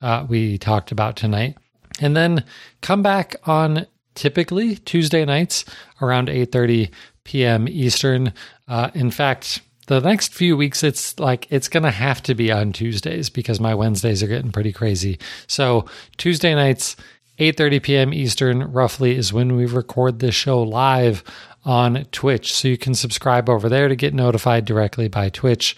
uh, 0.03 0.27
we 0.29 0.59
talked 0.59 0.91
about 0.91 1.15
tonight. 1.15 1.57
And 2.01 2.17
then 2.17 2.43
come 2.81 3.03
back 3.03 3.37
on 3.45 3.87
typically 4.17 4.75
Tuesday 4.77 5.25
nights 5.25 5.65
around 6.01 6.27
8:30 6.27 6.91
p.m. 7.23 7.69
Eastern. 7.69 8.33
Uh, 8.67 8.91
in 8.95 9.13
fact, 9.13 9.61
the 9.87 10.01
next 10.01 10.33
few 10.33 10.57
weeks 10.57 10.83
it's 10.83 11.19
like 11.19 11.47
it's 11.51 11.69
to 11.69 11.91
have 11.91 12.23
to 12.25 12.35
be 12.35 12.51
on 12.51 12.73
Tuesdays 12.73 13.31
because 13.31 13.61
my 13.61 13.75
Wednesdays 13.75 14.23
are 14.23 14.29
getting 14.29 14.53
pretty 14.53 14.73
crazy. 14.73 15.19
So, 15.47 15.87
Tuesday 16.17 16.55
nights 16.55 16.97
8:30 17.39 17.83
p.m. 17.83 18.15
Eastern 18.15 18.73
roughly 18.73 19.17
is 19.17 19.33
when 19.33 19.57
we 19.57 19.67
record 19.67 20.21
this 20.21 20.35
show 20.35 20.63
live 20.63 21.25
on 21.65 22.05
Twitch. 22.13 22.55
So 22.55 22.69
you 22.69 22.79
can 22.79 22.95
subscribe 22.95 23.49
over 23.49 23.69
there 23.69 23.89
to 23.89 23.97
get 23.97 24.15
notified 24.15 24.65
directly 24.65 25.09
by 25.09 25.31
Twitch 25.31 25.77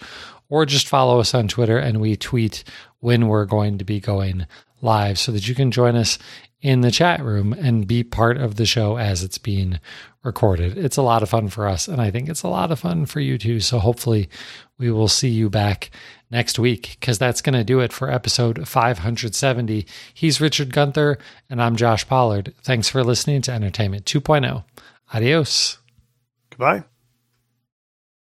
or 0.49 0.65
just 0.65 0.87
follow 0.87 1.19
us 1.19 1.33
on 1.33 1.47
Twitter 1.47 1.77
and 1.77 1.99
we 1.99 2.15
tweet 2.15 2.63
when 2.99 3.27
we're 3.27 3.45
going 3.45 3.77
to 3.77 3.85
be 3.85 3.99
going 3.99 4.45
live 4.81 5.17
so 5.17 5.31
that 5.31 5.47
you 5.47 5.55
can 5.55 5.71
join 5.71 5.95
us 5.95 6.19
in 6.61 6.81
the 6.81 6.91
chat 6.91 7.23
room 7.23 7.53
and 7.53 7.87
be 7.87 8.03
part 8.03 8.37
of 8.37 8.55
the 8.55 8.65
show 8.65 8.97
as 8.97 9.23
it's 9.23 9.37
being 9.37 9.79
recorded. 10.23 10.77
It's 10.77 10.97
a 10.97 11.01
lot 11.01 11.23
of 11.23 11.29
fun 11.29 11.49
for 11.49 11.67
us, 11.67 11.87
and 11.87 12.01
I 12.01 12.11
think 12.11 12.29
it's 12.29 12.43
a 12.43 12.47
lot 12.47 12.71
of 12.71 12.79
fun 12.79 13.05
for 13.05 13.19
you 13.19 13.37
too. 13.37 13.59
So 13.59 13.79
hopefully, 13.79 14.29
we 14.77 14.91
will 14.91 15.07
see 15.07 15.29
you 15.29 15.49
back 15.49 15.89
next 16.29 16.59
week 16.59 16.97
because 16.99 17.17
that's 17.17 17.41
going 17.41 17.53
to 17.53 17.63
do 17.63 17.79
it 17.79 17.93
for 17.93 18.11
episode 18.11 18.67
570. 18.67 19.87
He's 20.13 20.41
Richard 20.41 20.73
Gunther, 20.73 21.17
and 21.49 21.61
I'm 21.61 21.75
Josh 21.75 22.07
Pollard. 22.07 22.53
Thanks 22.63 22.89
for 22.89 23.03
listening 23.03 23.41
to 23.43 23.51
Entertainment 23.51 24.05
2.0. 24.05 24.63
Adios. 25.13 25.77
Goodbye. 26.49 26.83